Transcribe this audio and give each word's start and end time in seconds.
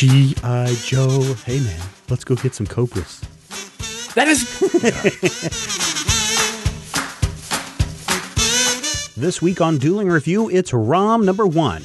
G.I. 0.00 0.76
Joe. 0.82 1.34
Hey, 1.44 1.60
man, 1.60 1.78
let's 2.08 2.24
go 2.24 2.34
get 2.34 2.54
some 2.54 2.66
Cobras. 2.66 3.20
That 4.14 4.28
is. 4.28 4.48
This 9.16 9.42
week 9.42 9.60
on 9.60 9.76
Dueling 9.76 10.08
Review, 10.08 10.48
it's 10.48 10.72
ROM 10.72 11.26
number 11.26 11.46
one. 11.46 11.82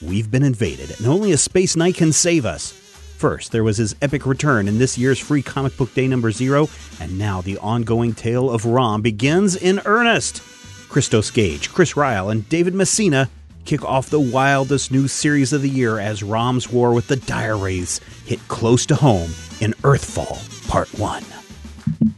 We've 0.00 0.30
been 0.30 0.44
invaded, 0.44 0.96
and 0.96 1.08
only 1.08 1.32
a 1.32 1.36
Space 1.36 1.74
Knight 1.74 1.96
can 1.96 2.12
save 2.12 2.46
us. 2.46 2.70
First, 2.70 3.50
there 3.50 3.64
was 3.64 3.78
his 3.78 3.96
epic 4.00 4.24
return 4.24 4.68
in 4.68 4.78
this 4.78 4.96
year's 4.96 5.18
free 5.18 5.42
comic 5.42 5.76
book 5.76 5.92
day 5.94 6.06
number 6.06 6.30
zero, 6.30 6.68
and 7.00 7.18
now 7.18 7.40
the 7.40 7.58
ongoing 7.58 8.14
tale 8.14 8.48
of 8.48 8.66
ROM 8.66 9.02
begins 9.02 9.56
in 9.56 9.80
earnest. 9.84 10.40
Christos 10.88 11.32
Gage, 11.32 11.72
Chris 11.72 11.94
Ryall, 11.94 12.30
and 12.30 12.48
David 12.48 12.74
Messina 12.74 13.28
kick 13.64 13.84
off 13.84 14.10
the 14.10 14.20
wildest 14.20 14.90
new 14.90 15.08
series 15.08 15.52
of 15.52 15.62
the 15.62 15.68
year 15.68 15.98
as 15.98 16.22
ROM's 16.22 16.68
war 16.70 16.92
with 16.92 17.08
the 17.08 17.16
Dire 17.16 17.56
Wraiths 17.56 18.00
hit 18.26 18.40
close 18.48 18.86
to 18.86 18.94
home 18.94 19.30
in 19.60 19.72
Earthfall 19.82 20.68
Part 20.68 20.88
1. 20.98 21.24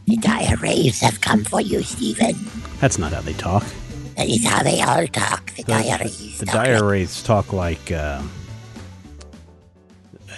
The 0.07 0.17
dire 0.17 0.55
wraiths 0.57 1.01
have 1.01 1.21
come 1.21 1.43
for 1.43 1.59
you, 1.59 1.81
Stephen. 1.83 2.35
That's 2.79 2.97
not 2.97 3.11
how 3.13 3.21
they 3.21 3.33
talk. 3.33 3.63
That 4.15 4.27
is 4.27 4.45
how 4.45 4.63
they 4.63 4.81
all 4.81 5.05
talk. 5.07 5.51
The, 5.55 5.63
dire 5.63 5.97
wraiths. 5.99 6.39
The 6.39 6.45
talk 6.45 6.55
Dire 6.65 6.75
like- 6.79 6.83
Wraiths 6.91 7.23
talk 7.23 7.53
like. 7.53 7.91
Uh, 7.91 8.21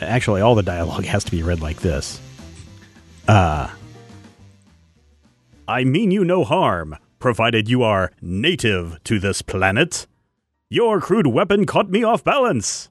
actually, 0.01 0.41
all 0.41 0.55
the 0.55 0.63
dialogue 0.63 1.05
has 1.05 1.23
to 1.25 1.31
be 1.31 1.43
read 1.43 1.61
like 1.61 1.77
this. 1.81 2.19
Uh, 3.27 3.69
I 5.67 5.83
mean 5.83 6.11
you 6.11 6.23
no 6.23 6.43
harm, 6.45 6.95
provided 7.19 7.69
you 7.69 7.83
are 7.83 8.11
native 8.21 9.03
to 9.03 9.19
this 9.19 9.41
planet. 9.41 10.07
Your 10.69 10.99
crude 10.99 11.27
weapon 11.27 11.65
caught 11.65 11.89
me 11.89 12.03
off 12.03 12.23
balance. 12.23 12.89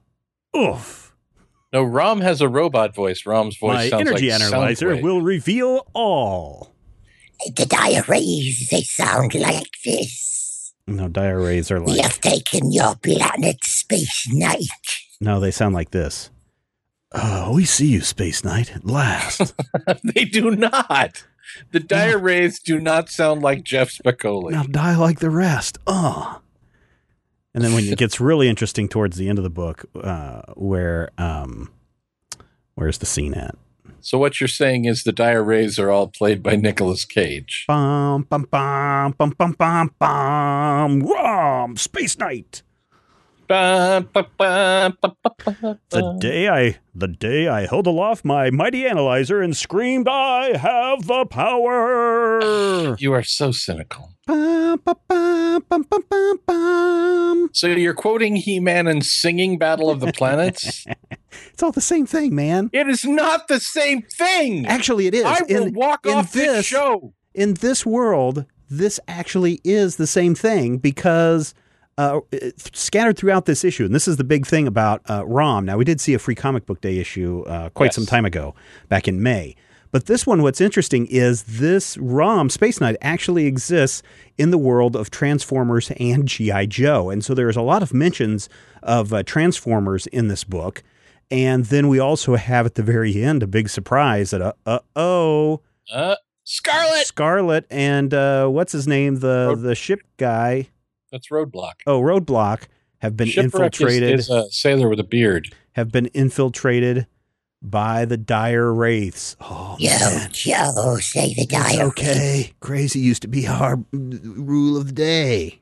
Oof. 0.55 1.13
No, 1.73 1.83
Rom 1.83 2.21
has 2.21 2.41
a 2.41 2.49
robot 2.49 2.95
voice. 2.95 3.25
Rom's 3.25 3.57
voice 3.57 3.73
My 3.75 3.89
sounds 3.89 4.07
energy 4.07 4.31
like 4.31 4.41
analyzer 4.41 4.89
Soundwave. 4.95 5.01
will 5.03 5.21
reveal 5.21 5.85
all. 5.93 6.73
The 7.55 7.65
dire 7.65 8.03
wraiths, 8.07 8.69
they 8.69 8.81
sound 8.81 9.35
like 9.35 9.69
this. 9.85 10.73
No, 10.89 11.09
Dire 11.09 11.37
Wraiths 11.41 11.69
are 11.69 11.81
We 11.81 11.91
like. 11.97 12.01
have 12.01 12.21
taken 12.21 12.71
your 12.71 12.95
planet, 12.95 13.57
Space 13.65 14.25
Knight. 14.31 14.69
No, 15.19 15.41
they 15.41 15.51
sound 15.51 15.75
like 15.75 15.91
this. 15.91 16.29
Oh, 17.11 17.53
we 17.55 17.65
see 17.65 17.87
you, 17.87 17.99
Space 18.01 18.45
Knight, 18.45 18.73
at 18.73 18.85
last. 18.85 19.53
they 20.03 20.23
do 20.23 20.51
not. 20.55 21.25
The 21.73 21.81
Dire 21.81 22.17
Wraiths 22.17 22.59
do 22.61 22.79
not 22.79 23.09
sound 23.09 23.41
like 23.41 23.63
Jeff 23.65 23.89
Spicoli. 23.91 24.51
now 24.51 24.63
die 24.63 24.95
like 24.95 25.19
the 25.19 25.29
rest. 25.29 25.77
Uh. 25.85 26.35
And 27.57 27.65
then 27.65 27.73
when 27.73 27.85
it 27.85 27.97
gets 27.97 28.21
really 28.21 28.47
interesting 28.49 28.87
towards 28.87 29.17
the 29.17 29.27
end 29.27 29.39
of 29.39 29.43
the 29.43 29.49
book, 29.49 29.85
uh, 29.99 30.43
where 30.53 31.09
um, 31.17 31.71
where's 32.75 32.99
the 32.99 33.07
scene 33.07 33.33
at? 33.33 33.55
So 33.99 34.19
what 34.19 34.39
you're 34.39 34.47
saying 34.47 34.85
is 34.85 35.01
the 35.01 35.43
Wraiths 35.43 35.79
are 35.79 35.89
all 35.89 36.07
played 36.07 36.43
by 36.43 36.55
Nicolas 36.55 37.03
Cage. 37.03 37.65
Bum 37.67 38.27
bum 38.29 38.47
bum 38.51 39.15
bum 39.17 39.33
bum 39.35 39.51
bum 39.53 39.95
bum. 39.97 40.99
Rom, 41.01 41.77
Space 41.77 42.19
Knight. 42.19 42.61
The 43.47 44.97
day 46.19 46.49
I 46.49 46.77
the 46.93 47.07
day 47.07 47.47
I 47.47 47.65
held 47.65 47.87
aloft 47.87 48.25
my 48.25 48.49
mighty 48.49 48.85
analyzer 48.85 49.41
and 49.41 49.55
screamed, 49.55 50.07
"I 50.09 50.57
have 50.57 51.07
the 51.07 51.25
power!" 51.25 52.97
You 52.99 53.13
are 53.13 53.23
so 53.23 53.51
cynical. 53.51 54.09
So 57.53 57.67
you're 57.67 57.93
quoting 57.93 58.35
He-Man 58.35 58.87
and 58.87 59.05
singing 59.05 59.57
Battle 59.57 59.89
of 59.89 60.01
the 60.01 60.11
Planets? 60.11 60.85
It's 61.53 61.61
all 61.61 61.71
the 61.71 61.81
same 61.81 62.05
thing, 62.07 62.33
man. 62.35 62.69
it 62.73 62.87
is 62.87 63.05
not 63.05 63.47
the 63.47 63.59
same 63.59 64.01
thing. 64.01 64.65
Actually, 64.65 65.05
it 65.07 65.13
is. 65.13 65.23
I 65.25 65.41
will 65.47 65.67
In- 65.67 65.73
walk 65.73 66.05
in 66.05 66.13
off 66.13 66.31
this 66.31 66.47
this- 66.57 66.65
show. 66.65 67.13
in 67.35 67.55
this 67.55 67.85
world, 67.85 68.45
this 68.69 68.99
actually 69.07 69.59
is 69.63 69.97
the 69.97 70.07
same 70.07 70.33
thing 70.35 70.77
because 70.77 71.53
uh, 71.97 72.19
scattered 72.73 73.17
throughout 73.17 73.45
this 73.45 73.63
issue, 73.63 73.85
and 73.85 73.93
this 73.95 74.07
is 74.07 74.17
the 74.17 74.23
big 74.23 74.45
thing 74.45 74.67
about 74.67 75.01
uh, 75.09 75.25
ROM. 75.25 75.65
Now, 75.65 75.77
we 75.77 75.83
did 75.85 75.99
see 75.99 76.13
a 76.13 76.19
free 76.19 76.35
comic 76.35 76.65
book 76.65 76.81
day 76.81 76.97
issue 76.99 77.43
uh, 77.47 77.69
quite 77.69 77.87
Yes. 77.87 77.95
some 77.95 78.05
time 78.05 78.25
ago, 78.25 78.53
back 78.89 79.07
in 79.07 79.21
May. 79.23 79.55
But 79.89 80.05
this 80.05 80.27
one, 80.27 80.41
what's 80.41 80.59
interesting 80.59 81.07
is 81.07 81.43
this 81.43 81.97
ROM 81.97 82.49
Space 82.49 82.81
Knight 82.81 82.97
actually 83.01 83.45
exists 83.45 84.03
in 84.37 84.51
the 84.51 84.57
world 84.57 84.95
of 84.95 85.09
Transformers 85.09 85.91
and 85.97 86.27
G.I. 86.27 86.65
Joe. 86.65 87.09
And 87.09 87.23
so 87.23 87.33
there's 87.33 87.55
a 87.55 87.61
lot 87.61 87.81
of 87.81 87.93
mentions 87.93 88.49
of 88.83 89.13
uh, 89.13 89.23
Transformers 89.23 90.05
in 90.07 90.27
this 90.27 90.43
book. 90.43 90.83
And 91.31 91.65
then 91.65 91.87
we 91.87 91.99
also 91.99 92.35
have 92.35 92.65
at 92.65 92.75
the 92.75 92.83
very 92.83 93.23
end 93.23 93.43
a 93.43 93.47
big 93.47 93.69
surprise 93.69 94.31
that, 94.31 94.41
uh, 94.41 94.53
uh 94.65 94.79
oh, 94.95 95.61
Uh, 95.91 96.15
Scarlet. 96.43 97.05
Scarlet 97.05 97.65
and 97.69 98.13
uh, 98.13 98.47
what's 98.47 98.73
his 98.73 98.87
name, 98.87 99.15
the 99.19 99.57
the 99.59 99.73
ship 99.75 100.01
guy. 100.17 100.67
That's 101.11 101.29
Roadblock. 101.29 101.73
Oh, 101.85 102.01
Roadblock 102.01 102.63
have 102.99 103.15
been 103.15 103.27
Shipwreck 103.27 103.73
is- 103.75 103.81
infiltrated. 103.81 104.19
is, 104.19 104.29
a 104.29 104.49
sailor 104.51 104.89
with 104.89 104.99
a 104.99 105.03
beard. 105.03 105.53
have 105.73 105.91
been 105.91 106.07
infiltrated 106.07 107.07
by 107.61 108.05
the 108.05 108.17
dire 108.17 108.73
wraiths. 108.73 109.35
Oh, 109.41 109.75
Yo, 109.79 109.89
man. 109.89 110.29
Joe, 110.31 110.97
say 110.99 111.33
the 111.33 111.45
dire. 111.45 111.61
It's 111.65 111.75
dire 111.77 111.87
okay. 111.87 112.53
Crazy 112.59 112.99
used 112.99 113.21
to 113.23 113.27
be 113.27 113.47
our 113.47 113.79
rule 113.91 114.77
of 114.77 114.87
the 114.87 114.91
day. 114.93 115.61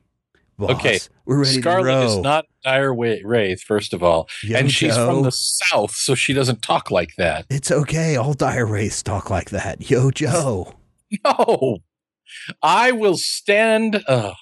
Boss, 0.58 0.70
Okay, 0.70 0.98
we're 1.26 1.40
ready 1.42 1.60
Scarlet 1.60 1.82
to 1.90 1.96
row. 1.98 2.06
is 2.06 2.16
not 2.18 2.46
Dire 2.64 2.94
Wraith, 2.94 3.60
first 3.62 3.92
of 3.92 4.02
all, 4.02 4.26
Yo, 4.42 4.56
and 4.58 4.72
she's 4.72 4.94
Joe. 4.94 5.06
from 5.14 5.22
the 5.22 5.30
south, 5.30 5.92
so 5.94 6.14
she 6.14 6.32
doesn't 6.32 6.62
talk 6.62 6.90
like 6.90 7.10
that. 7.18 7.44
It's 7.50 7.70
okay. 7.70 8.16
All 8.16 8.32
dire 8.32 8.64
wraiths 8.66 9.02
talk 9.02 9.28
like 9.28 9.50
that. 9.50 9.90
Yo, 9.90 10.10
Joe. 10.10 10.72
No, 11.24 11.78
I 12.62 12.90
will 12.92 13.16
stand. 13.16 14.02
Uh, 14.08 14.32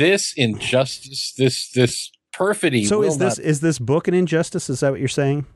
this 0.00 0.32
injustice, 0.36 1.32
this 1.36 1.70
this 1.70 2.10
perfidy. 2.32 2.84
so 2.84 3.02
is 3.02 3.18
this 3.18 3.38
not- 3.38 3.44
is 3.46 3.60
this 3.60 3.78
book 3.78 4.08
an 4.08 4.14
injustice? 4.14 4.68
Is 4.70 4.80
that 4.80 4.90
what 4.90 4.98
you're 5.00 5.08
saying? 5.08 5.46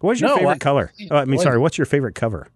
What's 0.00 0.20
your 0.20 0.30
No, 0.30 0.36
favorite 0.36 0.52
I- 0.52 0.58
color? 0.58 0.92
Oh, 1.10 1.16
I 1.16 1.24
mean, 1.26 1.38
sorry. 1.40 1.58
What's 1.58 1.78
your 1.78 1.84
favorite 1.86 2.14
cover? 2.14 2.48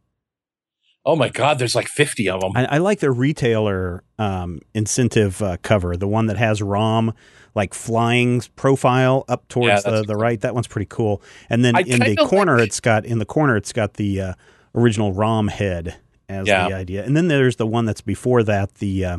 oh 1.06 1.15
my 1.16 1.28
God, 1.28 1.59
there's 1.59 1.75
like 1.75 1.87
fifty 1.88 2.31
of 2.31 2.41
them. 2.41 2.53
I, 2.56 2.65
I 2.65 2.78
like 2.78 3.00
the 3.00 3.10
retailer 3.10 4.03
um, 4.19 4.60
incentive 4.75 5.43
uh, 5.43 5.59
cover, 5.60 5.97
the 5.99 6.09
one 6.09 6.27
that 6.28 6.38
has 6.38 6.62
ROM 6.62 7.12
like 7.55 7.75
flying 7.75 8.41
profile 8.56 9.25
up 9.28 9.47
towards 9.49 9.82
that's 9.82 9.84
the, 9.84 10.03
the 10.03 10.16
right. 10.16 10.41
That 10.41 10.55
one's 10.55 10.66
pretty 10.66 10.87
cool. 10.88 11.21
And 11.50 11.62
then 11.65 11.76
I 11.76 11.81
in 11.81 12.00
the 12.00 12.16
corner, 12.26 12.56
like- 12.59 12.69
it's 12.69 12.81
got 12.81 13.05
in 13.05 13.19
the 13.19 13.26
corner, 13.26 13.55
it's 13.56 13.72
got 13.72 13.94
the 13.94 14.21
uh, 14.21 14.32
original 14.75 15.12
ROM 15.12 15.49
head 15.49 15.97
as 16.28 16.47
Yeah. 16.49 16.69
the 16.69 16.75
idea. 16.75 17.05
And 17.05 17.15
then 17.15 17.28
there's 17.28 17.56
the 17.56 17.66
one 17.66 17.84
that's 17.84 18.00
before 18.00 18.43
that, 18.44 18.76
the 18.76 19.05
uh, 19.05 19.16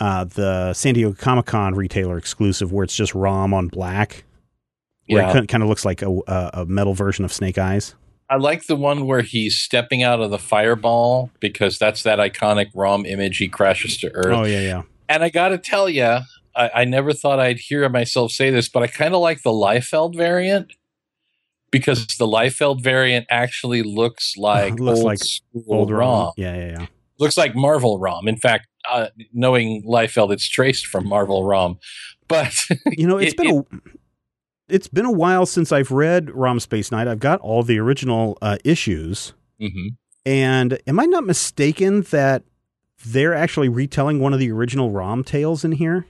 uh, 0.00 0.24
the 0.24 0.72
San 0.74 0.94
Diego 0.94 1.12
Comic 1.12 1.46
Con 1.46 1.74
retailer 1.74 2.18
exclusive, 2.18 2.72
where 2.72 2.84
it's 2.84 2.96
just 2.96 3.14
ROM 3.14 3.54
on 3.54 3.68
black, 3.68 4.24
where 5.08 5.22
yeah, 5.22 5.38
it 5.38 5.48
kind 5.48 5.62
of 5.62 5.68
looks 5.68 5.84
like 5.84 6.02
a, 6.02 6.10
a, 6.54 6.64
metal 6.66 6.94
version 6.94 7.24
of 7.24 7.32
Snake 7.32 7.58
Eyes. 7.58 7.94
I 8.28 8.36
like 8.36 8.66
the 8.66 8.76
one 8.76 9.06
where 9.06 9.20
he's 9.20 9.58
stepping 9.58 10.02
out 10.02 10.20
of 10.20 10.30
the 10.30 10.38
fireball 10.38 11.30
because 11.40 11.78
that's 11.78 12.02
that 12.04 12.18
iconic 12.18 12.70
ROM 12.74 13.04
image. 13.06 13.36
He 13.38 13.48
crashes 13.48 13.98
to 13.98 14.10
Earth. 14.14 14.34
Oh 14.34 14.44
yeah, 14.44 14.60
yeah. 14.60 14.82
And 15.08 15.22
I 15.22 15.28
got 15.28 15.48
to 15.48 15.58
tell 15.58 15.88
you, 15.88 16.20
I, 16.56 16.70
I 16.74 16.84
never 16.84 17.12
thought 17.12 17.38
I'd 17.38 17.58
hear 17.58 17.88
myself 17.88 18.32
say 18.32 18.50
this, 18.50 18.68
but 18.68 18.82
I 18.82 18.86
kind 18.86 19.14
of 19.14 19.20
like 19.20 19.42
the 19.42 19.50
Liefeld 19.50 20.16
variant 20.16 20.72
because 21.70 22.06
the 22.06 22.26
Liefeld 22.26 22.82
variant 22.82 23.26
actually 23.28 23.82
looks 23.82 24.34
like 24.38 24.78
Looks 24.78 24.98
old 24.98 25.04
like 25.04 25.18
school 25.18 25.64
Old 25.68 25.90
ROM. 25.90 25.98
ROM. 26.00 26.32
Yeah, 26.36 26.56
yeah, 26.56 26.70
yeah. 26.80 26.86
Looks 27.18 27.36
like 27.36 27.54
Marvel 27.54 27.98
ROM. 27.98 28.26
In 28.26 28.36
fact, 28.36 28.66
uh, 28.90 29.08
knowing 29.32 29.82
Liefeld, 29.86 30.32
it's 30.32 30.48
traced 30.48 30.86
from 30.86 31.08
Marvel 31.08 31.44
ROM. 31.44 31.78
But 32.28 32.54
You 32.92 33.06
know, 33.06 33.18
it's 33.18 33.32
It- 33.32 33.36
been 33.38 33.50
a 33.58 33.64
it's 34.66 34.88
been 34.88 35.04
a 35.04 35.12
while 35.12 35.44
since 35.44 35.72
I've 35.72 35.90
read 35.90 36.30
ROM 36.30 36.58
Space 36.58 36.90
Knight. 36.90 37.06
I've 37.06 37.20
got 37.20 37.40
all 37.40 37.62
the 37.62 37.78
original 37.78 38.38
uh, 38.40 38.56
issues, 38.64 39.34
Mhm. 39.60 39.96
and 40.24 40.78
am 40.86 40.98
I 40.98 41.04
not 41.04 41.24
mistaken 41.24 42.00
that 42.10 42.44
they're 43.04 43.34
actually 43.34 43.68
retelling 43.68 44.20
one 44.20 44.32
of 44.32 44.38
the 44.38 44.50
original 44.50 44.90
ROM 44.90 45.22
tales 45.24 45.64
in 45.64 45.72
here? 45.72 46.06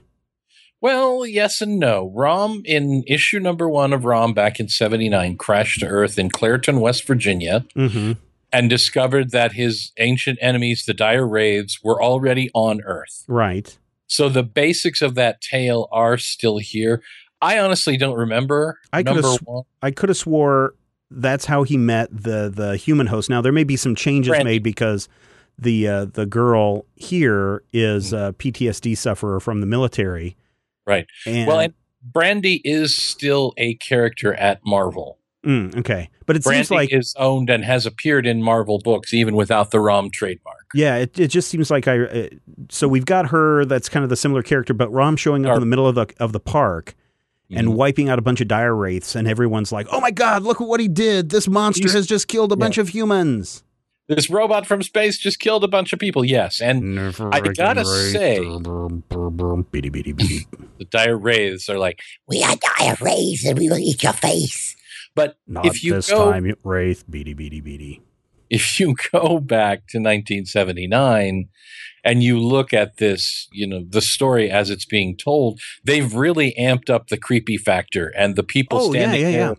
well, 0.81 1.25
yes 1.25 1.61
and 1.61 1.79
no. 1.79 2.11
ROM 2.15 2.61
in 2.63 3.03
issue 3.07 3.39
number 3.39 3.67
one 3.67 3.91
of 3.91 4.05
ROM 4.05 4.33
back 4.33 4.59
in 4.59 4.69
'79 4.69 5.35
crashed 5.37 5.79
to 5.81 5.87
Earth 5.87 6.17
in 6.19 6.29
Clairton, 6.29 6.79
West 6.79 7.05
Virginia. 7.07 7.65
Mm-hmm. 7.75 8.13
And 8.55 8.69
discovered 8.69 9.31
that 9.31 9.53
his 9.53 9.91
ancient 9.97 10.39
enemies, 10.41 10.85
the 10.85 10.93
dire 10.93 11.27
wraiths, 11.27 11.83
were 11.83 12.01
already 12.01 12.49
on 12.53 12.81
Earth. 12.85 13.23
Right. 13.27 13.77
So 14.07 14.29
the 14.29 14.43
basics 14.43 15.01
of 15.01 15.15
that 15.15 15.41
tale 15.41 15.89
are 15.91 16.17
still 16.17 16.57
here. 16.59 17.01
I 17.41 17.59
honestly 17.59 17.97
don't 17.97 18.17
remember 18.17 18.79
I 18.93 19.03
could've 19.03 19.23
number 19.23 19.37
sw- 19.37 19.67
I 19.81 19.91
could 19.91 20.09
have 20.09 20.17
swore 20.17 20.75
that's 21.11 21.45
how 21.45 21.63
he 21.63 21.77
met 21.77 22.09
the 22.11 22.51
the 22.53 22.77
human 22.77 23.07
host. 23.07 23.29
Now 23.29 23.41
there 23.41 23.51
may 23.51 23.63
be 23.63 23.75
some 23.75 23.95
changes 23.95 24.29
Brandy. 24.29 24.45
made 24.45 24.63
because 24.63 25.07
the 25.57 25.87
uh, 25.87 26.05
the 26.05 26.25
girl 26.25 26.85
here 26.95 27.63
is 27.73 28.13
a 28.13 28.33
PTSD 28.37 28.97
sufferer 28.97 29.39
from 29.39 29.61
the 29.61 29.67
military. 29.67 30.35
Right. 30.87 31.07
And, 31.25 31.47
well, 31.47 31.59
and 31.59 31.73
Brandy 32.01 32.61
is 32.63 32.95
still 32.95 33.53
a 33.57 33.75
character 33.75 34.33
at 34.33 34.61
Marvel. 34.65 35.19
Mm, 35.45 35.77
okay, 35.77 36.09
but 36.25 36.35
it 36.35 36.43
Branding 36.43 36.63
seems 36.63 36.71
like 36.71 36.91
is 36.93 37.13
owned 37.17 37.49
and 37.51 37.63
has 37.63 37.85
appeared 37.85 38.25
in 38.25 38.41
Marvel 38.41 38.79
books 38.79 39.13
even 39.13 39.35
without 39.35 39.69
the 39.71 39.79
ROM 39.79 40.09
trademark. 40.09 40.65
yeah, 40.73 40.95
it, 40.95 41.19
it 41.19 41.27
just 41.27 41.49
seems 41.49 41.69
like 41.69 41.87
I. 41.87 41.99
Uh, 41.99 42.27
so 42.69 42.87
we've 42.87 43.05
got 43.05 43.27
her 43.27 43.63
that's 43.65 43.87
kind 43.87 44.03
of 44.03 44.09
the 44.09 44.15
similar 44.15 44.41
character, 44.41 44.73
but 44.73 44.91
Rom 44.91 45.15
showing 45.17 45.45
up 45.45 45.51
Or- 45.51 45.53
in 45.55 45.59
the 45.59 45.65
middle 45.67 45.87
of 45.87 45.95
the 45.95 46.07
of 46.19 46.31
the 46.33 46.39
park 46.39 46.95
and 47.51 47.67
Mhm. 47.67 47.73
wiping 47.75 48.09
out 48.09 48.17
a 48.17 48.23
bunch 48.23 48.41
of 48.41 48.47
dire 48.47 48.75
wraiths, 48.75 49.13
and 49.15 49.27
everyone's 49.27 49.71
like, 49.71 49.85
"Oh 49.91 50.01
my 50.01 50.09
god, 50.09 50.41
look 50.41 50.59
at 50.59 50.67
what 50.67 50.79
he 50.79 50.87
did! 50.87 51.29
This 51.29 51.47
monster 51.47 51.83
He's- 51.83 51.93
has 51.93 52.07
just 52.07 52.27
killed 52.27 52.51
a 52.51 52.55
yeah. 52.55 52.59
bunch 52.59 52.77
of 52.79 52.89
humans." 52.89 53.61
This 54.07 54.29
robot 54.29 54.67
from 54.67 54.83
space 54.83 55.17
just 55.17 55.39
killed 55.39 55.63
a 55.63 55.67
bunch 55.67 55.91
of 55.93 55.97
people. 55.99 56.23
Yes, 56.25 56.61
and 56.61 56.99
I 57.31 57.39
gotta 57.39 57.83
say- 57.85 58.39
Beady, 59.71 59.89
beady, 59.89 60.11
beady. 60.11 60.47
the 60.79 60.85
dire 60.85 61.17
wraiths 61.17 61.69
are 61.69 61.77
like. 61.79 61.99
We 62.27 62.43
are 62.43 62.55
diarrheas 62.55 63.45
and 63.47 63.57
we 63.57 63.69
will 63.69 63.79
eat 63.79 64.03
your 64.03 64.13
face. 64.13 64.75
But 65.15 65.37
Not 65.47 65.65
if 65.65 65.83
you 65.83 65.93
this 65.93 66.09
go, 66.09 66.31
time, 66.31 66.53
Wraith. 66.63 67.05
Beady, 67.09 67.33
beady, 67.33 67.61
beady. 67.61 68.01
if 68.49 68.79
you 68.79 68.95
go 69.11 69.39
back 69.39 69.79
to 69.89 69.97
1979 69.97 71.49
and 72.03 72.23
you 72.23 72.39
look 72.39 72.73
at 72.73 72.97
this, 72.97 73.47
you 73.51 73.65
know, 73.67 73.83
the 73.87 74.01
story 74.01 74.51
as 74.51 74.69
it's 74.69 74.85
being 74.85 75.17
told, 75.17 75.59
they've 75.83 76.13
really 76.13 76.53
amped 76.59 76.89
up 76.89 77.07
the 77.07 77.17
creepy 77.17 77.57
factor 77.57 78.13
and 78.15 78.35
the 78.35 78.43
people 78.43 78.79
Oh, 78.79 78.93
yeah, 78.93 78.99
standing 78.99 79.21
yeah, 79.21 79.31
there, 79.31 79.49
yeah. 79.49 79.53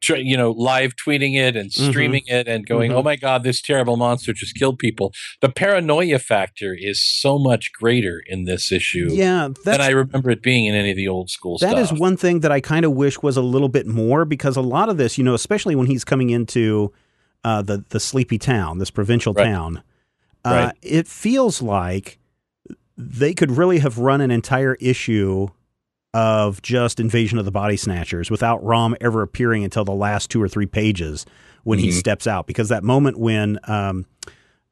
Tr- 0.00 0.16
you 0.16 0.36
know, 0.36 0.50
live 0.52 0.94
tweeting 0.96 1.34
it 1.36 1.56
and 1.56 1.72
streaming 1.72 2.22
it 2.26 2.46
and 2.48 2.66
going, 2.66 2.90
Mhm. 2.90 2.94
"Oh 2.96 3.02
my 3.02 3.16
god, 3.16 3.42
this 3.44 3.60
terrible 3.60 3.96
monster 3.96 4.32
just 4.32 4.54
killed 4.56 4.78
people." 4.78 5.12
The 5.40 5.48
paranoia 5.48 6.18
factor 6.18 6.76
is 6.78 7.02
so 7.02 7.38
much 7.38 7.72
greater 7.72 8.22
in 8.26 8.44
this 8.44 8.70
issue 8.72 9.10
Yeah, 9.12 9.48
than 9.64 9.80
I 9.80 9.88
remember 9.90 10.30
it 10.30 10.42
being 10.42 10.66
in 10.66 10.74
any 10.74 10.90
of 10.90 10.96
the 10.96 11.08
old 11.08 11.30
school 11.30 11.58
stuff. 11.58 11.70
That 11.70 11.78
is 11.80 11.92
one 11.92 12.16
thing 12.16 12.40
that 12.40 12.52
I 12.52 12.60
kind 12.60 12.84
of 12.84 12.92
wish 12.92 13.22
was 13.22 13.36
a 13.36 13.42
little 13.42 13.68
bit 13.68 13.86
more 13.86 14.24
because 14.24 14.56
a 14.56 14.60
lot 14.62 14.88
of 14.88 14.96
this, 14.96 15.16
you 15.18 15.24
know, 15.24 15.34
especially 15.34 15.74
when 15.74 15.86
he's 15.86 16.04
coming 16.04 16.30
into 16.30 16.92
uh, 17.44 17.62
the 17.62 17.84
the 17.90 18.00
sleepy 18.00 18.38
town, 18.38 18.78
this 18.78 18.90
provincial 18.90 19.32
Right. 19.32 19.44
town, 19.44 19.82
uh, 20.44 20.50
Right. 20.50 20.74
it 20.82 21.06
feels 21.06 21.62
like 21.62 22.18
they 22.98 23.34
could 23.34 23.50
really 23.52 23.78
have 23.78 23.98
run 23.98 24.20
an 24.20 24.30
entire 24.32 24.74
issue 24.80 25.48
of 26.16 26.62
just 26.62 26.98
Invasion 26.98 27.38
of 27.38 27.44
the 27.44 27.50
Body 27.50 27.76
Snatchers 27.76 28.30
without 28.30 28.64
Rom 28.64 28.96
ever 29.02 29.20
appearing 29.20 29.64
until 29.64 29.84
the 29.84 29.92
last 29.92 30.30
two 30.30 30.42
or 30.42 30.48
three 30.48 30.64
pages 30.66 31.26
when 31.64 31.78
he 31.78 31.88
Mhm. 31.88 31.92
steps 31.92 32.26
out. 32.26 32.46
Because 32.46 32.70
that 32.70 32.82
moment 32.82 33.18
when 33.18 33.58
um, 33.68 34.06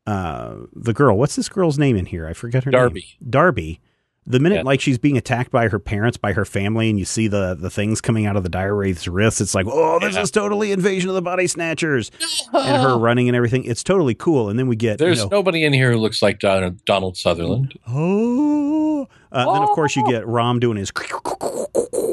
uh, 0.06 0.54
the 0.74 0.92
girl, 0.94 1.18
what's 1.18 1.36
this 1.36 1.48
girl's 1.50 1.78
name 1.78 1.96
in 1.96 2.06
here? 2.06 2.26
I 2.26 2.32
forget 2.32 2.64
her 2.64 2.70
name. 2.70 2.78
Darby. 2.80 3.04
Darby. 3.28 3.80
The 4.26 4.40
minute 4.40 4.56
Yeah. 4.56 4.62
like 4.62 4.80
she's 4.80 4.96
being 4.96 5.18
attacked 5.18 5.50
by 5.50 5.68
her 5.68 5.78
parents, 5.78 6.16
by 6.16 6.32
her 6.32 6.46
family, 6.46 6.88
and 6.88 6.98
you 6.98 7.04
see 7.04 7.28
the 7.28 7.54
the 7.60 7.68
things 7.68 8.00
coming 8.00 8.24
out 8.24 8.36
of 8.36 8.42
the 8.42 8.48
dire 8.48 8.74
wraith's 8.74 9.06
wrists, 9.06 9.38
it's 9.42 9.54
like, 9.54 9.66
oh, 9.68 9.98
this 9.98 10.14
Yeah. 10.14 10.22
is 10.22 10.30
totally 10.30 10.72
invasion 10.72 11.10
of 11.10 11.14
the 11.14 11.20
body 11.20 11.46
snatchers, 11.46 12.10
and 12.54 12.80
her 12.82 12.96
running 12.96 13.28
and 13.28 13.36
everything. 13.36 13.64
It's 13.64 13.82
totally 13.84 14.14
cool. 14.14 14.48
And 14.48 14.58
then 14.58 14.66
we 14.66 14.76
get 14.76 14.92
you 14.92 15.06
There's 15.06 15.18
know, 15.24 15.28
nobody 15.30 15.62
in 15.62 15.74
here 15.74 15.92
who 15.92 15.98
looks 15.98 16.22
like 16.22 16.38
Donald, 16.38 16.82
Donald 16.86 17.18
Sutherland. 17.18 17.78
oh, 17.86 19.06
uh, 19.34 19.52
then 19.52 19.62
of 19.62 19.68
course 19.70 19.96
you 19.96 20.06
get 20.08 20.26
Rom 20.26 20.60
doing 20.60 20.76
his 20.78 20.92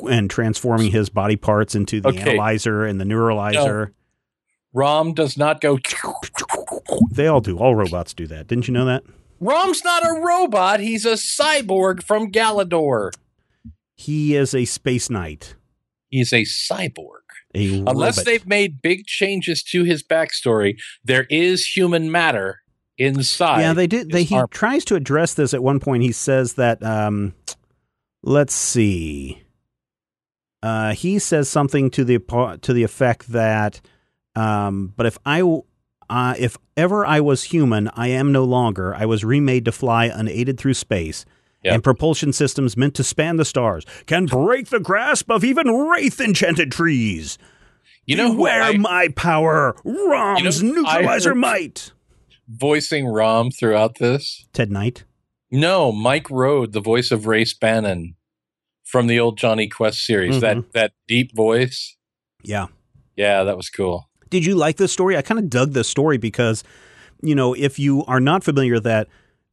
and 0.10 0.30
transforming 0.30 0.92
his 0.92 1.10
body 1.10 1.36
parts 1.36 1.76
into 1.76 2.02
the 2.02 2.10
Okay. 2.10 2.22
analyzer 2.32 2.84
and 2.86 3.00
the 3.00 3.06
neutralizer. 3.06 3.94
Rom 4.74 5.14
does 5.14 5.38
not 5.38 5.62
go. 5.62 5.78
They 7.12 7.28
all 7.28 7.42
do. 7.42 7.58
All 7.58 7.76
robots 7.76 8.14
do 8.14 8.26
that. 8.28 8.48
Didn't 8.48 8.68
you 8.68 8.74
know 8.74 8.86
that? 8.86 9.04
Rom's 9.40 9.84
not 9.84 10.04
a 10.06 10.22
robot. 10.22 10.80
He's 10.80 11.06
a 11.06 11.14
cyborg 11.14 12.04
from 12.04 12.32
Galador. 12.32 13.12
He 13.96 14.36
is 14.36 14.54
a 14.56 14.66
space 14.66 15.10
knight. 15.10 15.56
He's 16.10 16.32
a 16.34 16.44
cyborg. 16.44 17.08
A 17.54 17.80
Unless 17.86 18.18
robot. 18.18 18.26
they've 18.26 18.48
made 18.48 18.82
big 18.82 19.06
changes 19.06 19.62
to 19.64 19.84
his 19.84 20.04
backstory, 20.04 20.80
there 21.04 21.26
is 21.30 21.66
human 21.66 22.10
matter 22.12 22.61
inside. 23.02 23.62
Yeah, 23.62 23.74
they 23.74 23.88
did. 23.88 24.12
They 24.12 24.24
he 24.24 24.42
tries 24.52 24.86
to 24.86 24.96
address 24.96 25.34
this 25.34 25.54
at 25.54 25.64
one 25.64 25.80
point. 25.80 26.04
He 26.04 26.12
says 26.12 26.54
that. 26.54 26.84
Um, 26.84 27.34
let's 28.24 28.54
see. 28.54 29.44
Uh, 30.64 30.94
he 30.94 31.18
says 31.18 31.50
something 31.50 31.90
to 31.92 32.04
the 32.04 32.20
to 32.62 32.74
the 32.74 32.84
effect 32.84 33.32
that, 33.32 33.82
um, 34.36 34.94
but 34.96 35.06
if 35.06 35.18
I 35.26 35.42
uh, 36.10 36.36
if 36.38 36.58
ever 36.78 37.06
I 37.06 37.20
was 37.20 37.44
human, 37.44 37.90
I 37.96 38.10
am 38.10 38.32
no 38.32 38.44
longer. 38.44 38.94
I 38.94 39.06
was 39.06 39.24
remade 39.24 39.66
to 39.66 39.72
fly 39.72 40.06
unaided 40.06 40.60
through 40.60 40.76
space. 40.76 41.26
Yeah. 41.64 41.76
And 41.76 41.84
propulsion 41.84 42.34
systems 42.34 42.76
meant 42.76 42.96
to 42.96 43.04
span 43.04 43.38
the 43.38 43.46
stars 43.46 43.86
can 44.08 44.26
break 44.26 44.70
the 44.70 44.80
grasp 44.80 45.30
of 45.30 45.44
even 45.44 45.68
wraith 45.68 46.20
enchanted 46.20 46.72
trees. 46.72 47.38
You 48.06 48.18
know 48.18 48.32
Beware 48.34 48.64
I, 48.64 48.78
my 48.78 49.10
power, 49.16 49.76
Rom's 49.84 50.62
You 50.62 50.74
know, 50.74 50.82
neutralizer 50.82 51.36
might. 51.36 51.92
Voicing 52.54 53.06
Rom 53.08 53.52
throughout 53.52 53.98
this? 54.00 54.46
Ted 54.54 54.72
Knight. 54.72 55.04
No, 55.50 55.92
Mike 55.92 56.30
Road, 56.30 56.74
the 56.74 56.82
voice 56.82 57.12
of 57.12 57.28
Race 57.28 57.54
Bannon 57.54 58.16
from 58.84 59.08
the 59.08 59.20
old 59.20 59.38
Jonny 59.38 59.68
Quest 59.68 60.00
series. 60.06 60.36
Mhm. 60.38 60.42
That 60.42 60.74
that 60.74 60.92
deep 61.08 61.36
voice. 61.36 61.96
Yeah. 62.44 62.68
Yeah, 63.16 63.44
that 63.44 63.58
was 63.58 63.70
cool. 63.70 64.10
Did 64.30 64.46
you 64.46 64.56
like 64.56 64.78
this 64.78 64.92
story? 64.92 65.18
I 65.18 65.22
kind 65.22 65.40
of 65.40 65.50
dug 65.50 65.74
this 65.74 65.88
story 65.90 66.18
because, 66.18 66.64
you 67.22 67.36
know, 67.36 67.54
if 67.54 67.78
you 67.78 68.06
are 68.06 68.20
not 68.22 68.44
familiar 68.44 68.76
with 68.76 68.84
that 68.86 69.08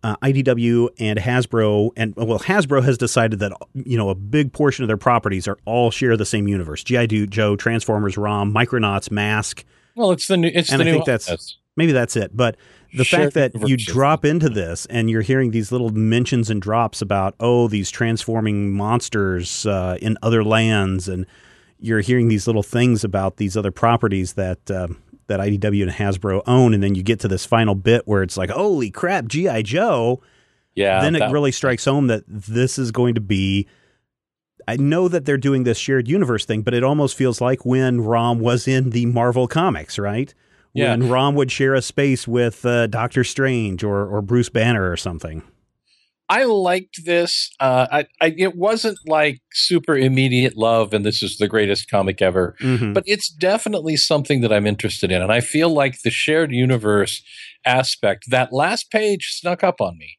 uh, 0.05 0.15
IDW 0.23 0.89
and 1.01 1.19
Hasbro 1.19 1.91
and 1.97 2.15
well, 2.17 2.39
Hasbro 2.39 2.85
has 2.85 2.97
decided 2.97 3.41
that 3.41 3.53
you 3.75 3.97
know 3.97 4.11
a 4.11 4.15
big 4.15 4.53
portion 4.53 4.85
of 4.85 4.89
their 4.89 4.97
properties 4.97 5.49
are 5.49 5.59
all 5.65 5.91
share 5.91 6.17
the 6.17 6.25
same 6.25 6.47
universe: 6.47 6.85
GI 6.85 7.27
Joe, 7.27 7.57
Transformers, 7.57 8.17
ROM, 8.17 8.55
Micronauts, 8.55 9.11
Mask. 9.11 9.65
Well, 9.97 10.13
it's 10.13 10.29
the 10.29 10.37
new. 10.37 10.51
It's 10.55 10.71
And 10.71 10.79
the 10.81 10.85
I 10.85 10.87
new. 10.87 10.93
think 10.93 11.07
that's-. 11.07 11.57
Maybe 11.77 11.91
that's 11.91 12.15
it. 12.17 12.37
But 12.37 12.57
the 12.95 13.05
fact 13.05 13.35
that 13.35 13.69
you 13.69 13.77
drop 13.77 14.25
into 14.25 14.49
this 14.49 14.87
and 14.87 15.11
you're 15.11 15.23
hearing 15.23 15.51
these 15.51 15.71
little 15.71 15.91
mentions 15.91 16.51
and 16.51 16.61
drops 16.61 17.03
about 17.03 17.35
oh 17.41 17.69
these 17.69 17.91
transforming 17.91 18.73
monsters 18.73 19.67
uh, 19.67 19.99
in 20.01 20.17
other 20.23 20.43
lands, 20.43 21.09
and 21.09 21.27
you're 21.79 22.01
hearing 22.01 22.29
these 22.29 22.47
little 22.47 22.63
things 22.63 23.05
about 23.05 23.37
these 23.37 23.57
other 23.57 23.71
properties 23.71 24.35
that 24.35 24.71
uh, 24.71 24.89
that 25.27 25.41
IDW 25.41 25.83
and 25.83 25.93
Hasbro 25.93 26.43
own, 26.47 26.75
and 26.75 26.83
then 26.83 26.95
you 26.95 27.03
get 27.03 27.21
to 27.21 27.29
this 27.29 27.45
final 27.45 27.75
bit 27.75 28.03
where 28.07 28.23
it's 28.23 28.37
like 28.37 28.51
holy 28.51 28.91
crap, 28.91 29.27
GI 29.27 29.63
Joe. 29.65 30.23
Yeah. 30.75 31.03
then 31.03 31.17
it 31.17 31.33
really 31.33 31.51
strikes 31.51 31.85
home 31.87 32.07
that 32.07 32.23
this 32.29 32.79
is 32.79 32.93
going 32.93 33.17
to 33.17 33.21
be. 33.21 33.67
I 34.67 34.77
know 34.77 35.09
that 35.09 35.25
they're 35.25 35.39
doing 35.39 35.65
this 35.65 35.79
shared 35.79 36.09
universe 36.09 36.45
thing, 36.45 36.63
but 36.63 36.75
it 36.75 36.85
almost 36.85 37.17
feels 37.17 37.41
like 37.41 37.65
when 37.65 38.01
Rom 38.03 38.39
was 38.39 38.69
in 38.69 38.91
the 38.91 39.07
Marvel 39.07 39.49
comics, 39.49 39.99
right? 39.99 40.33
Yeah. 40.75 40.91
When 40.91 41.09
Rom 41.09 41.35
would 41.35 41.51
share 41.51 41.75
a 41.75 41.83
space 41.83 42.29
with 42.29 42.65
uh, 42.65 42.87
Doctor 42.89 43.25
Strange 43.25 43.83
or, 43.83 44.07
or 44.07 44.23
Bruce 44.23 44.49
Banner 44.49 44.91
or 44.91 44.97
something. 44.97 45.43
I 46.31 46.45
liked 46.45 47.07
this. 47.07 47.51
Uh, 47.59 47.87
I, 47.91 48.07
I 48.21 48.35
it 48.37 48.55
wasn't 48.55 48.99
like 49.07 49.41
super 49.53 49.97
immediate 49.97 50.59
love, 50.59 50.93
and 50.93 51.03
this 51.05 51.23
is 51.23 51.39
the 51.39 51.49
greatest 51.49 51.91
comic 51.91 52.21
ever. 52.21 52.55
Mhm. 52.61 52.93
But 52.93 53.05
it's 53.07 53.31
definitely 53.31 53.97
something 53.97 54.43
that 54.43 54.53
I'm 54.53 54.67
interested 54.67 55.11
in, 55.11 55.23
and 55.23 55.33
I 55.33 55.41
feel 55.41 55.71
like 55.71 56.03
the 56.03 56.11
shared 56.11 56.53
universe 56.53 57.23
aspect. 57.65 58.27
That 58.29 58.53
last 58.53 58.91
page 58.91 59.29
snuck 59.41 59.65
up 59.65 59.81
on 59.81 59.97
me. 59.97 60.19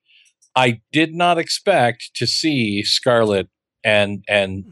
I 0.56 0.82
did 0.92 1.14
not 1.14 1.38
expect 1.38 2.10
to 2.16 2.26
see 2.26 2.82
Scarlet 2.82 3.48
and 3.84 4.24
and 4.28 4.66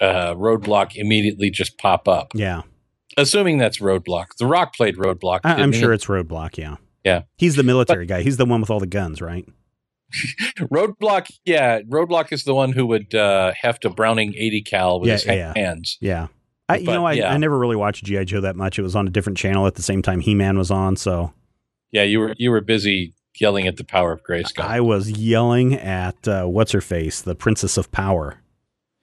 uh, 0.00 0.34
Roadblock 0.34 0.92
immediately 0.94 1.50
just 1.50 1.76
pop 1.76 2.06
up. 2.06 2.28
yeah, 2.36 2.62
Assuming 3.16 3.58
that's 3.58 3.78
Roadblock. 3.78 4.36
The 4.38 4.46
Rock 4.46 4.74
played 4.74 4.96
Roadblock. 4.96 5.40
I, 5.44 5.64
he? 5.66 5.72
sure 5.72 5.92
it's 5.92 6.06
Roadblock. 6.06 6.56
Yeah, 6.58 6.76
Yeah. 7.04 7.22
He's 7.36 7.56
the 7.56 7.62
military 7.62 8.06
guy. 8.06 8.22
He's 8.22 8.36
the 8.36 8.44
one 8.46 8.60
with 8.60 8.70
all 8.70 8.80
the 8.80 8.86
guns, 8.86 9.20
right? 9.22 9.46
Roadblock. 10.58 11.30
Yeah, 11.44 11.80
Roadblock 11.82 12.32
is 12.32 12.44
the 12.44 12.54
one 12.54 12.72
who 12.72 12.86
would 12.86 13.14
uh, 13.14 13.52
heft 13.60 13.84
a 13.84 13.90
Browning 13.90 14.34
80 14.36 14.62
cal 14.62 15.00
with 15.00 15.08
Yeah, 15.08 15.14
his 15.14 15.26
yeah. 15.26 15.52
hands. 15.56 15.98
Yeah. 16.00 16.28
I, 16.68 16.76
you 16.78 16.86
But, 16.86 16.92
know, 16.94 17.06
I, 17.06 17.12
yeah. 17.12 17.32
I 17.32 17.36
never 17.36 17.58
really 17.58 17.76
watched 17.76 18.04
GI 18.04 18.24
Joe 18.26 18.40
that 18.40 18.56
much. 18.56 18.78
It 18.78 18.82
was 18.82 18.96
on 18.96 19.06
a 19.06 19.10
different 19.10 19.36
channel 19.38 19.66
at 19.66 19.74
the 19.74 19.82
same 19.82 20.02
time 20.02 20.20
He 20.20 20.34
Man 20.34 20.56
was 20.56 20.70
on, 20.70 20.96
so 20.96 21.32
Yeah, 21.92 22.04
you 22.04 22.20
were 22.20 22.34
you 22.38 22.50
were 22.50 22.60
busy 22.62 23.12
yelling 23.38 23.66
at 23.66 23.76
the 23.76 23.84
power 23.84 24.12
of 24.12 24.22
Grayskull. 24.22 24.64
I 24.64 24.80
was 24.80 25.10
yelling 25.10 25.74
at 25.74 26.26
uh, 26.26 26.44
what's 26.46 26.72
her 26.72 26.80
face, 26.80 27.20
the 27.20 27.34
Princess 27.34 27.76
of 27.76 27.90
Power. 27.92 28.38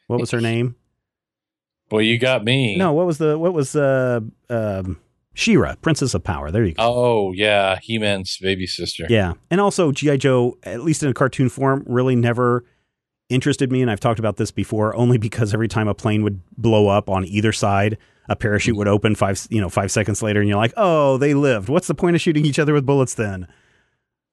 What 0.07 0.19
was 0.19 0.31
her 0.31 0.41
name? 0.51 0.75
Boy, 1.91 1.99
you 1.99 2.17
got 2.17 2.45
me. 2.45 2.77
No, 2.77 2.93
what 2.93 3.05
was 3.05 3.17
the 3.17 3.37
what 3.37 3.53
was 3.53 3.75
uh 3.75 4.21
um 4.49 4.97
She-Ra, 5.33 5.75
Princess 5.81 6.13
of 6.13 6.23
Power. 6.23 6.49
There 6.49 6.63
you 6.63 6.73
go. 6.73 6.81
Oh 6.83 7.31
yeah, 7.33 7.77
He 7.81 7.99
Man's 7.99 8.37
baby 8.37 8.65
sister. 8.65 9.05
Yeah. 9.09 9.33
And 9.51 9.59
also 9.59 9.91
GI 9.91 10.17
Joe, 10.17 10.57
at 10.63 10.83
least 10.83 11.03
in 11.03 11.09
a 11.09 11.13
cartoon 11.13 11.49
form, 11.49 11.83
really 11.85 12.15
never 12.15 12.63
interested 13.27 13.71
me 13.73 13.81
and 13.81 13.91
I've 13.91 13.99
talked 13.99 14.19
about 14.19 14.37
this 14.37 14.51
before 14.51 14.95
only 14.95 15.17
because 15.17 15.53
every 15.53 15.67
time 15.67 15.89
a 15.89 15.93
plane 15.93 16.23
would 16.23 16.41
blow 16.57 16.87
up 16.87 17.09
on 17.09 17.25
either 17.25 17.51
side, 17.51 17.97
a 18.29 18.37
parachute 18.37 18.77
would 18.77 18.87
open 18.87 19.13
5 19.13 19.47
you 19.49 19.59
know, 19.59 19.69
5 19.69 19.91
seconds 19.91 20.23
later 20.23 20.39
and 20.39 20.47
you're 20.47 20.57
like, 20.57 20.73
"Oh, 20.77 21.17
they 21.17 21.33
lived. 21.33 21.67
What's 21.67 21.87
the 21.87 21.95
point 21.95 22.15
of 22.15 22.21
shooting 22.21 22.45
each 22.45 22.57
other 22.59 22.73
with 22.73 22.85
bullets 22.85 23.15
then?" 23.15 23.47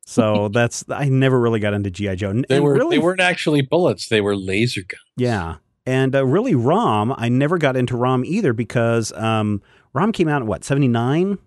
So 0.07 0.47
that's 0.53 0.85
I 0.89 1.09
never 1.09 1.41
really 1.41 1.59
got 1.59 1.75
into 1.75 1.91
GI 1.91 2.17
Joe. 2.17 2.33
They 2.49 2.57
and 2.57 2.65
were 2.65 2.75
really 2.75 2.99
they 2.99 3.03
weren't 3.03 3.21
actually 3.21 3.63
bullets; 3.63 4.09
they 4.09 4.21
were 4.21 4.37
laser 4.37 4.83
guns. 4.83 5.03
Yeah. 5.17 5.57
And 5.89 6.15
uh, 6.15 6.27
really, 6.27 6.55
ROM, 6.55 7.15
I 7.17 7.31
never 7.31 7.57
got 7.57 7.75
into 7.75 7.97
ROM 7.97 8.23
either 8.23 8.53
because 8.53 9.11
um, 9.13 9.63
Rom 9.95 10.13
came 10.13 10.29
out 10.29 10.43
in 10.43 10.47
what 10.47 10.63
seventy 10.63 10.87
nine. 10.87 11.39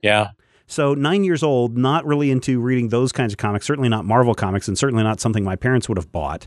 Yeah. 0.00 0.28
So 0.66 0.94
nine 0.94 1.24
years 1.24 1.42
old, 1.42 1.76
not 1.76 2.06
really 2.06 2.30
into 2.30 2.58
reading 2.58 2.88
those 2.88 3.12
kinds 3.12 3.34
of 3.34 3.36
comics. 3.36 3.66
Certainly 3.66 3.90
not 3.90 4.06
Marvel 4.06 4.34
comics, 4.34 4.66
and 4.66 4.78
certainly 4.78 5.04
not 5.04 5.20
something 5.20 5.44
my 5.44 5.56
parents 5.56 5.90
would 5.90 5.98
have 5.98 6.10
bought. 6.10 6.46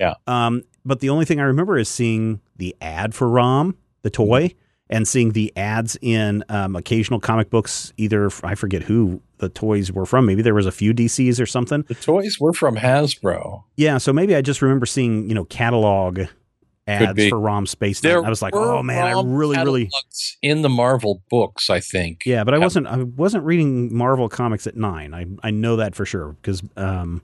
Yeah. 0.00 0.14
Um, 0.26 0.62
but 0.86 1.00
the 1.00 1.10
only 1.10 1.26
thing 1.26 1.38
I 1.38 1.42
remember 1.42 1.76
is 1.76 1.90
seeing 1.90 2.40
the 2.56 2.74
ad 2.80 3.14
for 3.14 3.28
Rom, 3.28 3.76
the 4.00 4.08
toy, 4.08 4.54
and 4.88 5.06
seeing 5.06 5.32
the 5.32 5.54
ads 5.54 5.98
in 6.00 6.44
um, 6.48 6.76
occasional 6.76 7.20
comic 7.20 7.50
books. 7.50 7.92
Either 7.98 8.30
I 8.42 8.54
forget 8.54 8.84
who 8.84 9.20
the 9.36 9.50
toys 9.50 9.92
were 9.92 10.06
from. 10.06 10.24
Maybe 10.24 10.40
there 10.40 10.54
was 10.54 10.64
a 10.64 10.72
few 10.72 10.94
DCs 10.94 11.42
or 11.42 11.46
something. 11.46 11.82
The 11.88 11.94
toys 11.94 12.38
were 12.40 12.54
from 12.54 12.76
Hasbro. 12.76 13.64
Yeah. 13.76 13.98
So 13.98 14.14
maybe 14.14 14.34
I 14.34 14.40
just 14.40 14.62
remember 14.62 14.86
seeing 14.86 15.28
you 15.28 15.34
know 15.34 15.44
catalog 15.44 16.22
ads 16.86 17.28
for 17.28 17.38
Rom 17.38 17.66
Space 17.66 18.00
There. 18.00 18.24
I 18.24 18.28
was 18.28 18.42
like, 18.42 18.54
oh 18.54 18.82
man, 18.82 19.06
I 19.06 19.22
really, 19.22 19.56
really. 19.56 19.90
in 20.42 20.62
the 20.62 20.68
Marvel 20.68 21.22
books, 21.30 21.70
I 21.70 21.80
think. 21.80 22.22
Yeah, 22.24 22.44
but 22.44 22.54
I 22.54 22.58
wasn't. 22.58 22.86
I 22.86 23.02
wasn't 23.02 23.44
reading 23.44 23.96
Marvel 23.96 24.28
comics 24.28 24.66
at 24.66 24.76
nine. 24.76 25.14
I 25.14 25.26
I 25.42 25.50
know 25.50 25.76
that 25.76 25.94
for 25.94 26.06
sure 26.06 26.36
because. 26.40 26.62
Um, 26.76 27.22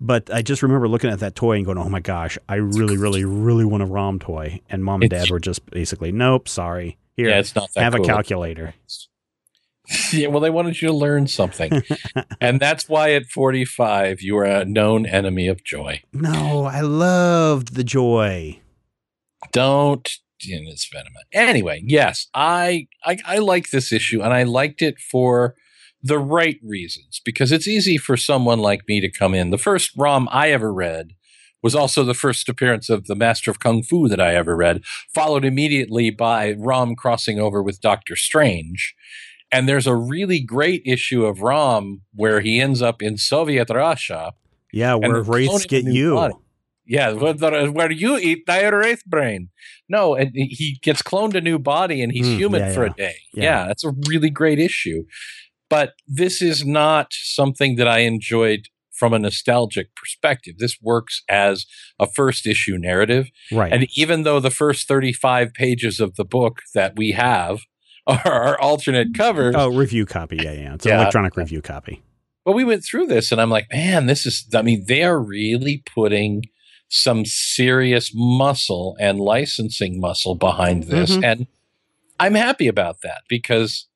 but 0.00 0.28
I 0.28 0.42
just 0.42 0.62
remember 0.62 0.88
looking 0.88 1.08
at 1.10 1.20
that 1.20 1.34
toy 1.36 1.56
and 1.56 1.64
going, 1.64 1.78
"Oh 1.78 1.88
my 1.88 2.00
gosh, 2.00 2.36
I 2.48 2.56
really, 2.56 2.96
really, 2.96 3.24
really 3.24 3.64
want 3.64 3.82
a 3.82 3.86
ROM 3.86 4.18
toy." 4.18 4.60
And 4.68 4.84
mom 4.84 5.02
and 5.02 5.10
dad 5.10 5.30
were 5.30 5.38
just 5.40 5.64
basically, 5.70 6.10
"Nope, 6.12 6.48
sorry. 6.48 6.98
Here, 7.16 7.28
Yeah, 7.28 7.38
it's 7.38 7.54
not 7.54 7.72
that 7.74 7.82
have 7.82 7.94
cool. 7.94 8.04
a 8.04 8.06
calculator." 8.06 8.74
yeah, 10.12 10.28
well, 10.28 10.40
they 10.40 10.50
wanted 10.50 10.80
you 10.80 10.88
to 10.88 10.94
learn 10.94 11.26
something. 11.26 11.82
and 12.40 12.58
that's 12.58 12.88
why 12.88 13.12
at 13.12 13.26
45, 13.26 14.22
you 14.22 14.36
are 14.38 14.44
a 14.44 14.64
known 14.64 15.06
enemy 15.06 15.46
of 15.46 15.62
joy. 15.62 16.02
No, 16.12 16.64
I 16.64 16.80
loved 16.80 17.74
the 17.74 17.84
joy. 17.84 18.60
Don't. 19.52 20.08
And 20.50 20.68
it's 20.68 20.86
venom. 20.92 21.14
Anyway, 21.32 21.82
yes, 21.86 22.26
I, 22.34 22.88
I 23.04 23.18
I 23.24 23.38
like 23.38 23.70
this 23.70 23.92
issue, 23.92 24.20
and 24.20 24.34
I 24.34 24.42
liked 24.42 24.82
it 24.82 24.98
for 24.98 25.54
the 26.02 26.18
right 26.18 26.58
reasons 26.62 27.20
because 27.24 27.50
it's 27.50 27.66
easy 27.66 27.96
for 27.96 28.16
someone 28.16 28.58
like 28.58 28.82
me 28.86 29.00
to 29.00 29.10
come 29.10 29.32
in. 29.32 29.50
The 29.50 29.58
first 29.58 29.92
ROM 29.96 30.28
I 30.30 30.50
ever 30.50 30.72
read 30.72 31.14
was 31.62 31.74
also 31.74 32.04
the 32.04 32.12
first 32.12 32.46
appearance 32.46 32.90
of 32.90 33.06
the 33.06 33.14
Master 33.14 33.50
of 33.50 33.58
Kung 33.58 33.82
Fu 33.82 34.06
that 34.08 34.20
I 34.20 34.34
ever 34.34 34.54
read, 34.54 34.82
followed 35.14 35.46
immediately 35.46 36.10
by 36.10 36.52
ROM 36.58 36.94
crossing 36.94 37.40
over 37.40 37.62
with 37.62 37.80
Doctor 37.80 38.16
Strange. 38.16 38.94
And 39.50 39.66
there's 39.66 39.86
a 39.86 39.96
really 39.96 40.40
great 40.40 40.82
issue 40.84 41.24
of 41.24 41.40
ROM 41.40 42.02
where 42.14 42.40
he 42.40 42.60
ends 42.60 42.82
up 42.82 43.00
in 43.00 43.16
Soviet 43.16 43.70
Russia. 43.70 44.34
Yeah, 44.74 44.96
where 44.96 45.22
wraiths 45.22 45.64
get 45.64 45.84
you. 45.84 46.14
body. 46.16 46.34
Yeah, 46.86 47.12
where, 47.12 47.70
where 47.70 47.90
you 47.90 48.18
eat 48.18 48.44
thy 48.46 48.66
wraith 48.68 49.04
brain. 49.06 49.48
No, 49.88 50.14
and 50.14 50.30
he 50.34 50.78
gets 50.82 51.02
cloned 51.02 51.34
a 51.34 51.40
new 51.40 51.58
body 51.58 52.02
and 52.02 52.12
he's 52.12 52.26
Mm, 52.26 52.36
human 52.36 52.60
yeah, 52.60 52.72
for 52.74 52.84
yeah. 52.86 52.90
a 52.90 52.94
day. 52.94 53.14
Yeah. 53.34 53.42
Yeah. 53.42 53.66
that's 53.68 53.84
a 53.84 53.92
really 54.08 54.30
great 54.30 54.58
issue. 54.58 55.04
But 55.70 55.92
this 56.06 56.42
is 56.42 56.64
not 56.64 57.08
something 57.12 57.76
that 57.76 57.88
I 57.88 58.00
enjoyed 58.00 58.68
from 58.92 59.12
a 59.12 59.18
nostalgic 59.18 59.88
perspective. 59.96 60.54
This 60.58 60.76
works 60.80 61.22
as 61.28 61.66
a 61.98 62.06
first 62.06 62.46
issue 62.46 62.76
narrative. 62.78 63.28
Right. 63.50 63.72
And 63.72 63.86
even 63.96 64.22
though 64.22 64.38
the 64.40 64.50
first 64.50 64.86
35 64.86 65.52
pages 65.54 66.00
of 66.00 66.14
the 66.16 66.24
book 66.24 66.60
that 66.74 66.94
we 66.96 67.12
have 67.12 67.60
are 68.06 68.20
our 68.30 68.60
alternate 68.60 69.08
covers, 69.16 69.54
oh, 69.58 69.68
review 69.74 70.04
copy. 70.06 70.36
Yeah, 70.36 70.52
yeah. 70.52 70.74
It's 70.74 70.84
an 70.84 70.90
Yeah. 70.90 71.00
electronic 71.00 71.36
review 71.36 71.62
copy. 71.62 72.02
but 72.44 72.52
we 72.52 72.62
went 72.64 72.84
through 72.84 73.06
this 73.06 73.32
and 73.32 73.40
I'm 73.40 73.50
like, 73.50 73.66
man, 73.72 74.04
this 74.06 74.26
is, 74.26 74.46
I 74.54 74.60
mean, 74.62 74.84
they 74.86 75.02
are 75.02 75.18
really 75.18 75.82
putting 75.94 76.42
some 76.88 77.24
serious 77.24 78.10
muscle 78.14 78.96
and 79.00 79.18
licensing 79.20 80.00
muscle 80.00 80.34
behind 80.34 80.84
this. 80.84 81.12
Mhm. 81.16 81.24
And 81.24 81.46
I'm 82.20 82.34
happy 82.34 82.68
about 82.68 82.98
that 83.02 83.22
because 83.28 83.88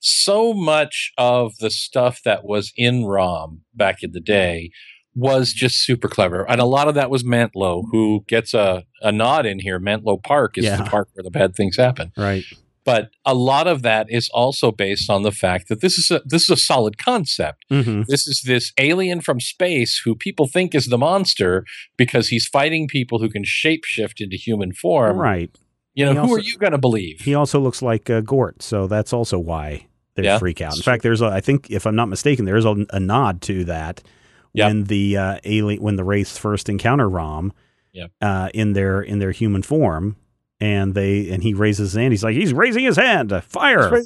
so 0.00 0.52
much 0.52 1.12
of 1.18 1.56
the 1.58 1.70
stuff 1.70 2.20
that 2.24 2.44
was 2.44 2.72
in 2.76 3.04
ROM 3.04 3.60
back 3.74 4.02
in 4.02 4.12
the 4.12 4.20
day 4.20 4.70
was 5.14 5.52
just 5.52 5.76
super 5.84 6.08
clever. 6.08 6.48
And 6.50 6.60
a 6.60 6.64
lot 6.64 6.88
of 6.88 6.94
that 6.94 7.10
was 7.10 7.22
Mantlo, 7.22 7.84
who 7.90 8.24
gets 8.28 8.54
a, 8.54 8.84
a 9.02 9.12
nod 9.12 9.44
in 9.44 9.58
here. 9.58 9.78
Mantlo 9.78 10.22
Park 10.22 10.56
is 10.56 10.64
Yeah. 10.64 10.76
the 10.76 10.84
park 10.84 11.08
where 11.12 11.22
the 11.24 11.30
bad 11.30 11.54
things 11.54 11.76
happen 11.76 12.12
Right. 12.16 12.44
But 12.84 13.10
a 13.24 13.34
lot 13.34 13.66
of 13.66 13.82
that 13.82 14.06
is 14.10 14.28
also 14.30 14.72
based 14.72 15.10
on 15.10 15.22
the 15.22 15.32
fact 15.32 15.68
that 15.68 15.80
this 15.80 15.98
is 15.98 16.10
a 16.10 16.20
this 16.24 16.44
is 16.44 16.50
a 16.50 16.56
solid 16.56 16.98
concept. 16.98 17.64
hmm 17.68 18.02
This 18.08 18.26
is 18.26 18.42
this 18.46 18.72
alien 18.78 19.20
from 19.20 19.40
space 19.40 20.00
who 20.04 20.14
people 20.14 20.46
think 20.46 20.74
is 20.74 20.86
the 20.86 20.98
monster 20.98 21.64
because 21.96 22.28
he's 22.28 22.46
fighting 22.46 22.88
people 22.88 23.18
who 23.18 23.28
can 23.28 23.44
shapeshift 23.44 24.20
into 24.20 24.36
human 24.36 24.72
form. 24.72 25.18
Right. 25.18 25.50
You 25.94 26.04
know, 26.06 26.12
He 26.12 26.16
who 26.16 26.22
also- 26.22 26.34
are 26.36 26.40
you 26.40 26.56
going 26.58 26.72
to 26.72 26.78
believe? 26.78 27.20
He 27.20 27.34
also 27.34 27.60
looks 27.60 27.82
like 27.82 28.08
uh, 28.08 28.20
Gort, 28.20 28.62
so 28.62 28.86
that's 28.86 29.12
also 29.12 29.38
why 29.38 29.86
they 30.14 30.24
Yeah, 30.24 30.38
freak 30.38 30.60
out. 30.60 30.76
In 30.76 30.82
fact, 30.82 31.02
there's 31.02 31.20
a, 31.20 31.26
I 31.26 31.40
think 31.40 31.70
if 31.70 31.86
I'm 31.86 31.96
not 31.96 32.08
mistaken, 32.08 32.44
there's 32.44 32.64
a, 32.64 32.86
a 32.90 33.00
nod 33.00 33.42
to 33.42 33.64
that 33.64 34.02
Yep. 34.52 34.66
when 34.68 34.84
the 34.84 35.16
uh, 35.16 35.38
alien 35.44 35.80
when 35.82 35.94
the 35.96 36.02
race 36.04 36.36
first 36.36 36.68
encounter 36.68 37.08
Rom 37.08 37.52
Yep. 37.92 38.10
uh, 38.20 38.48
in 38.54 38.72
their 38.72 39.00
in 39.02 39.18
their 39.20 39.30
human 39.32 39.62
form, 39.62 40.16
and 40.60 40.94
they 40.94 41.30
and 41.30 41.42
he 41.42 41.54
raises 41.54 41.92
his 41.92 42.00
hand. 42.00 42.12
He's 42.12 42.24
like 42.24 42.34
he's 42.36 42.52
raising 42.52 42.84
his 42.84 42.96
hand. 42.96 43.32
Fire! 43.44 44.02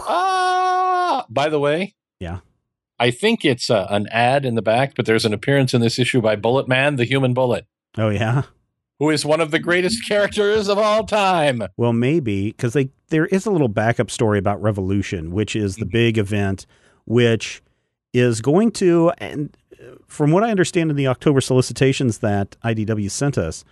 Ah! 0.00 1.26
By 1.28 1.48
the 1.48 1.58
way, 1.58 1.94
Yeah. 2.20 2.38
I 2.98 3.10
think 3.10 3.44
it's 3.44 3.68
uh, 3.68 3.86
an 3.90 4.06
ad 4.10 4.46
in 4.46 4.54
the 4.54 4.62
back, 4.62 4.94
but 4.96 5.04
there's 5.04 5.26
an 5.26 5.34
appearance 5.34 5.74
in 5.74 5.82
this 5.82 5.98
issue 5.98 6.22
by 6.22 6.34
Bullet 6.34 6.66
Man, 6.66 6.96
the 6.96 7.04
human 7.04 7.34
bullet, 7.34 7.66
Oh 7.98 8.08
yeah. 8.08 8.44
who 8.98 9.10
is 9.10 9.24
one 9.26 9.40
of 9.42 9.50
the 9.50 9.58
greatest 9.58 10.06
characters 10.08 10.68
of 10.68 10.78
all 10.78 11.04
time. 11.04 11.62
Well, 11.76 11.92
maybe 11.92 12.46
because 12.52 12.72
they 12.72 12.88
there 13.08 13.26
is 13.26 13.44
a 13.46 13.50
little 13.50 13.68
backup 13.68 14.10
story 14.10 14.38
about 14.38 14.62
Revolution, 14.62 15.30
which 15.32 15.54
is 15.54 15.76
the 15.76 15.84
Mm-hmm. 15.84 15.90
big 15.92 16.18
event, 16.18 16.66
which 17.04 17.62
is 18.14 18.40
going 18.40 18.70
to 18.72 19.12
and 19.18 19.54
uh, 19.74 19.96
from 20.06 20.30
what 20.32 20.42
I 20.42 20.50
understand 20.50 20.90
in 20.90 20.96
the 20.96 21.06
October 21.06 21.40
solicitations 21.42 22.18
that 22.18 22.56
IDW 22.64 23.10
sent 23.10 23.36
us. 23.36 23.64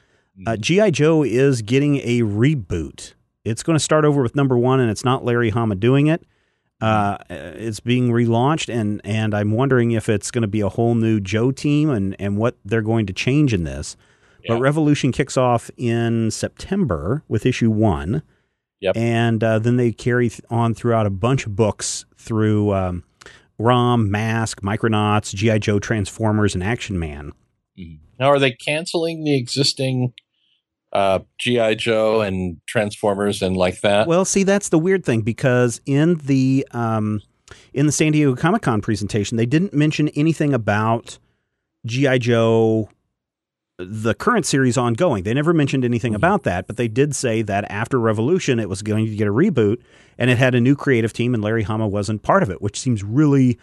Uh, 0.46 0.56
GI 0.56 0.90
Joe 0.92 1.22
is 1.22 1.62
getting 1.62 1.96
a 1.98 2.20
reboot. 2.22 3.14
It's 3.44 3.62
going 3.62 3.76
to 3.76 3.82
start 3.84 4.04
over 4.04 4.22
with 4.22 4.34
number 4.34 4.56
one, 4.58 4.80
and 4.80 4.90
it's 4.90 5.04
not 5.04 5.24
Larry 5.24 5.50
Hama 5.50 5.74
doing 5.74 6.06
it. 6.06 6.24
Uh, 6.80 7.16
Mm-hmm. 7.30 7.62
it's 7.62 7.80
being 7.80 8.10
relaunched, 8.10 8.72
and 8.72 9.00
and 9.04 9.32
I'm 9.34 9.52
wondering 9.52 9.92
if 9.92 10.08
it's 10.08 10.30
going 10.30 10.42
to 10.42 10.48
be 10.48 10.60
a 10.60 10.68
whole 10.68 10.94
new 10.94 11.20
Joe 11.20 11.50
team 11.52 11.88
and 11.88 12.16
and 12.18 12.36
what 12.36 12.56
they're 12.64 12.82
going 12.82 13.06
to 13.06 13.12
change 13.12 13.54
in 13.54 13.64
this. 13.64 13.96
Yeah. 14.42 14.54
But 14.54 14.60
Revolution 14.60 15.12
kicks 15.12 15.36
off 15.36 15.70
in 15.76 16.30
September 16.30 17.22
with 17.28 17.46
issue 17.46 17.70
one. 17.70 18.22
Yep. 18.80 18.96
And 18.96 19.42
uh, 19.42 19.58
then 19.60 19.76
they 19.76 19.92
carry 19.92 20.30
on 20.50 20.74
throughout 20.74 21.06
a 21.06 21.10
bunch 21.10 21.46
of 21.46 21.56
books 21.56 22.04
through 22.18 22.74
um, 22.74 23.04
ROM, 23.58 24.10
Mask, 24.10 24.60
Micronauts, 24.60 25.32
G.I. 25.34 25.58
Joe, 25.58 25.78
Transformers, 25.78 26.54
and 26.54 26.62
Action 26.62 26.98
Man. 26.98 27.32
Now, 28.18 28.28
are 28.28 28.38
they 28.38 28.50
canceling 28.52 29.24
the 29.24 29.34
existing 29.36 30.12
uh, 30.94 31.18
GI 31.38 31.76
Joe 31.76 32.20
and 32.20 32.60
Transformers 32.66 33.42
and 33.42 33.56
like 33.56 33.80
that? 33.80 34.06
Well, 34.06 34.24
see, 34.24 34.42
that's 34.44 34.68
the 34.68 34.78
weird 34.78 35.04
thing 35.04 35.22
because 35.22 35.80
in 35.86 36.16
the 36.24 36.66
um, 36.72 37.20
in 37.72 37.86
the 37.86 37.92
San 37.92 38.12
Diego 38.12 38.34
Comic 38.36 38.62
Con 38.62 38.80
presentation, 38.80 39.36
they 39.36 39.46
didn't 39.46 39.74
mention 39.74 40.08
anything 40.10 40.54
about 40.54 41.18
GI 41.86 42.20
Joe, 42.20 42.88
the 43.78 44.14
current 44.14 44.46
series 44.46 44.78
ongoing. 44.78 45.24
They 45.24 45.34
never 45.34 45.52
mentioned 45.52 45.84
anything 45.84 46.12
Mhm. 46.12 46.16
about 46.16 46.44
that, 46.44 46.66
but 46.66 46.76
they 46.76 46.88
did 46.88 47.14
say 47.14 47.42
that 47.42 47.70
after 47.70 47.98
Revolution, 47.98 48.58
it 48.60 48.68
was 48.68 48.82
going 48.82 49.06
to 49.06 49.16
get 49.16 49.26
a 49.26 49.32
reboot, 49.32 49.78
and 50.16 50.30
it 50.30 50.38
had 50.38 50.54
a 50.54 50.60
new 50.60 50.76
creative 50.76 51.12
team, 51.12 51.34
and 51.34 51.42
Larry 51.42 51.64
Hama 51.64 51.88
wasn't 51.88 52.22
part 52.22 52.42
of 52.42 52.50
it, 52.50 52.62
which 52.62 52.78
seems 52.80 53.02
really 53.02 53.58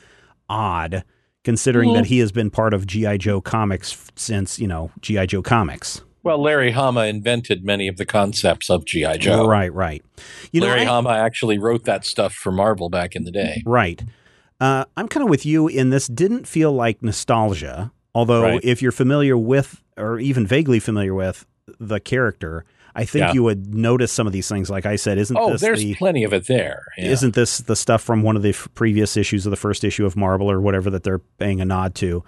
odd. 0.50 1.04
Considering 1.44 1.90
Mhm. 1.90 1.94
that 1.96 2.06
he 2.06 2.20
has 2.20 2.32
been 2.32 2.52
part 2.52 2.72
of 2.72 2.86
GI 2.86 3.18
Joe 3.18 3.42
comics 3.42 3.98
since 4.16 4.60
you 4.60 4.68
know 4.68 4.92
GI 5.02 5.26
Joe 5.26 5.42
comics, 5.42 6.02
well, 6.24 6.42
Larry 6.42 6.72
Hama 6.72 7.06
invented 7.06 7.63
many 7.63 7.88
of 7.88 7.98
the 7.98 8.06
concepts 8.06 8.70
of 8.70 8.86
GI 8.86 9.18
Joe. 9.20 9.48
right, 9.48 9.74
right. 9.74 10.04
You 10.51 10.62
Larry 10.62 10.86
know, 10.86 10.92
I- 10.92 10.96
Hama 10.96 11.10
actually 11.12 11.58
wrote 11.58 11.86
that 11.86 12.06
stuff 12.06 12.34
for 12.34 12.51
Marvel 12.51 12.90
back 12.90 13.16
in 13.16 13.24
the 13.24 13.32
day. 13.32 13.63
Right. 13.66 14.01
Uh, 14.60 14.86
I'm 14.96 15.08
kind 15.08 15.24
of 15.24 15.30
with 15.30 15.46
you 15.46 15.68
in 15.68 15.90
this. 15.90 16.08
Didn't 16.08 16.48
feel 16.48 16.72
like 16.72 17.01
nostalgia, 17.01 17.92
although 18.13 18.44
Right. 18.44 18.60
if 18.63 18.82
you're 18.82 18.92
familiar 18.92 19.38
with 19.38 19.82
or 19.98 20.20
even 20.20 20.46
vaguely 20.46 20.80
familiar 20.80 21.13
with 21.16 21.46
the 21.80 22.00
character, 22.00 22.66
I 22.94 23.06
think 23.06 23.22
Yeah. 23.28 23.34
you 23.34 23.44
would 23.44 23.74
notice 23.74 24.12
some 24.12 24.28
of 24.28 24.34
these 24.34 24.48
things. 24.50 24.70
Like 24.70 24.86
I 24.86 24.98
said, 24.98 25.18
isn't 25.18 25.36
Oh, 25.38 25.54
this 25.54 25.62
there's 25.62 25.80
the 25.80 25.96
plenty 25.96 26.24
of 26.24 26.34
it 26.34 26.46
there. 26.48 26.84
Yeah. 26.98 27.06
isn't 27.10 27.34
this 27.34 27.60
the 27.60 27.75
stuff 27.75 28.01
from 28.04 28.22
one 28.22 28.36
of 28.36 28.44
the 28.44 28.50
f- 28.50 28.68
previous 28.75 29.16
issues 29.18 29.46
of 29.46 29.50
the 29.50 29.56
first 29.56 29.84
issue 29.84 30.06
of 30.06 30.16
Marvel 30.18 30.51
or 30.51 30.60
whatever 30.62 30.90
that 30.92 31.04
they're 31.04 31.20
paying 31.40 31.62
a 31.62 31.66
nod 31.66 31.96
to? 31.96 32.24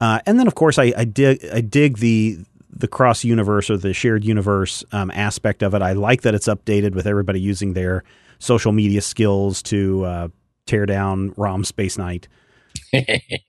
Uh, 0.00 0.18
and 0.26 0.38
then 0.38 0.46
of 0.46 0.54
course 0.54 0.78
I, 0.78 0.92
I 0.96 1.04
dig 1.04 1.44
I 1.52 1.60
dig 1.60 1.98
the 1.98 2.38
the 2.78 2.88
cross 2.88 3.24
universe 3.24 3.70
or 3.70 3.76
the 3.76 3.92
shared 3.92 4.24
universe 4.24 4.84
um, 4.92 5.10
aspect 5.10 5.62
of 5.62 5.74
it. 5.74 5.82
I 5.82 5.92
like 5.92 6.22
that 6.22 6.34
it's 6.34 6.48
updated 6.48 6.94
with 6.94 7.06
everybody 7.06 7.40
using 7.40 7.74
their 7.74 8.04
social 8.38 8.72
media 8.72 9.02
skills 9.02 9.62
to 9.64 10.04
uh, 10.04 10.28
tear 10.66 10.86
down 10.86 11.34
ROM 11.36 11.64
Space 11.64 11.98
Knight. 11.98 12.28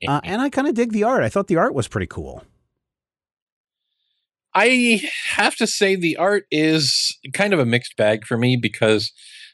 Uh, 0.07 0.21
and 0.23 0.41
I 0.41 0.49
kind 0.49 0.67
of 0.67 0.73
dig 0.73 0.91
the 0.91 1.03
art. 1.03 1.23
I 1.23 1.29
thought 1.29 1.47
the 1.47 1.57
art 1.57 1.75
was 1.75 1.87
pretty 1.87 2.07
cool. 2.07 2.43
I 4.55 5.01
have 5.27 5.55
to 5.57 5.67
say 5.67 5.95
the 5.95 6.17
art 6.17 6.45
is 6.49 7.17
kind 7.33 7.53
of 7.53 7.59
a 7.59 7.65
mixed 7.65 7.95
bag 7.95 8.25
for 8.25 8.37
me 8.37 8.55
because 8.55 9.11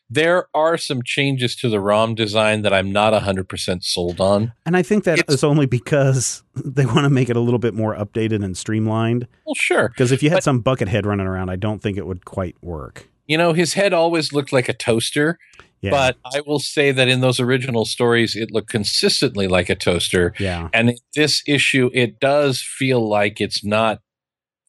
There 0.10 0.48
are 0.54 0.78
some 0.78 1.02
changes 1.04 1.56
to 1.58 1.70
the 1.70 1.80
ROM 1.80 2.14
design 2.16 2.62
that 2.62 2.74
I'm 2.74 2.92
not 2.92 3.14
100% 3.14 3.84
sold 3.84 4.22
on. 4.22 4.54
And 4.66 4.78
I 4.78 4.84
think 4.84 5.04
that 5.06 5.20
It's- 5.20 5.36
is 5.38 5.44
only 5.44 5.66
because 5.66 6.44
they 6.56 6.86
want 6.86 7.06
to 7.06 7.10
make 7.10 7.30
it 7.30 7.36
a 7.36 7.40
little 7.40 7.60
bit 7.60 7.74
more 7.74 7.96
updated 7.96 8.44
and 8.44 8.56
streamlined. 8.56 9.28
Well, 9.46 9.56
sure. 9.56 9.90
Because 9.90 10.12
if 10.12 10.22
you 10.22 10.30
had 10.30 10.38
But- 10.38 10.44
some 10.44 10.60
bucket 10.60 10.88
head 10.88 11.06
running 11.06 11.28
around, 11.28 11.50
I 11.50 11.56
don't 11.56 11.82
think 11.82 11.98
it 11.98 12.06
would 12.06 12.24
quite 12.26 12.56
work. 12.62 13.08
You 13.28 13.38
know, 13.40 13.54
his 13.54 13.74
head 13.74 13.92
always 13.94 14.32
looked 14.32 14.54
like 14.54 14.70
a 14.70 14.74
toaster, 14.74 15.40
Yeah. 15.82 15.90
but 15.90 16.18
I 16.32 16.42
will 16.46 16.60
say 16.60 16.92
that 16.92 17.08
in 17.08 17.22
those 17.22 17.40
original 17.40 17.86
stories, 17.86 18.36
it 18.36 18.52
looked 18.52 18.70
consistently 18.70 19.48
like 19.48 19.68
a 19.68 19.76
toaster. 19.76 20.34
yeah. 20.40 20.70
And 20.72 21.00
this 21.16 21.42
issue, 21.48 21.90
it 21.92 22.20
does 22.20 22.62
feel 22.62 23.08
like 23.10 23.42
it's 23.42 23.66
not 23.66 24.02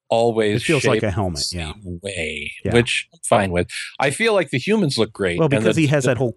always 0.08 0.62
It 0.62 0.64
feels 0.66 0.84
like 0.84 1.02
a 1.02 1.10
helmet, 1.10 1.44
yeah. 1.52 1.72
way, 2.02 2.52
Yeah. 2.64 2.74
which 2.74 3.08
I'm 3.12 3.18
fine 3.28 3.50
with. 3.50 3.68
I 3.98 4.10
feel 4.10 4.34
like 4.34 4.50
the 4.50 4.58
humans 4.58 4.98
look 4.98 5.12
great. 5.12 5.38
Well, 5.38 5.48
because 5.48 5.76
the, 5.76 5.82
he 5.82 5.86
has 5.88 6.04
the, 6.04 6.10
that 6.14 6.18
whole 6.18 6.32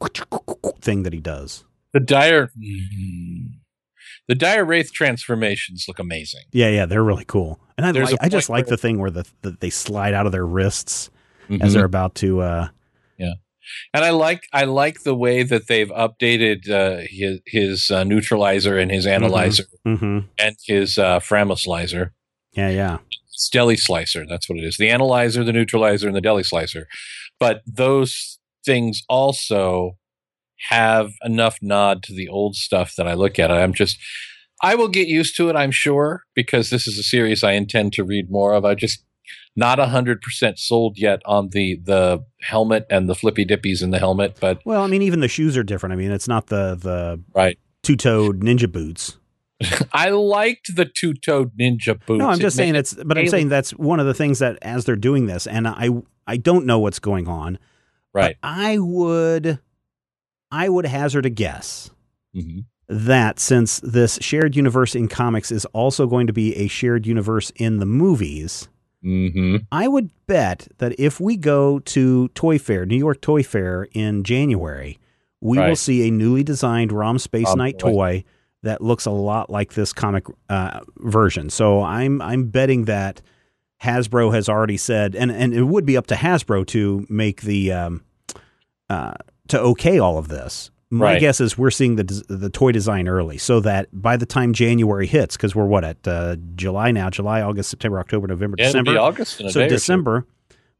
thing 0.82 1.04
that 1.04 1.14
he 1.14 1.20
does. 1.20 1.64
the 1.94 2.00
dire 2.00 2.48
mm, 2.58 3.54
the 4.28 4.36
dire 4.36 4.64
wraith 4.66 4.92
transformations 4.94 5.86
look 5.88 6.00
amazing. 6.00 6.42
Yeah, 6.52 6.70
yeah, 6.70 6.86
they're 6.86 7.04
really 7.04 7.26
cool. 7.26 7.60
And 7.78 7.86
I 7.86 7.92
like, 7.92 8.16
I 8.22 8.30
just 8.30 8.50
like 8.50 8.68
the 8.68 8.78
thing 8.78 9.00
where 9.00 9.10
the, 9.12 9.26
the 9.42 9.52
they 9.60 9.70
slide 9.70 10.14
out 10.14 10.26
of 10.26 10.32
their 10.32 10.46
wrists 10.46 11.10
as 11.50 11.58
Mhm. 11.58 11.74
they're 11.74 11.86
about 11.86 12.16
to. 12.16 12.42
uh 12.42 12.68
yeah 13.18 13.34
And 13.94 14.04
I 14.06 14.10
like 14.12 14.48
I 14.54 14.66
like 14.66 15.04
the 15.04 15.16
way 15.16 15.44
that 15.44 15.68
they've 15.68 15.90
updated 15.90 16.70
uh, 16.70 17.06
his 17.10 17.40
his 17.48 17.90
uh, 17.92 18.04
neutralizer 18.04 18.78
and 18.78 18.92
his 18.92 19.06
analyzer 19.08 19.64
mhm. 19.86 20.26
and 20.38 20.56
his 20.66 20.98
uh. 20.98 21.20
Yeah, 22.54 22.70
yeah. 22.70 22.98
It's 23.40 23.48
deli 23.48 23.78
slicer. 23.78 24.26
That's 24.28 24.50
what 24.50 24.58
it 24.58 24.66
is. 24.66 24.76
The 24.76 24.90
analyzer, 24.90 25.46
the 25.46 25.54
neutralizer, 25.54 26.08
and 26.08 26.16
the 26.16 26.20
deli 26.20 26.44
slicer. 26.44 26.88
But 27.40 27.62
those 27.66 28.38
things 28.66 29.02
also 29.08 29.98
have 30.68 31.14
enough 31.24 31.58
nod 31.62 32.04
to 32.04 32.14
the 32.14 32.28
old 32.28 32.56
stuff 32.56 32.96
that 32.98 33.08
I 33.08 33.14
look 33.14 33.40
at. 33.40 33.50
I'm 33.50 33.72
just, 33.72 33.98
I 34.62 34.76
will 34.76 34.90
get 34.90 35.08
used 35.08 35.38
to 35.38 35.48
it, 35.48 35.56
I'm 35.56 35.72
sure, 35.72 36.24
because 36.36 36.70
this 36.70 36.86
is 36.86 37.00
a 37.00 37.04
series 37.04 37.42
I 37.42 37.54
intend 37.54 37.94
to 37.94 38.04
read 38.04 38.30
more 38.30 38.52
of. 38.52 38.66
I 38.66 38.76
just 38.76 39.06
not 39.56 39.80
a 39.80 39.86
hundred 39.86 40.22
percent 40.22 40.60
sold 40.60 40.98
yet 40.98 41.22
on 41.26 41.50
the 41.52 41.80
the 41.82 42.26
helmet 42.42 42.88
and 42.90 43.08
the 43.08 43.16
flippy 43.16 43.46
dippies 43.46 43.82
in 43.82 43.92
the 43.92 44.00
helmet, 44.00 44.36
but 44.42 44.60
Well, 44.66 44.84
I 44.84 44.88
mean, 44.88 45.02
even 45.02 45.22
the 45.22 45.30
shoes 45.30 45.56
are 45.56 45.64
different. 45.64 45.94
I 45.94 45.96
mean, 45.96 46.12
it's 46.12 46.28
not 46.28 46.48
the 46.48 46.76
the 46.76 47.24
right. 47.34 47.58
two 47.84 47.96
toed 47.96 48.42
ninja 48.42 48.70
boots. 48.70 49.16
I 49.94 50.10
liked 50.10 50.76
the 50.76 50.86
two 50.86 51.14
toed 51.14 51.52
ninja 51.58 52.00
boots. 52.06 52.20
No, 52.20 52.30
I'm 52.30 52.40
just 52.40 52.58
made 52.58 52.64
saying 52.64 52.76
it's. 52.76 52.94
But 52.94 53.18
I'm 53.18 53.22
alien. 53.22 53.32
saying 53.32 53.50
that's 53.50 53.72
one 53.72 54.00
of 54.00 54.06
the 54.06 54.14
things 54.14 54.40
that 54.40 54.58
as 54.62 54.86
they're 54.86 54.96
doing 54.96 55.26
this, 55.26 55.48
and 55.48 55.68
I 55.68 55.90
I 56.28 56.38
don't 56.38 56.66
know 56.66 56.80
what's 56.80 57.00
going 57.00 57.28
on. 57.28 57.60
but 58.14 58.20
right. 58.22 58.36
I 58.44 58.78
would, 58.80 59.60
I 60.52 60.70
would 60.70 60.86
hazard 60.86 61.26
a 61.26 61.30
guess 61.30 61.92
Mhm. 62.36 62.66
that 62.88 63.40
since 63.40 63.80
this 63.82 64.18
shared 64.22 64.56
universe 64.56 64.96
in 64.96 65.08
comics 65.08 65.52
is 65.52 65.66
also 65.66 66.08
going 66.08 66.28
to 66.28 66.34
be 66.34 66.56
a 66.56 66.68
shared 66.68 67.06
universe 67.06 67.52
in 67.56 67.78
the 67.78 67.86
movies, 67.86 68.68
Mm-hmm. 69.06 69.58
I 69.72 69.88
would 69.88 70.10
bet 70.28 70.68
that 70.80 70.94
if 71.00 71.22
we 71.22 71.38
go 71.38 71.80
to 71.80 72.28
Toy 72.30 72.60
Fair, 72.60 72.86
New 72.86 72.98
York 72.98 73.22
Toy 73.22 73.44
Fair 73.44 73.88
in 73.94 74.24
January, 74.26 75.00
we 75.40 75.58
will 75.58 75.78
see 75.78 76.06
a 76.06 76.12
newly 76.12 76.44
designed 76.44 76.92
ROM 76.92 77.18
Space 77.18 77.48
Oh, 77.48 77.54
Knight 77.56 77.80
boy. 77.80 77.92
toy 77.92 78.24
that 78.64 78.82
looks 78.82 79.06
a 79.06 79.12
lot 79.12 79.50
like 79.50 79.74
this 79.74 79.94
comic 79.94 80.26
uh, 80.50 80.82
version. 80.98 81.50
So 81.50 81.82
I'm 81.82 82.22
I'm 82.22 82.46
betting 82.50 82.86
that 82.86 83.22
Hasbro 83.84 84.34
has 84.34 84.50
already 84.50 84.78
said, 84.78 85.16
and 85.16 85.32
and 85.32 85.54
it 85.54 85.64
would 85.64 85.86
be 85.86 85.96
up 85.98 86.08
to 86.08 86.16
Hasbro 86.16 86.68
to 86.68 87.06
make 87.10 87.42
the 87.42 87.72
um, 87.72 88.04
uh, 88.90 89.14
to 89.50 89.60
okay 89.60 90.00
all 90.00 90.18
of 90.18 90.28
this. 90.28 90.72
My 90.92 91.06
Right. 91.14 91.20
guess 91.20 91.40
is 91.40 91.56
we're 91.56 91.70
seeing 91.70 91.98
the 91.98 92.04
the 92.30 92.50
toy 92.50 92.72
design 92.72 93.08
early, 93.08 93.38
so 93.38 93.60
that 93.60 93.88
by 93.94 94.18
the 94.18 94.26
time 94.26 94.54
January 94.54 95.06
hits, 95.06 95.38
because 95.38 95.56
we're 95.56 95.68
what 95.68 95.84
at 95.86 96.08
uh, 96.08 96.36
July 96.56 96.92
now, 96.92 97.10
July, 97.12 97.42
August, 97.44 97.70
September, 97.70 98.00
October, 98.00 98.26
November, 98.28 98.56
Yeah, 98.58 98.66
December. 98.66 98.92
be 98.94 98.98
August 98.98 99.38
So 99.38 99.44
day 99.44 99.50
or 99.50 99.70
two. 99.70 99.76
December, 99.76 100.26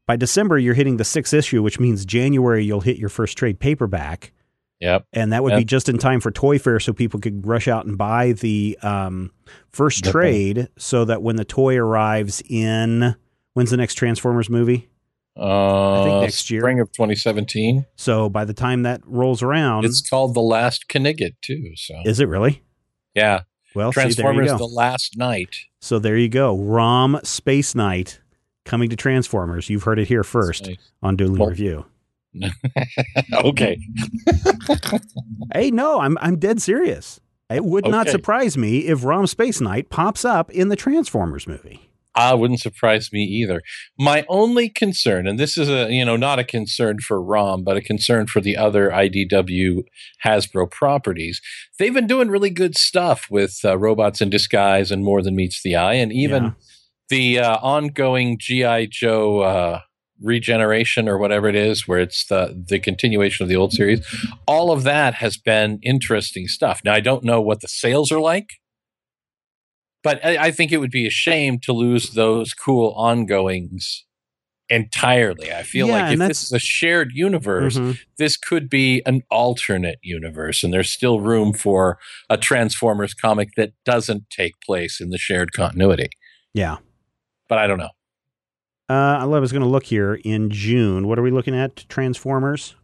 by 0.08 0.16
December, 0.16 0.58
you're 0.58 0.74
hitting 0.74 0.96
the 0.96 1.04
sixth 1.04 1.32
issue, 1.32 1.62
which 1.62 1.78
means 1.78 2.04
January 2.04 2.64
you'll 2.64 2.80
hit 2.80 2.96
your 2.98 3.08
first 3.08 3.38
trade 3.38 3.60
paperback, 3.60 4.32
Yep. 4.80 5.06
and 5.12 5.32
that 5.32 5.42
would 5.44 5.56
be 5.56 5.64
just 5.64 5.88
in 5.90 5.98
time 5.98 6.20
for 6.20 6.30
Toy 6.30 6.58
Fair, 6.58 6.80
so 6.80 6.92
people 6.92 7.20
could 7.20 7.46
rush 7.46 7.68
out 7.68 7.84
and 7.86 7.98
buy 7.98 8.32
the 8.32 8.78
um, 8.82 9.30
first 9.70 10.04
Yep. 10.06 10.12
trade, 10.12 10.68
so 10.78 11.04
that 11.04 11.22
when 11.22 11.36
the 11.36 11.44
toy 11.44 11.76
arrives 11.76 12.42
in 12.48 13.14
when's 13.52 13.70
the 13.70 13.76
next 13.76 13.94
Transformers 13.96 14.48
movie? 14.48 14.88
Uh, 15.36 16.04
think 16.04 16.22
next 16.22 16.50
year. 16.50 16.60
spring 16.60 16.80
of 16.80 16.90
2017. 16.92 17.86
So 17.96 18.28
by 18.28 18.44
the 18.44 18.52
time 18.52 18.82
that 18.82 19.00
rolls 19.04 19.42
around, 19.42 19.84
It's 19.84 20.06
called 20.08 20.34
the 20.34 20.40
Last 20.40 20.86
Knigget 20.88 21.34
too. 21.42 21.72
So 21.76 21.94
is 22.04 22.18
it 22.20 22.28
really? 22.28 22.62
yeah, 23.14 23.42
Well, 23.74 23.92
see, 23.92 24.00
Transformers: 24.00 24.50
go. 24.50 24.58
The 24.58 24.64
Last 24.64 25.16
Knight. 25.16 25.54
so 25.80 25.98
there 25.98 26.16
you 26.16 26.28
go. 26.28 26.56
ROM 26.56 27.20
Space 27.22 27.74
Knight 27.74 28.20
coming 28.64 28.90
to 28.90 28.96
Transformers. 28.96 29.70
You've 29.70 29.84
heard 29.84 29.98
it 29.98 30.08
here 30.08 30.24
first 30.24 30.66
Nice. 30.66 30.76
on 31.02 31.16
Dueling 31.16 31.38
Well- 31.38 31.50
Review. 31.50 31.86
okay. 33.34 33.78
Hey, 35.52 35.70
no, 35.72 36.00
I'm 36.00 36.16
I'm 36.20 36.38
dead 36.38 36.62
serious. 36.62 37.18
It 37.50 37.64
would 37.64 37.86
not 37.88 38.08
surprise 38.08 38.56
me 38.56 38.86
if 38.86 39.04
ROM 39.04 39.26
Space 39.26 39.60
Knight 39.60 39.90
pops 39.90 40.24
up 40.24 40.48
in 40.52 40.68
the 40.68 40.76
Transformers 40.76 41.48
movie. 41.48 41.90
Ah, 42.14 42.36
wouldn't 42.36 42.60
surprise 42.60 43.10
me 43.12 43.24
either. 43.24 43.60
My 43.98 44.24
only 44.28 44.68
concern, 44.68 45.26
and 45.26 45.38
this 45.38 45.58
is 45.58 45.68
a 45.68 45.90
you 45.92 46.04
know 46.04 46.16
not 46.16 46.38
a 46.38 46.44
concern 46.44 46.98
for 47.00 47.20
ROM, 47.20 47.64
but 47.64 47.76
a 47.76 47.80
concern 47.80 48.26
for 48.28 48.40
the 48.40 48.56
other 48.56 48.90
IDW 48.90 49.82
Hasbro 50.24 50.70
properties. 50.70 51.40
They've 51.78 51.94
been 51.94 52.06
doing 52.06 52.28
really 52.28 52.50
good 52.50 52.76
stuff 52.76 53.26
with 53.30 53.58
uh, 53.64 53.76
robots 53.76 54.20
in 54.20 54.30
disguise 54.30 54.92
and 54.92 55.02
more 55.04 55.20
than 55.22 55.34
meets 55.34 55.62
the 55.62 55.74
eye, 55.74 55.94
and 55.94 56.12
even 56.12 56.44
Yeah. 56.44 56.50
the 57.08 57.38
uh, 57.40 57.56
ongoing 57.56 58.38
GI 58.38 58.88
Joe 58.92 59.40
uh, 59.40 59.80
regeneration 60.22 61.08
or 61.08 61.18
whatever 61.18 61.48
it 61.48 61.54
is, 61.54 61.86
where 61.88 61.98
it's 62.00 62.26
the 62.26 62.62
the 62.68 62.78
continuation 62.78 63.42
of 63.44 63.48
the 63.48 63.56
old 63.56 63.72
series. 63.72 64.04
All 64.46 64.70
of 64.72 64.82
that 64.84 65.14
has 65.14 65.36
been 65.36 65.78
interesting 65.82 66.46
stuff. 66.48 66.80
Now 66.84 66.94
I 66.94 67.00
don't 67.00 67.24
know 67.24 67.40
what 67.40 67.60
the 67.60 67.68
sales 67.68 68.10
are 68.12 68.20
like, 68.20 68.48
but 70.02 70.24
I, 70.24 70.46
I 70.46 70.50
think 70.50 70.72
it 70.72 70.78
would 70.78 70.90
be 70.90 71.06
a 71.06 71.10
shame 71.10 71.58
to 71.60 71.72
lose 71.72 72.10
those 72.10 72.54
cool 72.54 72.92
ongoings 72.96 74.04
entirely. 74.68 75.52
I 75.52 75.64
feel 75.64 75.88
Yeah, 75.88 76.02
like 76.04 76.12
if 76.12 76.18
this 76.28 76.44
is 76.44 76.52
a 76.52 76.58
shared 76.60 77.10
universe, 77.12 77.76
Mhm. 77.76 77.98
this 78.18 78.36
could 78.36 78.70
be 78.70 79.02
an 79.04 79.22
alternate 79.28 79.98
universe, 80.00 80.62
and 80.62 80.72
there's 80.72 80.90
still 80.90 81.20
room 81.20 81.52
for 81.52 81.98
a 82.28 82.36
Transformers 82.36 83.12
comic 83.12 83.48
that 83.56 83.72
doesn't 83.84 84.30
take 84.30 84.52
place 84.64 85.00
in 85.00 85.10
the 85.10 85.18
shared 85.18 85.52
continuity. 85.52 86.10
Yeah. 86.54 86.76
But 87.48 87.58
I 87.58 87.66
don't 87.66 87.78
know. 87.78 87.90
Uh, 88.90 89.18
I 89.20 89.24
was 89.38 89.52
going 89.52 89.62
to 89.62 89.68
look 89.68 89.84
here 89.84 90.14
in 90.24 90.50
June. 90.50 91.06
What 91.06 91.18
are 91.18 91.22
we 91.22 91.30
looking 91.30 91.54
at? 91.54 91.88
Transformers. 91.88 92.74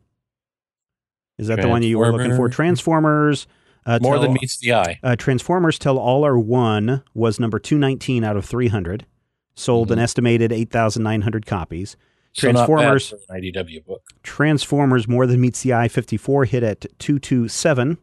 Is 1.39 1.49
that 1.49 1.61
the 1.61 1.69
one 1.69 1.83
you 1.83 1.99
were 1.99 2.13
looking 2.13 2.37
for? 2.37 2.49
Transformers. 2.49 3.47
Uh, 3.85 3.99
More 4.01 4.19
than 4.19 4.27
Tell- 4.29 4.39
meets 4.41 4.59
the 4.59 4.73
eye. 4.75 4.99
Uh, 5.03 5.17
Transformers 5.17 5.79
Till 5.79 5.99
All 5.99 6.25
Are 6.25 6.39
One 6.39 7.03
was 7.15 7.39
number 7.41 7.59
219 7.59 8.25
out 8.25 8.37
of 8.37 8.45
300. 8.45 9.05
Sold 9.55 9.91
an 9.91 9.99
Mhm. 9.99 10.03
estimated 10.03 10.53
8,900 10.53 11.45
copies. 11.47 11.97
So 12.33 12.51
Transformers- 12.53 13.09
for 13.11 13.17
an 13.31 13.37
IDW 13.37 13.81
book. 13.87 14.03
Transformers 14.23 15.09
More 15.09 15.27
Than 15.27 15.41
Meets 15.41 15.63
the 15.63 15.73
Eye 15.73 15.89
54 15.89 16.45
hit 16.47 16.63
at 16.63 16.87
227. 16.99 17.99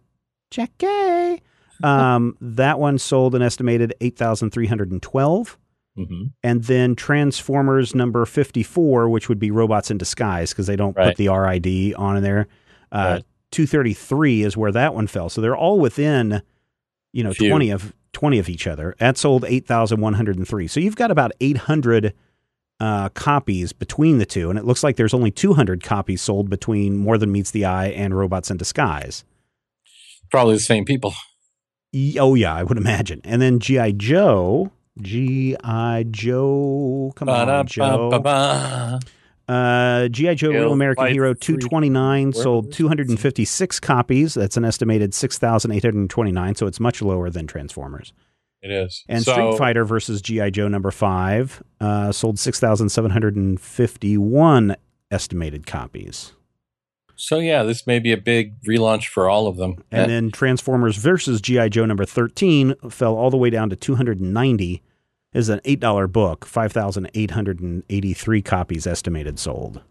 Jackie. 0.51 1.41
Um, 1.83 2.37
that 2.39 2.79
one 2.79 2.97
sold 2.97 3.35
an 3.35 3.41
estimated 3.41 3.93
8,312. 3.99 5.57
Hmm 5.95 6.23
And 6.43 6.63
then 6.63 6.95
Transformers 6.95 7.93
number 7.93 8.25
54, 8.25 9.09
which 9.09 9.29
would 9.29 9.39
be 9.39 9.51
Robots 9.51 9.91
in 9.91 9.97
Disguise 9.97 10.51
because 10.51 10.67
they 10.67 10.75
don't 10.75 10.95
put 10.95 11.17
the 11.17 11.27
RID 11.29 11.93
on 11.95 12.17
in 12.17 12.23
there. 12.23 12.47
Uh, 12.91 13.15
Right. 13.15 13.25
233 13.51 14.41
is 14.43 14.57
where 14.57 14.71
that 14.71 14.95
one 14.95 15.05
fell. 15.07 15.29
So 15.29 15.39
they're 15.39 15.55
all 15.55 15.79
within, 15.79 16.41
you 17.11 17.23
know, 17.23 17.33
Few. 17.33 17.49
20 17.49 17.69
of 17.69 17.93
20 18.13 18.39
of 18.39 18.49
each 18.49 18.65
other. 18.67 18.95
That 18.99 19.17
sold 19.17 19.45
8,103. 19.45 20.67
So 20.67 20.79
you've 20.79 20.95
got 20.95 21.11
about 21.11 21.31
800 21.39 22.13
uh, 22.79 23.09
copies 23.09 23.71
between 23.73 24.17
the 24.17 24.25
two. 24.25 24.49
And 24.49 24.57
it 24.57 24.65
looks 24.65 24.83
like 24.83 24.95
there's 24.95 25.13
only 25.13 25.29
200 25.31 25.83
copies 25.83 26.21
sold 26.21 26.49
between 26.49 26.97
More 26.97 27.17
Than 27.19 27.31
Meets 27.31 27.51
the 27.51 27.65
Eye 27.65 27.87
and 27.87 28.15
Robots 28.17 28.49
in 28.51 28.57
Disguise. 28.57 29.23
Probably 30.31 30.55
the 30.55 30.59
same 30.61 30.83
people. 30.85 31.13
Oh, 32.19 32.33
yeah, 32.33 32.55
I 32.55 32.63
would 32.63 32.77
imagine. 32.77 33.21
And 33.23 33.41
then 33.41 33.59
G.I. 33.59 33.91
Joe. 33.91 34.71
G.I. 35.01 36.05
Joe. 36.11 37.11
Come 37.15 37.29
on, 37.29 37.65
Joe. 37.67 38.99
Uh, 39.47 40.07
G.I. 40.07 40.35
Joe 40.35 40.49
Real 40.51 40.71
American 40.71 41.07
Hero 41.07 41.33
229 41.33 42.31
Where 42.31 42.43
sold 42.43 42.71
256 42.71 43.79
copies. 43.81 44.35
That's 44.35 44.55
an 44.55 44.63
estimated 44.65 45.13
6,829, 45.13 46.55
so 46.55 46.65
it's 46.67 46.79
much 46.79 47.01
lower 47.01 47.29
than 47.29 47.45
Transformers. 47.47 48.13
It 48.61 48.71
is. 48.71 49.03
And 49.09 49.21
So- 49.23 49.33
Street 49.33 49.57
Fighter 49.57 49.83
versus 49.83 50.21
G.I. 50.21 50.49
Joe 50.51 50.69
number 50.69 50.91
5 50.91 51.61
uh, 51.81 52.11
sold 52.13 52.39
6,751 52.39 54.75
estimated 55.11 55.67
copies. 55.67 56.31
So 57.15 57.39
yeah, 57.39 57.63
this 57.63 57.85
may 57.87 57.99
be 57.99 58.11
a 58.11 58.17
big 58.17 58.61
relaunch 58.63 59.07
for 59.07 59.29
all 59.29 59.47
of 59.47 59.57
them. 59.57 59.83
And 59.91 60.09
then 60.09 60.31
Transformers 60.31 60.97
versus 60.97 61.41
GI 61.41 61.69
Joe 61.69 61.85
number 61.85 62.05
13 62.05 62.75
fell 62.89 63.15
all 63.15 63.29
the 63.29 63.37
way 63.37 63.49
down 63.49 63.69
to 63.69 63.75
290 63.75 64.81
is 65.33 65.49
an 65.49 65.59
$8 65.65 66.11
book, 66.11 66.45
5,883 66.45 68.41
copies 68.41 68.87
estimated 68.87 69.39
sold. 69.39 69.81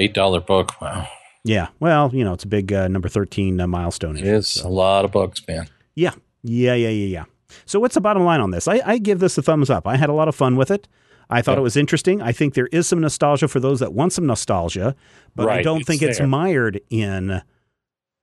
Eight 0.00 0.14
dollar 0.14 0.40
book. 0.40 0.80
Wow, 0.80 1.08
Yeah. 1.44 1.68
Well, 1.80 2.10
you 2.14 2.22
know, 2.22 2.32
it's 2.32 2.44
a 2.44 2.48
big 2.48 2.72
uh, 2.72 2.86
number 2.86 3.08
13 3.08 3.60
uh, 3.60 3.66
milestone. 3.66 4.16
It 4.16 4.24
is 4.24 4.46
so. 4.46 4.68
a 4.68 4.70
lot 4.70 5.04
of 5.04 5.10
books, 5.10 5.42
man. 5.48 5.68
Yeah. 5.96 6.12
Yeah, 6.44 6.74
yeah, 6.74 6.88
yeah, 6.88 7.06
yeah. 7.06 7.24
So 7.66 7.80
what's 7.80 7.94
the 7.94 8.00
bottom 8.00 8.24
line 8.24 8.40
on 8.40 8.52
this? 8.52 8.68
I, 8.68 8.80
I 8.84 8.98
give 8.98 9.18
this 9.18 9.36
a 9.38 9.42
thumbs 9.42 9.70
up. 9.70 9.88
I 9.88 9.96
had 9.96 10.08
a 10.08 10.12
lot 10.12 10.28
of 10.28 10.36
fun 10.36 10.54
with 10.54 10.70
it. 10.70 10.86
I 11.30 11.42
thought 11.42 11.52
Yeah. 11.52 11.58
it 11.60 11.62
was 11.62 11.76
interesting. 11.76 12.22
I 12.22 12.32
think 12.32 12.54
there 12.54 12.68
is 12.68 12.86
some 12.86 13.00
nostalgia 13.00 13.48
for 13.48 13.60
those 13.60 13.80
that 13.80 13.92
want 13.92 14.12
some 14.12 14.26
nostalgia, 14.26 14.94
but 15.36 15.48
I 15.48 15.62
don't 15.62 15.80
it's 15.80 15.86
think 15.86 16.02
it's 16.02 16.20
mired 16.20 16.80
in 16.90 17.42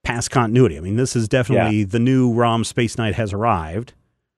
past 0.04 0.32
continuity. 0.32 0.78
I 0.78 0.82
mean, 0.82 0.96
this 0.96 1.16
is 1.16 1.28
definitely 1.28 1.84
the 1.84 2.00
new 2.00 2.32
ROM 2.34 2.64
Space 2.64 2.98
Knight 2.98 3.16
has 3.16 3.34
arrived. 3.34 3.94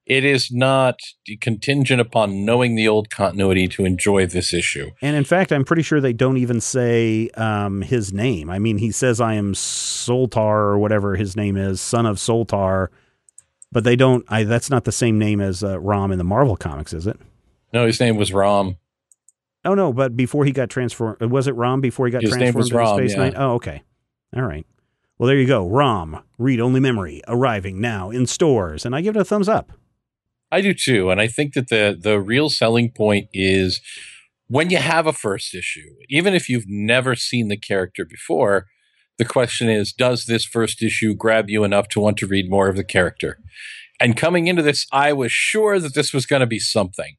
It 0.05 0.23
is 0.23 0.49
not 0.51 0.99
contingent 1.41 1.99
upon 1.99 2.45
knowing 2.45 2.75
the 2.75 2.87
old 2.87 3.09
continuity 3.09 3.67
to 3.69 3.83
enjoy 3.83 4.25
this 4.25 4.53
issue. 4.53 4.91
And 5.01 5.17
in 5.17 5.25
fact, 5.25 5.51
I'm 5.51 5.65
pretty 5.65 5.81
sure 5.81 5.99
they 5.99 6.13
don't 6.13 6.37
even 6.37 6.61
say 6.61 7.29
um, 7.35 7.81
his 7.81 8.13
name. 8.13 8.49
I 8.49 8.57
mean, 8.57 8.77
he 8.77 8.91
says, 8.91 9.19
I 9.19 9.33
am 9.33 9.53
Soltar 9.53 10.39
or 10.39 10.77
whatever 10.79 11.17
his 11.17 11.35
name 11.35 11.57
is, 11.57 11.81
son 11.81 12.05
of 12.05 12.15
Soltar. 12.17 12.87
But 13.69 13.83
they 13.83 13.97
don't, 13.97 14.23
I, 14.29 14.45
that's 14.45 14.69
not 14.69 14.85
the 14.85 14.93
same 14.93 15.19
name 15.19 15.41
as 15.41 15.61
uh, 15.61 15.77
Rom 15.81 16.13
in 16.13 16.17
the 16.17 16.23
Marvel 16.23 16.55
comics, 16.55 16.93
is 16.93 17.05
it? 17.05 17.19
No, 17.73 17.85
his 17.85 17.99
name 17.99 18.15
was 18.17 18.31
Rom. 18.31 18.77
Oh, 19.65 19.73
no, 19.73 19.91
but 19.91 20.15
before 20.15 20.45
he 20.45 20.51
got 20.51 20.69
transformed, 20.69 21.21
uh, 21.21 21.27
was 21.27 21.47
it 21.47 21.55
Rom 21.55 21.81
before 21.81 22.05
he 22.07 22.11
got 22.11 22.21
His 22.21 22.31
name 22.31 22.53
transformed 22.53 22.57
was 22.57 22.67
into 22.67 22.77
Rom, 22.77 22.97
Space 22.97 23.11
yeah. 23.11 23.17
Knight? 23.17 23.33
Oh, 23.35 23.53
okay. 23.55 23.83
All 24.35 24.43
right. 24.43 24.65
Well, 25.17 25.27
there 25.27 25.37
you 25.37 25.47
go. 25.47 25.67
Rom, 25.67 26.23
read 26.37 26.59
only 26.59 26.79
memory, 26.79 27.21
arriving 27.27 27.81
now 27.81 28.09
in 28.09 28.27
stores. 28.27 28.85
And 28.85 28.95
I 28.95 29.01
give 29.01 29.15
it 29.15 29.21
a 29.21 29.25
thumbs 29.25 29.49
up. 29.49 29.71
I 30.51 30.61
do 30.61 30.73
too, 30.73 31.09
and 31.09 31.19
I 31.19 31.27
think 31.27 31.53
that 31.53 31.69
the 31.69 31.97
the 31.99 32.19
real 32.19 32.49
selling 32.49 32.89
point 32.91 33.27
is 33.33 33.81
when 34.47 34.69
you 34.69 34.77
have 34.77 35.05
a 35.05 35.13
first 35.13 35.53
issue, 35.53 35.95
even 36.09 36.33
if 36.33 36.47
you've 36.47 36.67
never 36.67 37.15
seen 37.15 37.49
the 37.49 37.57
character 37.57 38.05
before, 38.05 38.67
the 39.17 39.25
question 39.25 39.69
is, 39.69 39.91
does 39.91 40.25
this 40.25 40.45
first 40.45 40.81
issue 40.81 41.13
grab 41.13 41.49
you 41.49 41.63
enough 41.63 41.89
to 41.89 41.99
want 41.99 42.17
to 42.17 42.27
read 42.27 42.49
more 42.49 42.69
of 42.69 42.77
the 42.77 42.83
character? 42.83 43.39
And 43.99 44.15
coming 44.15 44.47
into 44.47 44.61
this, 44.61 44.85
I 44.91 45.11
was 45.11 45.31
sure 45.31 45.79
that 45.79 45.95
this 45.95 46.13
was 46.13 46.25
going 46.25 46.39
to 46.39 46.45
be 46.45 46.59
something, 46.59 47.17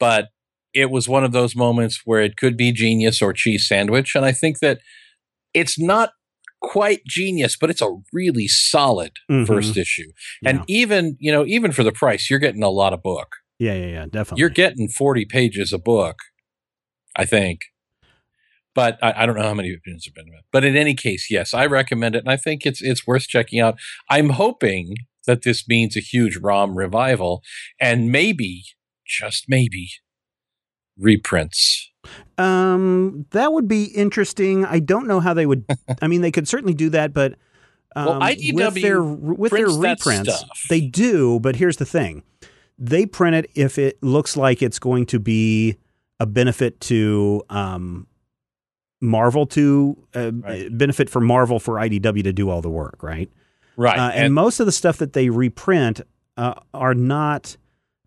but 0.00 0.28
it 0.74 0.90
was 0.90 1.08
one 1.08 1.22
of 1.24 1.32
those 1.32 1.54
moments 1.54 2.00
where 2.04 2.20
it 2.22 2.36
could 2.36 2.56
be 2.56 2.72
genius 2.72 3.22
or 3.22 3.32
cheese 3.32 3.68
sandwich, 3.68 4.14
and 4.16 4.24
I 4.24 4.32
think 4.32 4.58
that 4.58 4.80
it's 5.54 5.78
not 5.78 6.10
quite 6.62 7.00
genius, 7.06 7.56
but 7.60 7.70
it's 7.70 7.80
a 7.80 7.96
really 8.12 8.46
solid 8.48 9.12
Mhm. 9.30 9.46
first 9.46 9.76
issue. 9.76 10.10
And 10.44 10.58
Yeah. 10.58 10.64
even, 10.68 11.16
you 11.18 11.32
know, 11.32 11.44
even 11.46 11.72
for 11.72 11.82
the 11.82 11.92
price, 11.92 12.28
you're 12.28 12.38
getting 12.38 12.62
a 12.62 12.68
lot 12.70 12.92
of 12.92 13.02
book. 13.02 13.36
Yeah, 13.58 13.74
yeah, 13.74 13.86
yeah, 13.86 14.04
definitely. 14.10 14.40
You're 14.40 14.48
getting 14.50 14.88
40 14.88 15.24
pages 15.24 15.72
a 15.72 15.78
book, 15.78 16.16
I 17.16 17.24
think. 17.24 17.60
But 18.74 18.98
I, 19.02 19.22
I 19.22 19.26
don't 19.26 19.36
know 19.36 19.42
how 19.42 19.54
many 19.54 19.72
opinions 19.74 20.04
have 20.06 20.14
been. 20.14 20.28
about. 20.28 20.44
But 20.52 20.64
in 20.64 20.76
any 20.76 20.94
case, 20.94 21.26
yes, 21.30 21.52
I 21.54 21.66
recommend 21.66 22.14
it, 22.14 22.20
and 22.20 22.30
I 22.30 22.36
think 22.36 22.64
it's 22.64 22.80
it's 22.80 23.06
worth 23.06 23.26
checking 23.26 23.58
out. 23.60 23.76
I'm 24.08 24.30
hoping 24.30 24.94
that 25.26 25.42
this 25.42 25.66
means 25.68 25.96
a 25.96 26.00
huge 26.00 26.36
ROM 26.36 26.76
revival, 26.76 27.42
and 27.80 28.10
maybe, 28.12 28.62
just 29.10 29.46
maybe, 29.48 29.88
reprints. 30.98 31.90
Um, 32.38 33.26
that 33.32 33.52
would 33.52 33.68
be 33.68 33.84
interesting. 33.84 34.64
I 34.64 34.78
don't 34.78 35.06
know 35.06 35.20
how 35.20 35.34
they 35.34 35.46
would. 35.46 35.64
I 36.00 36.06
mean, 36.06 36.22
they 36.22 36.30
could 36.30 36.48
certainly 36.48 36.74
do 36.74 36.88
that, 36.90 37.12
but 37.12 37.34
um, 37.96 38.06
Well, 38.06 38.20
with 38.20 38.38
IDW 38.38 38.82
their 38.82 39.02
with 39.02 39.52
their 39.52 39.68
reprints, 39.68 40.44
they 40.68 40.80
do. 40.80 41.40
But 41.40 41.56
here's 41.56 41.76
the 41.76 41.84
thing: 41.84 42.22
they 42.78 43.04
print 43.04 43.36
it 43.36 43.50
if 43.54 43.78
it 43.78 44.02
looks 44.02 44.36
like 44.36 44.62
it's 44.62 44.78
going 44.78 45.06
to 45.06 45.18
be 45.18 45.76
a 46.18 46.26
benefit 46.26 46.80
to 46.82 47.42
um, 47.50 48.06
Marvel 49.00 49.46
to 49.46 49.96
uh, 50.14 50.30
Right. 50.32 50.76
benefit 50.78 51.10
for 51.10 51.20
Marvel 51.20 51.58
for 51.58 51.74
IDW 51.74 52.22
to 52.24 52.32
do 52.32 52.48
all 52.50 52.62
the 52.62 52.70
work, 52.70 53.02
right? 53.02 53.30
Right. 53.76 53.98
Uh, 53.98 54.10
and, 54.10 54.26
and 54.26 54.34
most 54.34 54.60
of 54.60 54.66
the 54.66 54.72
stuff 54.72 54.98
that 54.98 55.12
they 55.14 55.30
reprint 55.30 56.00
uh, 56.36 56.54
are 56.74 56.94
not 56.94 57.56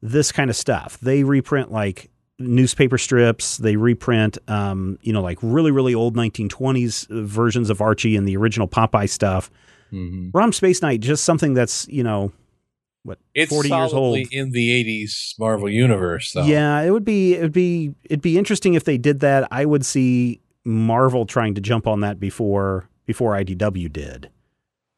this 0.04 0.32
kind 0.34 0.50
of 0.50 0.56
stuff. 0.56 1.00
They 1.02 1.24
reprint 1.24 1.72
like 1.72 2.10
newspaper 2.38 2.98
strips. 2.98 3.58
They 3.58 3.78
reprint, 3.78 4.38
um, 4.50 5.00
you 5.02 5.14
know, 5.14 5.22
like 5.22 5.40
really, 5.42 5.72
really 5.72 5.96
old 5.96 6.16
1920s 6.16 7.08
versions 7.10 7.70
of 7.70 7.80
Archie 7.82 8.18
and 8.18 8.28
the 8.28 8.36
original 8.36 8.68
Popeye 8.68 9.10
stuff. 9.10 9.50
Mhm. 9.94 10.32
Rom 10.34 10.52
Space 10.52 10.82
Knight, 10.82 11.00
just 11.00 11.24
something 11.24 11.54
that's, 11.54 11.88
you 11.88 12.04
know, 12.04 12.34
what, 13.04 13.18
it's 13.34 13.50
40 13.50 13.70
years 13.70 13.94
old. 13.94 14.18
in 14.32 14.52
the 14.52 14.72
80s 14.72 15.36
Marvel 15.40 15.70
universe, 15.70 16.34
though. 16.34 16.44
Yeah, 16.46 16.82
it 16.82 16.90
would 16.92 17.06
be, 17.06 17.36
it 17.36 17.42
would 17.42 17.54
be, 17.54 17.94
it'd 18.04 18.22
be 18.22 18.38
interesting 18.38 18.74
if 18.74 18.84
they 18.84 18.98
did 18.98 19.22
that. 19.22 19.48
I 19.52 19.64
would 19.66 19.86
see 19.86 20.42
Marvel 20.66 21.26
trying 21.26 21.54
to 21.56 21.62
jump 21.62 21.88
on 21.88 22.02
that 22.02 22.20
before, 22.20 22.90
before 23.06 23.34
IDW 23.36 23.88
did. 23.92 24.30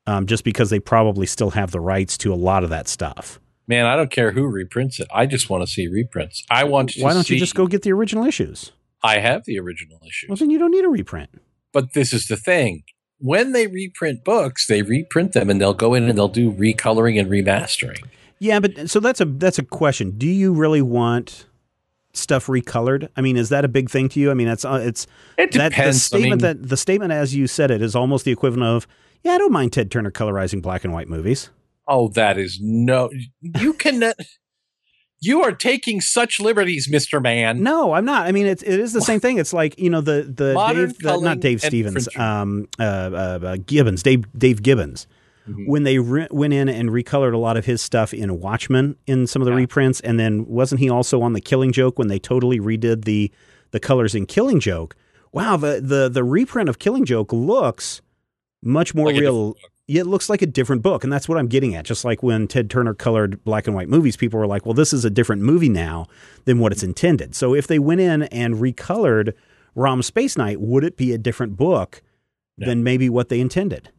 Um, 0.07 0.25
just 0.27 0.43
because 0.43 0.69
they 0.69 0.79
probably 0.79 1.25
still 1.27 1.51
have 1.51 1.71
the 1.71 1.79
rights 1.79 2.17
to 2.19 2.33
a 2.33 2.35
lot 2.35 2.63
of 2.63 2.69
that 2.69 2.87
stuff. 2.87 3.39
Man, 3.67 3.85
I 3.85 3.95
don't 3.95 4.11
care 4.11 4.31
who 4.31 4.45
reprints 4.45 4.99
it. 4.99 5.07
I 5.13 5.25
just 5.25 5.49
want 5.49 5.65
to 5.65 5.67
see 5.71 5.87
reprints. 5.87 6.43
I 6.49 6.63
want 6.65 6.89
to 6.89 6.95
see. 6.95 7.03
Why 7.03 7.13
don't 7.13 7.23
see- 7.23 7.33
you 7.35 7.39
just 7.39 7.55
go 7.55 7.67
get 7.67 7.81
the 7.81 7.91
original 7.91 8.25
issues? 8.25 8.71
I 9.03 9.19
have 9.19 9.45
the 9.45 9.59
original 9.59 9.99
issues. 10.07 10.29
Well, 10.29 10.37
then 10.37 10.49
you 10.49 10.57
don't 10.57 10.71
need 10.71 10.83
a 10.85 10.89
reprint. 10.89 11.29
But 11.71 11.93
this 11.93 12.13
is 12.13 12.27
the 12.27 12.37
thing. 12.37 12.83
When 13.19 13.51
they 13.53 13.67
reprint 13.67 14.23
books, 14.23 14.67
they 14.67 14.81
reprint 14.81 15.33
them 15.33 15.49
and 15.49 15.59
they'll 15.61 15.73
go 15.73 15.93
in 15.93 16.09
and 16.09 16.17
they'll 16.17 16.27
do 16.27 16.51
recoloring 16.51 17.19
and 17.19 17.29
remastering. 17.29 18.03
Yeah, 18.39 18.59
but 18.59 18.89
so 18.89 18.99
that's 18.99 19.21
a 19.21 19.25
that's 19.25 19.59
a 19.59 19.63
question. 19.63 20.11
Do 20.17 20.27
you 20.27 20.53
really 20.53 20.81
want 20.81 21.45
stuff 22.13 22.47
recolored? 22.47 23.09
I 23.15 23.21
mean, 23.21 23.37
is 23.37 23.49
that 23.49 23.63
a 23.63 23.67
big 23.67 23.89
thing 23.89 24.09
to 24.09 24.19
you? 24.19 24.31
I 24.31 24.33
mean, 24.33 24.47
that's 24.47 24.65
uh, 24.65 24.81
it's 24.83 25.07
It 25.37 25.51
that 25.53 25.63
the 25.63 25.69
depends. 25.69 25.97
I 25.97 25.99
statement 25.99 26.41
mean, 26.41 26.47
that 26.61 26.69
the 26.69 26.77
statement 26.77 27.11
as 27.13 27.33
you 27.35 27.47
said 27.47 27.71
it 27.71 27.81
is 27.81 27.95
almost 27.95 28.25
the 28.25 28.31
equivalent 28.31 28.69
of 28.69 28.87
yeah, 29.23 29.33
I 29.33 29.37
don't 29.37 29.51
mind 29.53 29.73
Ted 29.73 29.89
Turner 29.89 30.11
colorizing 30.11 30.61
black 30.61 30.83
and 30.83 30.93
white 30.93 31.07
movies. 31.07 31.49
Oh, 31.87 32.09
that 32.09 32.37
is 32.37 32.59
no. 32.61 33.09
You 33.41 33.73
cannot. 33.73 34.15
You 35.21 35.41
are 35.41 35.53
taking 35.53 36.01
such 36.01 36.39
liberties, 36.39 36.87
Mister 36.89 37.19
Man. 37.19 37.63
No, 37.63 37.93
I'm 37.93 38.05
not. 38.05 38.27
I 38.27 38.31
mean, 38.31 38.45
it's 38.45 38.61
it 38.61 38.79
is 38.79 38.93
the 38.93 39.01
same 39.01 39.19
thing. 39.19 39.37
It's 39.39 39.53
like 39.53 39.77
you 39.79 39.89
know 39.89 40.01
the 40.01 40.23
the 40.23 40.53
Dave, 40.73 40.97
the, 40.99 41.17
not 41.19 41.39
Dave 41.39 41.61
Stevens, 41.61 42.07
um, 42.17 42.67
uh, 42.79 42.83
uh, 42.83 43.39
uh, 43.43 43.57
Gibbons, 43.65 44.03
Dave 44.03 44.25
Dave 44.37 44.61
Gibbons. 44.61 45.07
Mhm. 45.47 45.67
When 45.67 45.83
they 45.83 45.99
re- 45.99 46.27
went 46.31 46.53
in 46.53 46.67
and 46.67 46.89
recolored 46.89 47.33
a 47.33 47.37
lot 47.37 47.55
of 47.55 47.65
his 47.65 47.79
stuff 47.79 48.15
in 48.15 48.39
Watchmen 48.39 48.95
in 49.05 49.27
some 49.27 49.43
of 49.43 49.45
the 49.45 49.51
Yeah. 49.51 49.57
reprints, 49.57 49.99
and 50.01 50.19
then 50.19 50.45
wasn't 50.47 50.81
he 50.81 50.89
also 50.89 51.21
on 51.21 51.33
the 51.33 51.41
Killing 51.41 51.71
Joke 51.71 51.99
when 51.99 52.07
they 52.07 52.17
totally 52.19 52.59
redid 52.59 53.05
the 53.05 53.31
the 53.71 53.79
colors 53.79 54.15
in 54.15 54.25
Killing 54.25 54.59
Joke? 54.59 54.95
Wow, 55.31 55.55
the 55.57 55.79
the 55.81 56.09
the 56.09 56.23
reprint 56.23 56.67
of 56.67 56.77
Killing 56.79 57.05
Joke 57.05 57.31
looks 57.31 58.01
much 58.63 58.93
more 58.95 59.07
Like 59.11 59.19
real. 59.21 59.55
Different 59.87 59.93
book. 59.93 59.95
Yeah, 59.95 60.01
it 60.01 60.07
looks 60.07 60.29
like 60.29 60.41
a 60.41 60.45
different 60.47 60.81
book, 60.81 61.03
and 61.03 61.11
that's 61.13 61.27
what 61.29 61.37
I'm 61.37 61.47
getting 61.47 61.75
at. 61.75 61.85
Just 61.85 62.05
like 62.05 62.23
when 62.23 62.47
Ted 62.47 62.69
Turner 62.69 62.93
colored 62.93 63.43
black 63.43 63.67
and 63.67 63.75
white 63.75 63.89
movies, 63.89 64.17
people 64.17 64.39
were 64.39 64.47
like, 64.47 64.65
"Well, 64.65 64.73
this 64.73 64.93
is 64.93 65.05
a 65.05 65.09
different 65.09 65.41
movie 65.41 65.69
now 65.69 66.07
than 66.45 66.59
what 66.59 66.71
it's 66.71 66.83
intended." 66.83 67.35
So 67.35 67.53
if 67.53 67.67
they 67.67 67.79
went 67.79 68.01
in 68.01 68.23
and 68.23 68.55
recolored 68.55 69.33
Rom 69.75 70.01
Space 70.01 70.37
Knight, 70.37 70.59
would 70.61 70.83
it 70.83 70.97
be 70.97 71.11
a 71.13 71.17
different 71.17 71.57
book 71.57 72.01
No. 72.57 72.67
than 72.67 72.83
maybe 72.83 73.09
what 73.09 73.29
they 73.29 73.39
intended? 73.39 73.89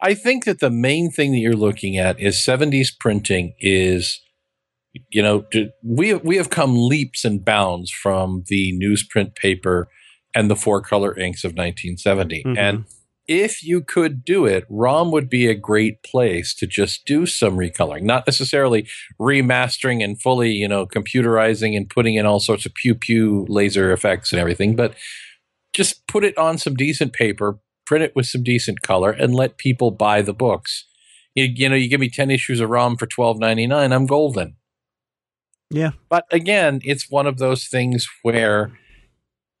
I 0.00 0.14
think 0.14 0.44
that 0.44 0.60
the 0.60 0.70
main 0.70 1.10
thing 1.10 1.32
that 1.32 1.38
you're 1.38 1.54
looking 1.54 1.96
at 1.98 2.20
is 2.20 2.40
70s 2.44 2.92
printing 2.92 3.54
is, 3.58 4.20
you 5.10 5.20
know, 5.22 5.44
we 5.82 6.14
we 6.14 6.36
have 6.36 6.50
come 6.50 6.76
leaps 6.76 7.24
and 7.24 7.44
bounds 7.44 7.90
from 7.90 8.44
the 8.46 8.72
newsprint 8.80 9.34
paper 9.34 9.88
and 10.34 10.48
the 10.48 10.54
four 10.56 10.80
color 10.80 11.18
inks 11.18 11.42
of 11.42 11.54
1970. 11.54 12.44
Mhm. 12.44 12.56
And 12.56 12.84
if 13.28 13.62
you 13.62 13.82
could 13.82 14.24
do 14.24 14.46
it, 14.46 14.64
ROM 14.70 15.12
would 15.12 15.28
be 15.28 15.46
a 15.46 15.54
great 15.54 16.02
place 16.02 16.54
to 16.54 16.66
just 16.66 17.04
do 17.04 17.26
some 17.26 17.58
recoloring, 17.58 18.02
not 18.02 18.26
necessarily 18.26 18.88
remastering 19.20 20.02
and 20.02 20.20
fully, 20.20 20.50
you 20.50 20.66
know, 20.66 20.86
computerizing 20.86 21.76
and 21.76 21.90
putting 21.90 22.14
in 22.14 22.26
all 22.26 22.40
sorts 22.40 22.64
of 22.64 22.74
pew 22.74 22.94
pew 22.94 23.44
laser 23.48 23.92
effects 23.92 24.32
and 24.32 24.40
everything, 24.40 24.74
but 24.74 24.94
just 25.74 26.06
put 26.08 26.24
it 26.24 26.36
on 26.38 26.56
some 26.56 26.74
decent 26.74 27.12
paper, 27.12 27.58
print 27.86 28.02
it 28.02 28.16
with 28.16 28.26
some 28.26 28.42
decent 28.42 28.80
color, 28.82 29.10
and 29.10 29.34
let 29.34 29.58
people 29.58 29.90
buy 29.90 30.22
the 30.22 30.32
books. 30.32 30.86
You, 31.34 31.44
you 31.44 31.68
know, 31.68 31.76
you 31.76 31.88
give 31.88 32.00
me 32.00 32.08
10 32.08 32.30
issues 32.30 32.60
of 32.60 32.70
ROM 32.70 32.96
for 32.96 33.06
twelve 33.06 33.40
I'm 33.42 34.06
golden. 34.06 34.56
Yeah. 35.70 35.90
But 36.08 36.24
again, 36.32 36.80
it's 36.82 37.10
one 37.10 37.26
of 37.26 37.38
those 37.38 37.66
things 37.66 38.08
where, 38.22 38.72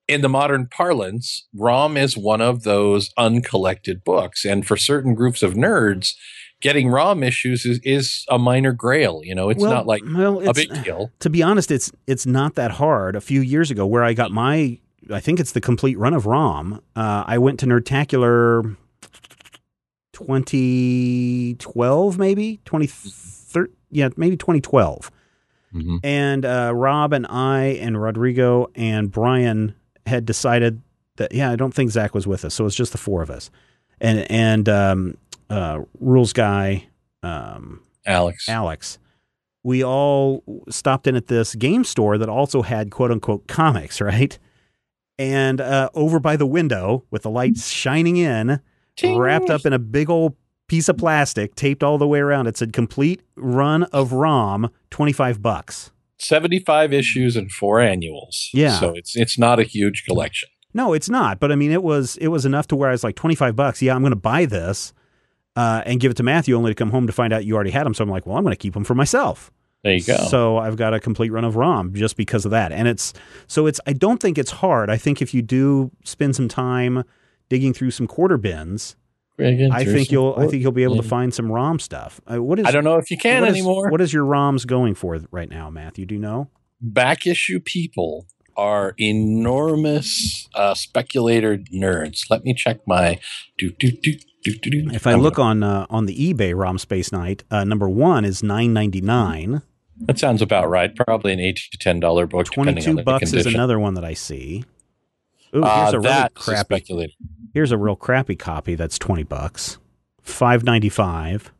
in 0.08 0.22
the 0.22 0.28
modern 0.28 0.66
parlance, 0.66 1.46
ROM 1.54 1.96
is 1.96 2.16
one 2.16 2.40
of 2.40 2.62
those 2.64 3.10
uncollected 3.16 4.02
books. 4.04 4.44
And 4.44 4.66
for 4.66 4.76
certain 4.76 5.14
groups 5.14 5.42
of 5.42 5.54
nerds, 5.54 6.14
getting 6.60 6.88
ROM 6.88 7.22
issues 7.22 7.64
is, 7.66 7.78
is 7.84 8.24
a 8.28 8.38
minor 8.38 8.72
grail. 8.72 9.20
You 9.22 9.34
know, 9.34 9.50
it's 9.50 9.60
Well, 9.60 9.70
not 9.70 9.86
like 9.86 10.02
well, 10.04 10.48
a 10.48 10.54
big 10.54 10.82
deal. 10.82 11.12
to 11.20 11.30
be 11.30 11.42
honest, 11.42 11.70
it's 11.70 11.92
it's 12.06 12.26
not 12.26 12.54
that 12.56 12.72
hard. 12.72 13.14
A 13.16 13.20
few 13.20 13.40
years 13.42 13.70
ago, 13.70 13.86
where 13.86 14.02
I 14.02 14.14
got 14.14 14.30
my 14.32 14.78
I 15.12 15.20
think 15.20 15.40
it's 15.40 15.52
the 15.52 15.60
complete 15.60 15.98
run 15.98 16.14
of 16.14 16.26
ROM. 16.26 16.80
Uh, 16.96 17.24
I 17.26 17.38
went 17.38 17.60
to 17.60 17.66
Nerdtacular 17.66 18.76
2012, 20.12 22.18
maybe 22.18 22.60
2013. 22.64 23.74
Yeah, 23.90 24.08
maybe 24.16 24.36
2012. 24.36 25.10
Mhm. 25.74 26.00
And 26.02 26.44
uh, 26.44 26.72
Rob 26.74 27.12
and 27.12 27.26
I 27.28 27.78
and 27.80 28.00
Rodrigo 28.00 28.70
and 28.74 29.10
Brian 29.10 29.74
had 30.08 30.26
decided 30.26 30.82
that 31.16 31.32
yeah, 31.32 31.50
I 31.50 31.56
don't 31.56 31.74
think 31.74 31.90
Zach 31.90 32.14
was 32.14 32.26
with 32.26 32.44
us, 32.44 32.54
so 32.54 32.66
it's 32.66 32.74
just 32.74 32.92
the 32.92 32.98
four 32.98 33.22
of 33.22 33.30
us. 33.30 33.50
And 34.00 34.30
and 34.30 34.68
um, 34.68 35.16
uh, 35.50 35.80
rules 36.00 36.32
guy, 36.32 36.88
um, 37.22 37.82
Alex. 38.06 38.48
Alex, 38.48 38.98
we 39.62 39.84
all 39.84 40.42
stopped 40.68 41.06
in 41.06 41.16
at 41.16 41.26
this 41.26 41.54
game 41.54 41.84
store 41.84 42.18
that 42.18 42.28
also 42.28 42.62
had 42.62 42.90
quote 42.90 43.10
unquote 43.10 43.46
comics, 43.46 44.00
right? 44.00 44.38
And 45.18 45.60
uh, 45.60 45.90
over 45.94 46.20
by 46.20 46.36
the 46.36 46.46
window 46.46 47.04
with 47.10 47.22
the 47.22 47.30
lights 47.30 47.68
shining 47.68 48.16
in, 48.16 48.60
wrapped 49.18 49.50
up 49.50 49.66
in 49.66 49.72
a 49.72 49.78
big 49.78 50.08
old 50.08 50.36
piece 50.68 50.88
of 50.88 50.96
plastic, 50.96 51.56
taped 51.56 51.82
all 51.82 51.98
the 51.98 52.06
way 52.06 52.20
around. 52.20 52.46
It 52.46 52.56
said 52.56 52.72
complete 52.72 53.22
run 53.34 53.82
of 53.84 54.12
ROM, 54.12 54.70
25 54.90 55.42
bucks. 55.42 55.90
75 56.18 56.92
issues 56.92 57.36
and 57.36 57.50
four 57.50 57.80
annuals. 57.80 58.50
Yeah. 58.52 58.78
So 58.78 58.92
it's 58.94 59.16
it's 59.16 59.38
not 59.38 59.58
a 59.58 59.64
huge 59.64 60.04
collection. 60.04 60.48
No, 60.74 60.92
it's 60.92 61.08
not. 61.08 61.40
But 61.40 61.50
I 61.52 61.56
mean, 61.56 61.70
it 61.70 61.82
was 61.82 62.16
it 62.18 62.28
was 62.28 62.44
enough 62.44 62.68
to 62.68 62.76
where 62.76 62.88
I 62.88 62.92
was 62.92 63.04
like 63.04 63.16
25 63.16 63.56
bucks. 63.56 63.82
Yeah, 63.82 63.94
I'm 63.94 64.02
going 64.02 64.10
to 64.10 64.16
buy 64.16 64.44
this 64.44 64.92
uh, 65.56 65.82
and 65.86 66.00
give 66.00 66.10
it 66.10 66.16
to 66.18 66.22
Matthew 66.22 66.56
only 66.56 66.70
to 66.70 66.74
come 66.74 66.90
home 66.90 67.06
to 67.06 67.12
find 67.12 67.32
out 67.32 67.44
you 67.44 67.54
already 67.54 67.70
had 67.70 67.86
them. 67.86 67.94
So 67.94 68.04
I'm 68.04 68.10
like, 68.10 68.26
well, 68.26 68.36
I'm 68.36 68.44
going 68.44 68.52
to 68.52 68.58
keep 68.58 68.74
them 68.74 68.84
for 68.84 68.94
myself. 68.94 69.50
There 69.84 69.94
you 69.94 70.04
go. 70.04 70.16
So 70.28 70.58
I've 70.58 70.76
got 70.76 70.92
a 70.92 71.00
complete 71.00 71.30
run 71.30 71.44
of 71.44 71.56
ROM 71.56 71.94
just 71.94 72.16
because 72.16 72.44
of 72.44 72.50
that. 72.50 72.72
And 72.72 72.88
it's 72.88 73.14
so 73.46 73.66
it's 73.66 73.80
I 73.86 73.92
don't 73.92 74.20
think 74.20 74.36
it's 74.36 74.50
hard. 74.50 74.90
I 74.90 74.96
think 74.96 75.22
if 75.22 75.32
you 75.32 75.42
do 75.42 75.90
spend 76.04 76.36
some 76.36 76.48
time 76.48 77.04
digging 77.48 77.72
through 77.72 77.92
some 77.92 78.06
quarter 78.06 78.36
bins, 78.36 78.96
Again, 79.38 79.70
I 79.72 79.84
think 79.84 80.10
you'll 80.10 80.34
I 80.36 80.46
think 80.48 80.62
you'll 80.62 80.72
be 80.72 80.82
able 80.82 80.96
to 80.96 81.02
find 81.02 81.32
some 81.32 81.50
ROM 81.50 81.78
stuff. 81.78 82.20
Uh, 82.30 82.42
what 82.42 82.58
is 82.58 82.66
I 82.66 82.70
don't 82.72 82.84
know 82.84 82.96
if 82.96 83.10
you 83.10 83.16
can 83.16 83.42
what 83.42 83.50
is- 83.50 83.54
anymore. 83.56 83.90
what 83.90 84.00
is 84.00 84.12
your 84.12 84.24
ROMs 84.24 84.66
going 84.66 84.94
for 84.94 85.18
right 85.30 85.48
now, 85.48 85.70
Matthew? 85.70 86.06
Do 86.06 86.14
you 86.14 86.20
know? 86.20 86.48
Back 86.80 87.26
issue 87.26 87.60
people 87.60 88.26
are 88.56 88.94
enormous 88.98 90.48
uh, 90.54 90.74
speculator 90.74 91.58
nerds. 91.72 92.22
Let 92.30 92.44
me 92.44 92.54
check 92.54 92.78
my 92.86 93.18
do 93.56 93.70
do 93.70 93.90
do 93.92 94.14
do 94.42 94.54
do 94.58 94.70
do. 94.70 94.90
If 94.92 95.06
I 95.06 95.12
I'm 95.12 95.20
look 95.20 95.38
on 95.38 95.62
uh, 95.62 95.86
on 95.90 96.06
the 96.06 96.32
eBay 96.34 96.56
ROM 96.56 96.78
Space 96.78 97.12
Knight, 97.12 97.44
uh, 97.50 97.64
number 97.64 97.88
one 97.88 98.24
is 98.24 98.42
nine 98.42 98.72
ninety 98.72 99.00
nine. 99.00 99.62
that 100.00 100.18
sounds 100.18 100.42
about 100.42 100.68
right. 100.68 100.94
Probably 100.94 101.32
an 101.32 101.40
eight 101.40 101.60
to 101.72 101.78
ten 101.78 102.00
dollar 102.00 102.26
book. 102.26 102.46
Twenty 102.46 102.80
two 102.80 102.94
the 102.94 103.02
bucks 103.02 103.32
is 103.32 103.46
another 103.46 103.78
one 103.78 103.94
that 103.94 104.04
I 104.04 104.14
see. 104.14 104.64
Ooh, 105.54 105.62
Uh, 105.62 105.82
here's 105.82 105.94
a 105.94 105.98
really 106.00 106.08
that's 106.08 106.46
a 106.48 106.50
crappy. 106.50 106.64
speculator. 106.66 107.12
Here's 107.54 107.72
a 107.72 107.78
real 107.78 107.96
crappy 107.96 108.36
copy. 108.36 108.74
That's 108.74 108.98
twenty 108.98 109.22
bucks. 109.24 109.78
Five 110.22 110.64
ninety 110.64 110.88
five. 110.88 111.52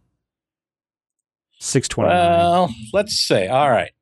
Six 1.59 1.89
twenty 1.89 2.11
nine. 2.11 2.39
Well, 2.39 2.75
let's 2.93 3.27
say. 3.27 3.49
All 3.49 3.71
right. 3.71 3.93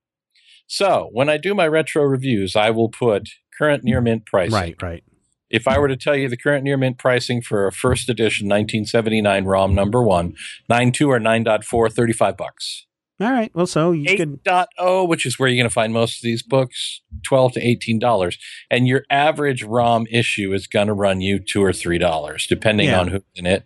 So 0.66 1.10
when 1.12 1.28
I 1.28 1.36
do 1.36 1.54
my 1.54 1.66
retro 1.66 2.02
reviews, 2.02 2.56
I 2.56 2.70
will 2.70 2.88
put 2.88 3.28
current 3.56 3.84
near 3.84 4.00
mint 4.00 4.26
pricing. 4.26 4.54
right, 4.54 4.82
right. 4.82 5.04
If 5.48 5.68
I 5.68 5.78
were 5.78 5.88
to 5.88 5.96
tell 5.96 6.16
you 6.16 6.28
the 6.28 6.36
current 6.36 6.64
near 6.64 6.76
mint 6.76 6.98
pricing 6.98 7.40
for 7.40 7.66
a 7.66 7.72
first 7.72 8.08
edition 8.08 8.46
1979 8.46 9.44
ROM 9.44 9.74
number 9.74 10.02
one, 10.02 10.34
9.2 10.70 11.08
or 11.08 11.20
9.4, 11.20 11.92
35 11.92 12.36
bucks. 12.36 12.86
All 13.18 13.32
right. 13.32 13.50
Well, 13.54 13.66
so 13.66 13.92
you 13.92 14.14
could 14.16 14.44
8.0, 14.44 15.08
which 15.08 15.24
is 15.24 15.38
where 15.38 15.48
you're 15.48 15.56
going 15.56 15.68
to 15.68 15.72
find 15.72 15.92
most 15.92 16.18
of 16.18 16.22
these 16.22 16.42
books, 16.42 17.00
12 17.24 17.52
to 17.54 17.66
18 17.66 17.98
dollars, 17.98 18.36
and 18.70 18.86
your 18.86 19.04
average 19.10 19.62
ROM 19.62 20.06
issue 20.10 20.52
is 20.52 20.66
going 20.66 20.88
to 20.88 20.92
run 20.92 21.20
you 21.22 21.38
two 21.38 21.64
or 21.64 21.72
three 21.72 21.98
dollars, 21.98 22.46
depending 22.46 22.88
Yeah. 22.88 23.00
on 23.00 23.08
who's 23.08 23.22
in 23.34 23.46
it. 23.46 23.64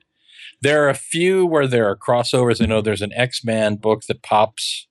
There 0.62 0.84
are 0.84 0.88
a 0.88 0.94
few 0.94 1.46
where 1.46 1.66
there 1.66 1.88
are 1.88 1.96
crossovers. 1.96 2.62
I 2.62 2.66
know 2.66 2.80
there's 2.80 3.02
an 3.02 3.12
X 3.14 3.42
Men 3.44 3.76
book 3.76 4.02
that 4.06 4.22
pops. 4.22 4.86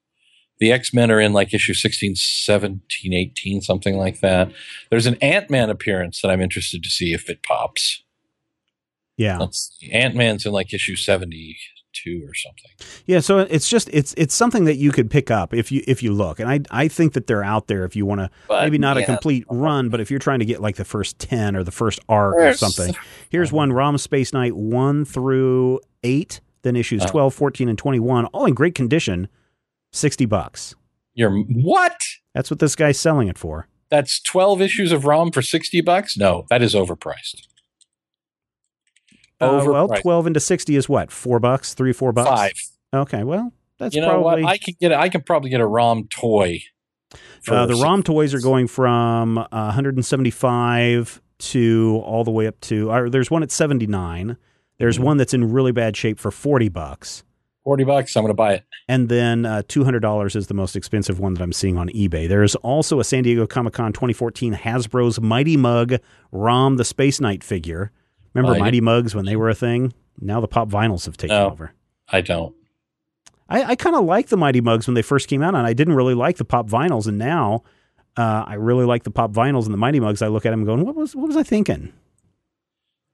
The 0.59 0.73
X 0.73 0.93
Men 0.93 1.09
are 1.09 1.21
in 1.21 1.31
like 1.31 1.53
issue 1.53 1.73
16, 1.73 2.15
17, 2.15 3.13
18, 3.13 3.61
something 3.61 3.95
like 3.95 4.19
that. 4.19 4.51
There's 4.89 5.05
an 5.05 5.15
Ant 5.21 5.49
Man 5.49 5.69
appearance 5.69 6.21
that 6.21 6.31
I'm 6.31 6.41
interested 6.41 6.83
to 6.83 6.89
see 6.89 7.13
if 7.13 7.29
it 7.29 7.43
pops. 7.43 8.03
yeah. 9.15 9.39
Ant 9.93 10.15
Man's 10.15 10.45
in 10.45 10.51
like 10.51 10.73
issue 10.73 10.97
72 11.93 12.25
or 12.27 12.33
something. 12.33 12.71
Yeah, 13.05 13.19
so 13.19 13.39
it's 13.39 13.67
just 13.69 13.89
it's 13.91 14.13
it's 14.17 14.33
something 14.33 14.65
that 14.65 14.75
you 14.77 14.91
could 14.91 15.09
pick 15.09 15.31
up 15.31 15.53
if 15.53 15.71
you 15.71 15.83
if 15.87 16.03
you 16.03 16.13
look. 16.13 16.39
And 16.39 16.49
I 16.49 16.59
I 16.71 16.87
think 16.87 17.13
that 17.13 17.27
they're 17.27 17.43
out 17.43 17.67
there 17.67 17.85
if 17.85 17.95
you 17.95 18.05
want 18.05 18.21
to 18.21 18.29
maybe 18.49 18.77
not 18.77 18.97
a 18.97 19.03
complete 19.05 19.45
run, 19.49 19.89
but 19.89 19.99
if 19.99 20.09
you're 20.09 20.19
trying 20.19 20.39
to 20.39 20.45
get 20.45 20.61
like 20.61 20.75
the 20.75 20.85
first 20.85 21.19
10 21.19 21.55
or 21.55 21.63
the 21.63 21.71
first 21.71 21.99
arc 22.09 22.35
or 22.37 22.53
something. 22.53 22.95
Here's 23.29 23.51
one 23.51 23.73
ROM 23.73 23.97
Space 23.97 24.33
Knight 24.33 24.55
1 24.55 25.05
through 25.05 25.79
8, 26.03 26.41
then 26.63 26.75
issues 26.75 27.03
Oh. 27.03 27.07
12, 27.07 27.33
14 27.33 27.69
and 27.69 27.77
21 27.77 28.25
all 28.27 28.45
in 28.45 28.53
great 28.53 28.75
condition. 28.75 29.27
60 29.91 30.25
bucks. 30.25 30.75
You're 31.13 31.31
what? 31.31 31.97
That's 32.33 32.51
what 32.51 32.59
this 32.59 32.75
guy's 32.75 32.99
selling 32.99 33.27
it 33.27 33.37
for. 33.37 33.67
That's 33.89 34.21
12 34.21 34.61
issues 34.61 34.91
of 34.91 35.05
ROM 35.05 35.31
for 35.31 35.41
60 35.41 35.81
bucks? 35.81 36.15
No, 36.15 36.45
that 36.49 36.61
is 36.61 36.75
overpriced. 36.75 37.47
Uh, 39.41 39.63
well, 39.65 39.87
Overpriced. 39.87 40.01
12 40.01 40.27
into 40.27 40.39
60 40.39 40.75
is 40.75 40.89
what? 40.89 41.11
4 41.11 41.39
bucks, 41.39 41.73
3 41.73 41.93
4 41.93 42.11
bucks. 42.11 42.29
Five. 42.29 42.53
Okay, 42.93 43.23
well, 43.23 43.53
that's 43.77 43.95
you 43.95 44.01
know 44.01 44.09
probably 44.09 44.43
what? 44.43 44.51
I 44.51 44.57
can 44.57 44.73
get. 44.81 44.91
A, 44.91 44.99
I 44.99 45.09
can 45.09 45.21
probably 45.21 45.49
get 45.49 45.61
a 45.61 45.67
ROM 45.67 46.07
toy. 46.09 46.61
Uh, 47.47 47.65
the 47.65 47.75
ROM 47.75 48.03
toys 48.03 48.33
are 48.33 48.39
going 48.41 48.67
from 48.67 49.37
uh, 49.37 49.45
175 49.51 51.21
to 51.39 52.01
all 52.05 52.23
the 52.23 52.31
way 52.31 52.47
up 52.47 52.59
to. 52.61 52.91
Uh, 52.91 53.09
there's 53.09 53.31
one 53.31 53.43
at 53.43 53.51
79. 53.51 54.37
There's 54.77 54.97
Mhm. 54.97 55.03
one 55.03 55.17
that's 55.17 55.33
in 55.33 55.51
really 55.51 55.71
bad 55.71 55.95
shape 55.97 56.19
for 56.19 56.31
40 56.31 56.69
bucks, 56.69 57.23
40 57.63 57.83
bucks. 57.83 58.15
I'm 58.15 58.23
going 58.23 58.29
to 58.29 58.33
buy 58.33 58.53
it. 58.55 58.63
and 58.87 59.09
then 59.09 59.45
uh, 59.45 59.61
200 59.67 59.99
dollars 59.99 60.35
is 60.35 60.47
the 60.47 60.53
most 60.53 60.75
expensive 60.75 61.19
one 61.19 61.33
that 61.33 61.41
I'm 61.43 61.53
seeing 61.53 61.77
on 61.77 61.89
eBay. 61.89 62.27
There's 62.27 62.55
also 62.55 62.99
a 62.99 63.03
San 63.03 63.23
Diego 63.23 63.45
Comic 63.47 63.73
Con 63.73 63.91
2014 63.93 64.53
Hasbro's 64.55 65.19
Mighty 65.21 65.57
Mug 65.57 65.95
ROM 66.31 66.77
the 66.77 66.85
Space 66.85 67.19
Knight 67.21 67.43
figure. 67.43 67.91
Remember 68.33 68.51
Mighty- 68.51 68.61
Mighty 68.61 68.81
Mugs 68.81 69.15
when 69.15 69.25
they 69.25 69.35
were 69.35 69.49
a 69.49 69.55
thing? 69.55 69.93
Now 70.21 70.39
the 70.41 70.47
pop 70.47 70.69
vinyls 70.69 71.05
have 71.05 71.17
taken 71.17 71.35
No. 71.35 71.49
over. 71.51 71.73
I 72.09 72.21
don't. 72.21 72.55
I, 73.47 73.63
I 73.63 73.75
kind 73.75 73.95
of 73.95 74.03
liked 74.05 74.29
the 74.29 74.37
Mighty 74.37 74.61
Mugs 74.61 74.87
when 74.87 74.93
they 74.93 75.01
first 75.01 75.27
came 75.27 75.41
out, 75.41 75.55
and 75.55 75.65
I 75.65 75.73
didn't 75.73 75.95
really 75.95 76.13
like 76.13 76.37
the 76.37 76.45
pop 76.45 76.67
vinyls. 76.67 77.07
And 77.07 77.17
now 77.17 77.63
uh, 78.17 78.43
I 78.45 78.55
really 78.55 78.85
like 78.85 79.03
the 79.03 79.11
pop 79.11 79.31
vinyls 79.31 79.63
and 79.65 79.73
the 79.73 79.77
Mighty 79.77 79.99
Mugs. 79.99 80.21
I 80.21 80.27
look 80.27 80.45
at 80.45 80.51
them 80.51 80.65
going, 80.65 80.85
"What 80.85 80.95
was 80.95 81.15
what 81.15 81.27
was 81.27 81.35
I 81.37 81.43
thinking?" 81.43 81.93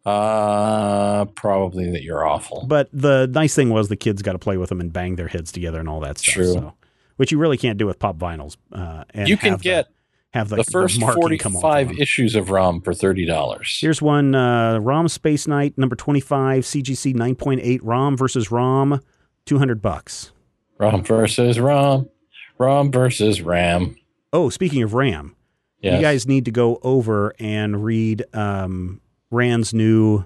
Uh, 0.06 1.26
probably 1.36 1.90
that 1.92 2.04
you're 2.04 2.26
awful. 2.26 2.66
But 2.68 2.90
the 2.94 3.28
nice 3.28 3.56
thing 3.56 3.70
was 3.70 3.88
the 3.88 3.96
kids 3.96 4.22
got 4.22 4.34
to 4.34 4.40
play 4.40 4.58
with 4.58 4.70
them 4.70 4.80
and 4.80 4.94
bang 4.94 5.16
their 5.16 5.28
heads 5.28 5.52
together 5.52 5.80
and 5.80 5.90
all 5.90 6.00
that 6.02 6.20
stuff. 6.20 6.34
True. 6.36 6.54
So, 6.54 6.74
which 7.18 7.32
you 7.32 7.38
really 7.40 7.58
can't 7.58 7.78
do 7.80 7.88
with 7.88 7.98
pop 7.98 8.18
vinyls. 8.18 8.56
Uh, 8.72 9.06
and 9.12 9.28
you 9.28 9.38
can 9.38 9.58
get 9.58 9.88
have 10.36 10.50
the, 10.50 10.58
the 10.58 10.64
first 10.66 11.02
off 11.02 11.16
45 11.16 11.94
issues 12.00 12.36
of 12.36 12.50
ROM 12.52 12.82
for 12.82 12.94
thirty 12.94 13.26
dollars. 13.26 13.78
Here's 13.82 14.02
one 14.02 14.36
uh, 14.36 14.78
ROM 14.80 15.08
Space 15.08 15.48
Knight 15.48 15.78
number 15.78 15.96
25 15.96 16.64
CGC 16.64 17.16
9.8 17.16 17.80
ROM 17.82 18.16
versus 18.18 18.52
ROM 18.52 19.00
200 19.46 19.82
bucks. 19.82 20.32
ROM 20.78 21.04
versus 21.04 21.60
ROM. 21.60 22.10
ROM 22.58 22.92
versus 22.92 23.42
RAM. 23.42 23.96
Oh, 24.34 24.50
speaking 24.50 24.84
of 24.84 24.94
RAM, 24.94 25.36
Yes. 25.82 25.96
you 25.96 26.02
guys 26.02 26.28
need 26.28 26.46
to 26.46 26.52
go 26.52 26.80
over 26.84 27.34
and 27.40 27.84
read 27.84 28.24
um, 28.34 29.02
Rand's 29.32 29.74
new 29.74 30.24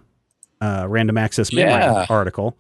uh, 0.62 0.86
random 0.90 1.18
access 1.18 1.52
memory 1.54 1.72
Yeah. 1.72 2.06
article. 2.10 2.58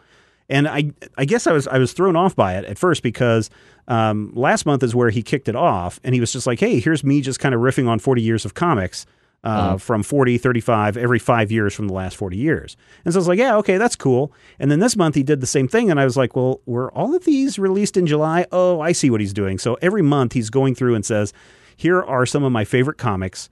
And 0.49 0.67
I, 0.67 0.91
I 1.17 1.25
guess 1.25 1.45
I 1.47 1.51
was 1.51 1.67
I 1.67 1.77
was 1.77 1.93
thrown 1.93 2.15
off 2.15 2.35
by 2.35 2.55
it 2.57 2.65
at 2.65 2.77
first 2.79 3.03
because 3.03 3.49
um, 3.89 4.31
last 4.35 4.65
month 4.65 4.83
is 4.83 4.95
where 4.95 5.09
he 5.09 5.21
kicked 5.21 5.49
it 5.49 5.55
off, 5.55 5.99
and 6.03 6.13
he 6.15 6.21
was 6.21 6.31
just 6.31 6.47
like, 6.47 6.59
"Hey, 6.59 6.79
here's 6.79 7.03
me 7.03 7.19
just 7.21 7.39
kind 7.39 7.53
of 7.53 7.59
riffing 7.61 7.87
on 7.89 7.99
40 7.99 8.21
years 8.21 8.45
of 8.45 8.53
comics." 8.53 9.05
Uh, 9.41 9.75
Mhm. 9.75 9.79
From 9.81 10.03
40, 10.03 10.37
35, 10.37 10.97
every 10.97 11.17
five 11.17 11.49
years 11.49 11.73
from 11.73 11.87
the 11.87 11.93
last 11.93 12.17
40 12.17 12.35
years. 12.35 12.75
And 13.05 13.13
so 13.13 13.17
I 13.17 13.21
was 13.21 13.27
like, 13.29 13.39
yeah, 13.39 13.55
okay, 13.55 13.77
that's 13.77 13.95
cool. 13.95 14.33
And 14.59 14.69
then 14.69 14.79
this 14.81 14.97
month 14.97 15.15
he 15.15 15.23
did 15.23 15.39
the 15.39 15.47
same 15.47 15.69
thing. 15.69 15.89
And 15.89 15.97
I 15.97 16.03
was 16.03 16.17
like, 16.17 16.35
well, 16.35 16.59
were 16.65 16.91
all 16.91 17.15
of 17.15 17.23
these 17.23 17.57
released 17.57 17.95
in 17.95 18.05
July? 18.05 18.45
Oh, 18.51 18.81
I 18.81 18.91
see 18.91 19.09
what 19.09 19.21
he's 19.21 19.31
doing. 19.31 19.57
So 19.57 19.77
every 19.81 20.01
month 20.01 20.33
he's 20.33 20.49
going 20.49 20.75
through 20.75 20.93
and 20.93 21.05
says, 21.05 21.31
here 21.77 22.03
are 22.03 22.25
some 22.25 22.43
of 22.43 22.51
my 22.51 22.65
favorite 22.65 22.97
comics 22.97 23.49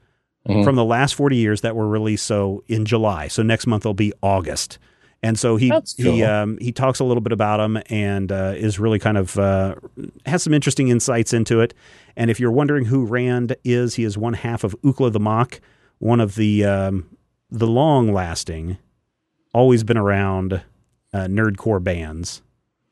Mhm. 0.50 0.65
from 0.65 0.76
the 0.76 0.84
last 0.84 1.15
40 1.15 1.38
years 1.38 1.62
that 1.62 1.73
were 1.73 1.88
released 1.88 2.26
so 2.26 2.65
in 2.67 2.84
July. 2.84 3.30
So 3.30 3.41
next 3.41 3.65
month 3.65 3.86
will 3.86 3.93
be 3.93 4.12
August. 4.21 4.80
And 5.23 5.38
so 5.38 5.56
he 5.58 5.69
That's 5.69 5.95
he 5.95 6.03
cool. 6.03 6.23
um, 6.25 6.58
he 6.62 6.71
talks 6.71 6.99
a 6.99 7.03
little 7.03 7.21
bit 7.21 7.32
about 7.34 7.58
them 7.58 7.82
and 7.89 8.32
uh, 8.32 8.53
is 8.56 8.80
really 8.80 8.99
kind 8.99 9.17
of 9.17 9.38
uh, 9.39 9.75
has 10.27 10.43
some 10.43 10.53
interesting 10.53 10.89
insights 10.89 11.34
into 11.34 11.60
it. 11.60 11.73
And 12.15 12.30
if 12.30 12.39
you're 12.39 12.51
wondering 12.51 12.86
who 12.86 13.03
Rand 13.06 13.56
is, 13.63 13.95
he 13.95 14.03
is 14.03 14.17
one 14.17 14.34
half 14.34 14.63
of 14.63 14.80
Ookla 14.84 15.12
the 15.12 15.19
Mok, 15.19 15.60
one 15.97 16.19
of 16.19 16.36
the 16.36 16.63
um, 16.65 17.10
the 17.49 17.65
long 17.67 18.13
lasting, 18.13 18.77
always 19.53 19.84
been 19.84 19.97
around 19.97 20.62
uh, 21.13 21.25
nerdcore 21.25 21.84
bands. 21.84 22.43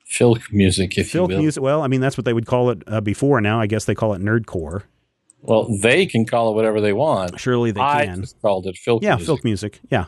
Filk 0.10 0.52
music, 0.52 0.98
if 0.98 1.12
Filk 1.12 1.30
you 1.30 1.36
will. 1.36 1.42
music. 1.42 1.62
Well, 1.64 1.82
I 1.84 1.88
mean 1.88 2.02
that's 2.02 2.18
what 2.18 2.26
they 2.26 2.34
would 2.34 2.46
call 2.48 2.72
it 2.72 2.82
uh, 2.88 3.02
before. 3.02 3.40
Now 3.42 3.60
I 3.62 3.68
guess 3.68 3.86
they 3.86 3.96
call 3.96 4.14
it 4.14 4.22
nerdcore. 4.22 4.84
Well, 5.42 5.68
they 5.80 6.08
can 6.08 6.26
call 6.26 6.52
it 6.52 6.56
whatever 6.56 6.82
they 6.82 6.94
want. 6.94 7.40
Surely 7.40 7.70
they 7.72 7.80
I 7.82 8.06
can. 8.08 8.22
just 8.22 8.42
called 8.42 8.66
it 8.66 8.76
filk 8.84 9.04
Yeah, 9.04 9.16
music. 9.16 9.36
filk 9.36 9.44
music. 9.44 9.80
Yeah, 9.92 10.06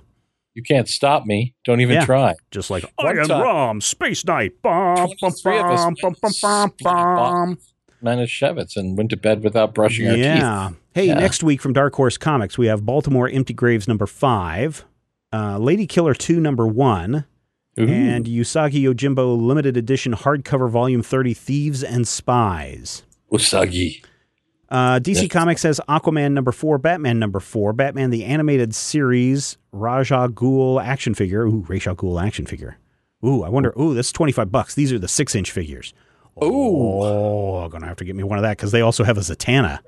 You 0.58 0.64
can't 0.64 0.90
stop 0.90 1.28
me. 1.28 1.54
Don't 1.66 1.82
even 1.82 1.98
Yeah. 1.98 2.06
try. 2.06 2.34
just 2.50 2.72
like 2.72 2.84
One 2.96 3.16
I 3.16 3.22
am 3.22 3.28
time. 3.28 3.42
Rom, 3.44 3.80
Space 3.80 4.26
Knight. 4.26 4.54
Bum, 4.64 4.96
bum, 4.96 5.10
23 5.20 5.60
of 5.60 5.66
us 5.68 5.84
bum, 5.84 5.96
bum, 6.02 6.16
bum, 6.20 6.72
bum, 6.82 7.16
bum. 7.16 7.58
Manischewitz 8.04 8.76
and 8.76 8.98
went 8.98 9.12
to 9.12 9.18
bed 9.18 9.44
without 9.44 9.76
brushing 9.76 10.08
our 10.08 10.16
teeth. 10.16 10.26
Yeah. 10.26 10.70
Hey, 10.96 11.06
Yeah. 11.06 11.14
next 11.14 11.44
week 11.44 11.62
from 11.62 11.74
Dark 11.74 11.94
Horse 11.94 12.18
Comics, 12.18 12.58
we 12.58 12.66
have 12.66 12.84
Baltimore 12.88 13.30
Empty 13.30 13.54
Graves 13.54 13.88
number 13.88 14.08
five, 14.08 14.84
uh, 15.32 15.60
Lady 15.60 15.86
Killer 15.86 16.16
2 16.16 16.40
number 16.40 16.66
one, 16.66 17.26
Ooh. 17.80 17.84
and 17.88 18.26
Usagi 18.26 18.82
Yojimbo 18.82 19.40
limited 19.40 19.78
edition 19.78 20.14
hardcover 20.14 20.68
volume 20.72 21.04
30 21.04 21.36
Thieves 21.36 21.84
and 21.84 22.08
Spies. 22.08 23.04
Usagi. 23.32 24.04
Uh, 24.70 25.00
DC 25.00 25.24
Yes. 25.24 25.32
Comics 25.32 25.64
has 25.64 25.80
Aquaman 25.88 26.34
number 26.34 26.52
four, 26.52 26.78
Batman 26.78 27.20
number 27.20 27.40
four, 27.40 27.72
Batman 27.74 28.10
the 28.10 28.26
Animated 28.26 28.76
Series, 28.76 29.58
Ra's 29.72 30.12
al 30.12 30.28
Ghul 30.30 30.84
action 30.84 31.14
figure. 31.14 31.44
Ooh, 31.46 31.66
Ra's 31.68 31.88
al 31.88 31.96
Ghul 31.96 32.22
action 32.22 32.46
figure. 32.46 32.78
Ooh, 33.26 33.44
I 33.44 33.50
wonder. 33.50 33.74
Ooh, 33.80 33.94
that's 33.94 34.12
25 34.12 34.52
bucks. 34.52 34.76
These 34.76 34.92
are 34.94 35.00
the 35.00 35.08
six 35.08 35.34
inch 35.36 35.52
figures. 35.52 35.94
Ooh. 36.44 37.02
Oh, 37.02 37.56
I'm 37.64 37.70
going 37.70 37.82
to 37.82 37.88
have 37.88 37.98
to 37.98 38.06
get 38.06 38.16
me 38.16 38.24
one 38.24 38.38
of 38.38 38.44
that 38.44 38.58
because 38.58 38.72
they 38.72 38.82
also 38.82 39.04
have 39.04 39.18
a 39.18 39.22
Zatanna 39.22 39.80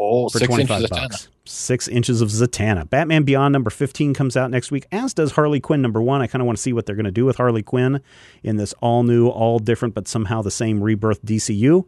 Oh, 0.00 0.28
for 0.28 0.38
six 0.38 0.46
25 0.48 0.70
inches 0.76 0.84
of 0.84 0.90
bucks. 0.96 1.28
Six 1.44 1.88
inches 1.88 2.20
of 2.22 2.28
Zatanna. 2.28 2.88
Batman 2.88 3.24
Beyond 3.24 3.52
number 3.52 3.68
15 3.68 4.14
comes 4.14 4.36
out 4.36 4.50
next 4.50 4.70
week, 4.70 4.86
as 4.92 5.12
does 5.12 5.32
Harley 5.32 5.58
Quinn 5.60 5.82
number 5.82 6.00
one. 6.00 6.22
I 6.22 6.28
kind 6.28 6.40
of 6.40 6.46
want 6.46 6.56
to 6.56 6.62
see 6.62 6.72
what 6.72 6.86
they're 6.86 6.94
going 6.94 7.04
to 7.04 7.10
do 7.10 7.24
with 7.24 7.36
Harley 7.36 7.62
Quinn 7.64 8.00
in 8.44 8.56
this 8.56 8.72
all 8.80 9.02
new, 9.02 9.28
all 9.28 9.58
different, 9.58 9.94
but 9.94 10.06
somehow 10.06 10.40
the 10.40 10.50
same 10.52 10.82
rebirth 10.82 11.22
DCU. 11.24 11.84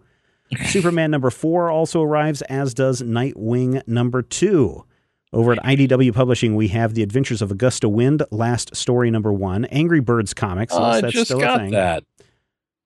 Superman 0.67 1.11
number 1.11 1.31
four 1.31 1.71
also 1.71 2.03
arrives, 2.03 2.43
as 2.43 2.75
does 2.75 3.03
Nightwing 3.03 3.87
number 3.87 4.23
two. 4.23 4.85
Over 5.33 5.53
at 5.53 5.59
IDW 5.61 6.13
Publishing, 6.13 6.57
we 6.57 6.69
have 6.69 6.95
The 6.95 7.05
Adventures 7.05 7.41
of 7.41 7.53
Augusta 7.53 7.89
Wind, 7.89 8.25
last 8.33 8.75
story 8.75 9.11
number 9.13 9.33
one. 9.33 9.65
Angry 9.67 10.01
Birds 10.01 10.35
comics. 10.35 10.73
yes, 10.73 10.83
I 10.83 11.01
that's 11.03 11.13
just 11.13 11.27
still 11.27 11.39
a 11.39 11.43
got 11.43 11.59
thing. 11.61 11.71
that. 11.71 12.03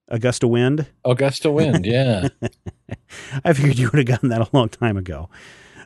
Augusta 0.09 0.47
Wind. 0.47 0.87
Augusta 1.07 1.51
Wind, 1.51 1.87
yeah. 1.87 2.29
I 3.45 3.55
figured 3.55 3.79
you 3.79 3.87
would 3.91 3.97
have 3.99 4.07
gotten 4.07 4.29
that 4.29 4.43
a 4.43 4.49
long 4.53 4.69
time 4.69 4.99
ago. 4.99 5.31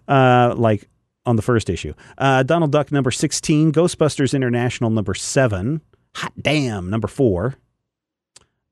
Uh, 0.08 0.52
like 0.56 0.88
on 1.24 1.36
the 1.36 1.42
first 1.42 1.70
issue. 1.70 1.94
Uh, 2.16 2.42
Donald 2.42 2.72
Duck 2.72 2.90
number 2.90 3.12
16, 3.12 3.70
Ghostbusters 3.72 4.34
International 4.34 4.90
number 4.90 5.14
7, 5.14 5.80
Hot 6.16 6.32
Damn 6.40 6.90
number 6.90 7.06
4. 7.06 7.54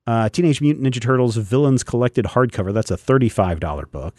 Uh, 0.07 0.29
Teenage 0.29 0.61
Mutant 0.61 0.87
Ninja 0.87 1.01
Turtles 1.01 1.37
Villains 1.37 1.83
Collected 1.83 2.27
hardcover, 2.27 2.73
that's 2.73 2.91
a 2.91 2.97
$35 2.97 3.91
book. 3.91 4.15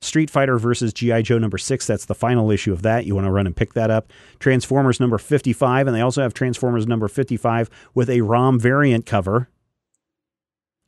Street 0.00 0.30
Fighter 0.30 0.58
versus 0.58 0.92
G.I. 0.92 1.22
Joe 1.22 1.38
number 1.38 1.58
6, 1.58 1.86
that's 1.86 2.06
the 2.06 2.14
final 2.14 2.50
issue 2.50 2.72
of 2.72 2.82
that. 2.82 3.06
You 3.06 3.14
want 3.14 3.26
to 3.26 3.30
run 3.30 3.46
and 3.46 3.54
pick 3.54 3.74
that 3.74 3.90
up. 3.90 4.10
Transformers 4.40 4.98
number 4.98 5.16
55, 5.16 5.86
and 5.86 5.94
they 5.94 6.00
also 6.00 6.22
have 6.22 6.34
Transformers 6.34 6.86
number 6.88 7.06
55 7.06 7.70
with 7.94 8.10
a 8.10 8.22
ROM 8.22 8.58
variant 8.58 9.06
cover. 9.06 9.48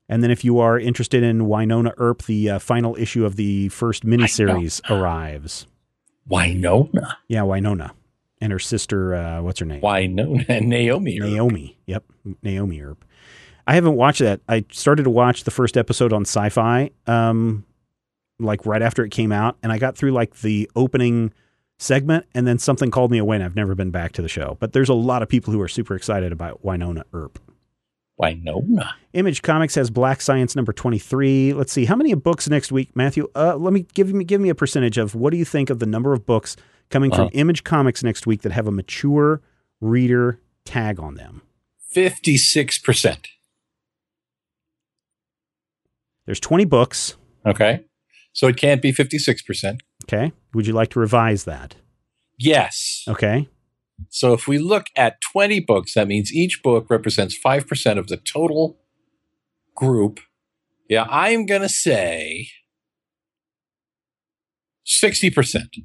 And 0.08 0.22
then, 0.22 0.30
if 0.30 0.44
you 0.44 0.58
are 0.58 0.78
interested 0.78 1.22
in 1.22 1.42
Wynonna 1.42 1.94
Earp, 1.96 2.24
the 2.24 2.50
uh, 2.50 2.58
final 2.58 2.94
issue 2.96 3.24
of 3.24 3.36
the 3.36 3.70
first 3.70 4.04
miniseries 4.04 4.82
arrives. 4.90 5.66
Wynonna. 6.28 7.14
Yeah, 7.26 7.40
Wynonna 7.40 7.92
and 8.40 8.52
her 8.52 8.58
sister. 8.58 9.14
Uh, 9.14 9.40
what's 9.40 9.60
her 9.60 9.66
name? 9.66 9.80
Wynonna 9.80 10.44
and 10.48 10.68
Naomi. 10.68 11.18
Naomi. 11.18 11.78
Yep, 11.86 12.04
Naomi 12.42 12.82
Earp. 12.82 13.04
I 13.66 13.74
haven't 13.74 13.96
watched 13.96 14.20
that. 14.20 14.40
I 14.48 14.64
started 14.70 15.04
to 15.04 15.10
watch 15.10 15.44
the 15.44 15.50
first 15.50 15.76
episode 15.76 16.12
on 16.12 16.22
Sci-Fi, 16.22 16.90
um, 17.06 17.64
like 18.38 18.64
right 18.66 18.82
after 18.82 19.04
it 19.04 19.10
came 19.10 19.32
out, 19.32 19.56
and 19.62 19.72
I 19.72 19.78
got 19.78 19.96
through 19.96 20.12
like 20.12 20.40
the 20.40 20.70
opening 20.76 21.32
segment, 21.78 22.26
and 22.34 22.46
then 22.46 22.58
something 22.58 22.90
called 22.90 23.10
me 23.10 23.18
away, 23.18 23.36
and 23.36 23.44
I've 23.44 23.56
never 23.56 23.74
been 23.74 23.90
back 23.90 24.12
to 24.12 24.22
the 24.22 24.28
show. 24.28 24.56
But 24.60 24.72
there's 24.72 24.88
a 24.88 24.94
lot 24.94 25.22
of 25.22 25.28
people 25.28 25.52
who 25.52 25.60
are 25.60 25.68
super 25.68 25.94
excited 25.96 26.30
about 26.32 26.62
Wynonna 26.64 27.02
Earp. 27.12 27.38
Wynonna. 28.20 28.90
Image 29.12 29.42
Comics 29.42 29.74
has 29.74 29.90
Black 29.90 30.20
Science 30.20 30.54
number 30.54 30.72
23. 30.72 31.52
Let's 31.52 31.72
see. 31.72 31.84
How 31.86 31.96
many 31.96 32.14
books 32.14 32.48
next 32.48 32.70
week, 32.70 32.94
Matthew? 32.94 33.28
Uh, 33.34 33.56
let 33.56 33.72
me 33.72 33.86
give 33.94 34.12
me 34.14 34.24
give 34.24 34.40
me 34.40 34.50
a 34.50 34.54
percentage 34.54 34.98
of 34.98 35.14
what 35.16 35.30
do 35.30 35.36
you 35.36 35.44
think 35.44 35.68
of 35.68 35.80
the 35.80 35.86
number 35.86 36.12
of 36.12 36.24
books 36.24 36.56
coming 36.90 37.10
from 37.10 37.22
Uh-huh. 37.22 37.30
Image 37.32 37.64
Comics 37.64 38.04
next 38.04 38.24
week 38.26 38.42
that 38.42 38.52
have 38.52 38.68
a 38.68 38.70
mature 38.70 39.40
reader 39.80 40.38
tag 40.64 41.00
on 41.00 41.14
them? 41.16 41.42
56%. 41.92 43.16
There's 46.26 46.40
20 46.40 46.64
books. 46.64 47.16
Okay. 47.46 47.84
So 48.32 48.48
it 48.48 48.56
can't 48.56 48.82
be 48.82 48.92
56%. 48.92 49.78
Okay. 50.04 50.32
Would 50.54 50.66
you 50.66 50.72
like 50.72 50.90
to 50.90 51.00
revise 51.00 51.44
that? 51.44 51.76
Yes. 52.38 53.04
Okay. 53.08 53.48
So 54.08 54.32
if 54.32 54.48
we 54.48 54.58
look 54.58 54.86
at 54.96 55.20
20 55.32 55.60
books, 55.60 55.94
that 55.94 56.08
means 56.08 56.32
each 56.32 56.62
book 56.62 56.86
represents 56.90 57.36
5% 57.44 57.98
of 57.98 58.08
the 58.08 58.16
total 58.16 58.78
group. 59.74 60.20
Yeah, 60.88 61.06
I'm 61.08 61.46
going 61.46 61.62
to 61.62 61.68
say 61.68 62.48
60%. 64.86 65.84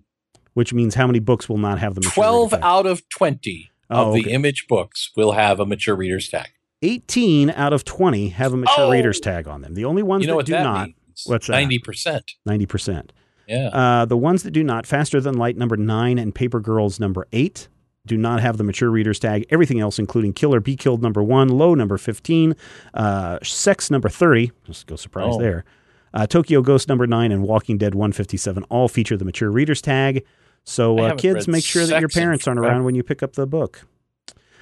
Which 0.54 0.74
means 0.74 0.96
how 0.96 1.08
many 1.08 1.20
books 1.20 1.48
will 1.48 1.58
not 1.58 1.80
have 1.80 1.96
the 1.96 2.02
mature 2.02 2.24
12 2.24 2.52
reader 2.52 2.62
tag? 2.62 2.64
out 2.64 2.86
of 2.86 3.08
20 3.10 3.70
Oh, 3.92 4.10
of 4.10 4.14
the 4.14 4.32
image 4.32 4.66
books 4.68 5.10
will 5.16 5.32
have 5.32 5.60
a 5.60 5.66
mature 5.66 5.96
reader's 5.96 6.30
tag. 6.30 6.50
18 6.82 7.50
out 7.52 7.74
of 7.74 7.84
20 7.84 8.30
have 8.30 8.54
a 8.54 8.58
mature 8.58 8.86
Oh! 8.86 8.92
reader's 8.92 9.20
tag 9.20 9.48
on 9.48 9.62
them. 9.62 9.74
The 9.74 9.86
only 9.86 10.04
ones 10.04 10.24
You 10.24 10.28
know 10.32 10.38
that 10.38 10.46
do 10.46 10.52
that 10.54 10.64
not, 10.64 10.86
means? 10.88 10.96
What's 11.26 11.48
that? 11.48 11.54
90%. 11.54 12.22
90%. 12.48 13.10
Yeah. 13.48 13.68
Uh, 13.70 14.06
the 14.06 14.16
ones 14.18 14.44
that 14.44 14.52
do 14.52 14.64
not, 14.64 14.86
Faster 14.86 15.20
Than 15.20 15.36
Light 15.38 15.58
number 15.58 15.76
nine 15.76 16.18
and 16.18 16.34
Paper 16.34 16.60
Girls 16.60 17.00
number 17.00 17.28
eight, 17.34 17.68
do 18.06 18.16
not 18.16 18.40
have 18.42 18.58
the 18.58 18.64
mature 18.64 18.90
reader's 18.90 19.20
tag. 19.20 19.46
Everything 19.50 19.80
else, 19.80 20.00
including 20.00 20.34
Kill 20.34 20.54
or 20.54 20.60
Be 20.60 20.76
Killed 20.76 21.02
number 21.02 21.22
one, 21.24 21.48
Low 21.50 21.74
number 21.76 21.98
15, 21.98 22.56
uh, 22.94 23.40
Sex 23.44 23.92
number 23.92 24.08
30, 24.08 24.52
just 24.66 24.88
go 24.88 24.96
surprise 24.96 25.34
Oh. 25.36 25.40
there, 25.40 25.66
uh, 26.14 26.26
Tokyo 26.28 26.62
Ghost 26.62 26.88
number 26.88 27.06
nine, 27.08 27.32
and 27.32 27.44
Walking 27.44 27.78
Dead 27.78 27.94
157 27.96 28.64
all 28.70 28.88
feature 28.88 29.18
the 29.18 29.26
mature 29.26 29.52
reader's 29.52 29.82
tag. 29.82 30.24
So, 30.64 30.98
uh, 31.00 31.16
kids, 31.16 31.48
make 31.48 31.64
sure 31.66 31.86
that 31.88 32.00
your 32.00 32.10
parents 32.10 32.48
aren't 32.48 32.60
around 32.60 32.84
when 32.84 32.94
you 32.96 33.02
pick 33.04 33.22
up 33.24 33.34
the 33.34 33.48
book. 33.48 33.86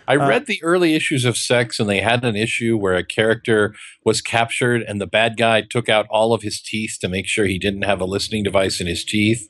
I 0.07 0.15
uh, 0.15 0.27
read 0.27 0.45
the 0.45 0.63
early 0.63 0.95
issues 0.95 1.25
of 1.25 1.37
Sex, 1.37 1.79
and 1.79 1.89
they 1.89 1.99
had 2.01 2.23
an 2.23 2.35
issue 2.35 2.77
where 2.77 2.95
a 2.95 3.03
character 3.03 3.75
was 4.05 4.21
captured, 4.21 4.81
and 4.81 5.01
the 5.01 5.07
bad 5.07 5.37
guy 5.37 5.61
took 5.61 5.89
out 5.89 6.07
all 6.09 6.33
of 6.33 6.41
his 6.41 6.61
teeth 6.61 6.97
to 7.01 7.09
make 7.09 7.27
sure 7.27 7.45
he 7.45 7.59
didn't 7.59 7.83
have 7.83 7.99
a 7.99 8.05
listening 8.05 8.43
device 8.43 8.79
in 8.79 8.87
his 8.87 9.03
teeth. 9.03 9.49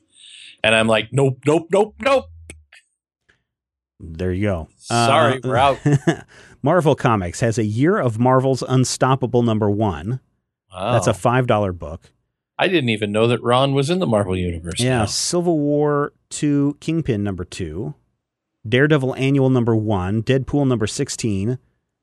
And 0.64 0.74
I'm 0.74 0.88
like, 0.88 1.10
nope, 1.12 1.38
nope, 1.46 1.68
nope, 1.72 1.94
nope. 2.00 2.24
There 4.00 4.32
you 4.32 4.42
go. 4.42 4.68
Sorry, 4.76 5.40
we're 5.42 5.56
out. 5.56 5.78
Marvel 6.62 6.94
Comics 6.94 7.40
has 7.40 7.58
a 7.58 7.64
Year 7.64 7.98
of 7.98 8.18
Marvel's 8.18 8.62
Unstoppable 8.62 9.42
number 9.42 9.70
one. 9.70 10.20
Wow. 10.72 10.92
That's 10.92 11.06
a 11.06 11.12
$5 11.12 11.78
book. 11.78 12.10
I 12.58 12.66
didn't 12.66 12.90
even 12.90 13.12
know 13.12 13.28
that 13.28 13.42
Ron 13.42 13.72
was 13.72 13.88
in 13.88 14.00
the 14.00 14.06
Marvel 14.06 14.36
universe. 14.36 14.80
Yeah, 14.80 14.98
now. 14.98 15.06
Civil 15.06 15.58
War 15.58 16.12
2 16.30 16.78
Kingpin 16.80 17.22
number 17.22 17.44
2, 17.44 17.94
Daredevil 18.68 19.14
Annual 19.16 19.50
number 19.50 19.74
1, 19.74 20.22
Deadpool 20.22 20.66
number 20.66 20.86
16, 20.86 21.58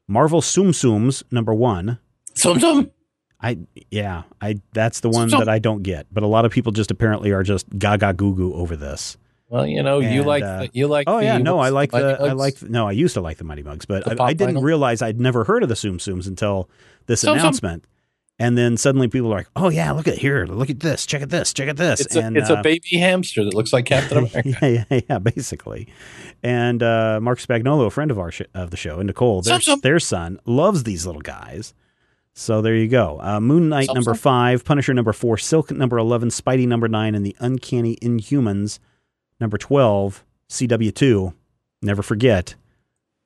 Marvel 0.07 0.41
Tsum 0.41 0.69
Tsums 0.69 1.23
number 1.31 1.53
1. 1.53 1.99
Some 2.33 2.59
some. 2.59 2.91
I 3.41 3.57
yeah, 3.91 4.23
I 4.41 4.59
that's 4.73 5.01
the 5.01 5.09
one 5.09 5.29
that 5.29 5.49
I 5.49 5.59
don't 5.59 5.83
get, 5.83 6.07
but 6.11 6.23
a 6.23 6.27
lot 6.27 6.45
of 6.45 6.51
people 6.51 6.71
just 6.71 6.89
apparently 6.89 7.31
are 7.31 7.43
just 7.43 7.67
gaga 7.77 8.13
goo 8.13 8.33
goo 8.33 8.53
over 8.53 8.75
this. 8.75 9.17
Well, 9.49 9.67
you 9.67 9.83
know, 9.83 9.99
you 9.99 10.23
like 10.23 10.43
uh, 10.43 10.61
the, 10.61 10.69
you 10.73 10.87
like. 10.87 11.07
Oh 11.07 11.19
the, 11.19 11.25
yeah, 11.25 11.37
no, 11.37 11.59
I 11.59 11.69
like 11.69 11.91
Mighty 11.91 12.05
the 12.05 12.23
I 12.23 12.31
like 12.31 12.61
no, 12.63 12.87
I 12.87 12.91
used 12.93 13.13
to 13.13 13.21
like 13.21 13.37
the 13.37 13.43
Mighty 13.43 13.61
Muggs, 13.61 13.85
but 13.85 14.19
I, 14.19 14.25
I 14.25 14.33
didn't 14.33 14.55
vinyl? 14.55 14.63
realize 14.63 15.01
I'd 15.01 15.19
never 15.19 15.43
heard 15.43 15.63
of 15.63 15.69
the 15.69 15.75
Tsum 15.75 15.97
Tsums 15.97 16.27
until 16.27 16.69
this 17.05 17.23
Tsum 17.23 17.37
Tsum. 17.37 17.83
And 18.37 18.57
then 18.57 18.75
suddenly 18.75 19.07
people 19.07 19.31
are 19.33 19.37
like, 19.37 19.47
"Oh 19.55 19.69
yeah, 19.69 19.91
look 19.93 20.09
at 20.09 20.17
here, 20.17 20.45
look 20.45 20.69
at 20.69 20.81
this, 20.81 21.05
check 21.05 21.21
at 21.21 21.29
this, 21.29 21.53
check 21.53 21.69
at 21.69 21.77
this." 21.77 22.01
It's 22.01 22.15
a 22.17 22.21
and 22.21 22.35
it's 22.35 22.49
uh, 22.49 22.55
a 22.55 22.61
baby 22.63 22.97
hamster 22.97 23.45
that 23.45 23.53
looks 23.53 23.71
like 23.71 23.85
Captain 23.85 24.17
America. 24.27 24.41
yeah, 24.61 24.83
yeah, 24.89 24.99
yeah, 25.09 25.19
basically. 25.19 25.87
And 26.43 26.83
uh, 26.83 27.19
Mark 27.21 27.39
Spagnolo, 27.39 27.85
a 27.87 27.89
friend 27.89 28.11
of 28.11 28.19
our 28.19 28.31
sh- 28.31 28.41
of 28.53 28.71
the 28.71 28.77
show, 28.77 28.97
and 28.99 29.07
Nicole, 29.07 29.41
their, 29.41 29.59
their 29.81 29.99
son, 30.01 30.39
loves 30.45 30.83
these 30.83 31.05
little 31.05 31.21
guys. 31.21 31.73
So 32.33 32.61
there 32.61 32.75
you 32.75 32.89
go. 32.89 33.21
Uh, 33.21 33.39
Moon 33.39 33.69
Knight 33.69 33.85
Some, 33.85 33.93
number 33.95 34.13
some. 34.13 34.19
five, 34.19 34.65
Punisher 34.65 34.93
number 34.93 35.13
four, 35.13 35.37
Silk 35.37 35.71
number 35.71 35.97
eleven, 35.97 36.27
Spidey 36.27 36.67
number 36.67 36.89
nine, 36.89 37.15
and 37.15 37.25
the 37.25 37.37
Uncanny 37.39 37.95
Inhumans 38.01 38.79
number 39.39 39.57
twelve, 39.57 40.25
CW 40.49 40.93
two. 40.93 41.33
Never 41.81 42.01
forget. 42.03 42.55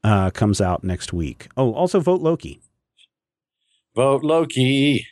Uh, 0.04 0.30
comes 0.30 0.62
out 0.62 0.84
next 0.84 1.12
week. 1.14 1.48
Oh, 1.58 1.74
also 1.74 2.00
vote 2.00 2.22
Loki. 2.22 2.62
Vote 4.00 4.24
Loki. 4.24 5.06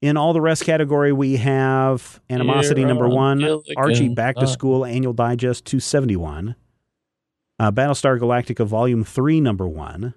In 0.00 0.16
all 0.16 0.32
the 0.32 0.40
rest 0.40 0.64
category, 0.64 1.12
we 1.12 1.38
have 1.38 2.20
Animosity 2.30 2.84
number 2.84 3.08
one, 3.08 3.40
Gilligan's 3.40 3.76
Archie 3.76 4.08
Back 4.10 4.36
to 4.36 4.42
Island. 4.42 4.52
School 4.52 4.84
Annual 4.86 5.12
Digest 5.14 5.64
271, 5.64 6.54
uh, 7.58 7.72
Battlestar 7.72 8.16
Galactica 8.20 8.64
Volume 8.64 9.02
3, 9.02 9.40
number 9.40 9.66
one. 9.66 10.14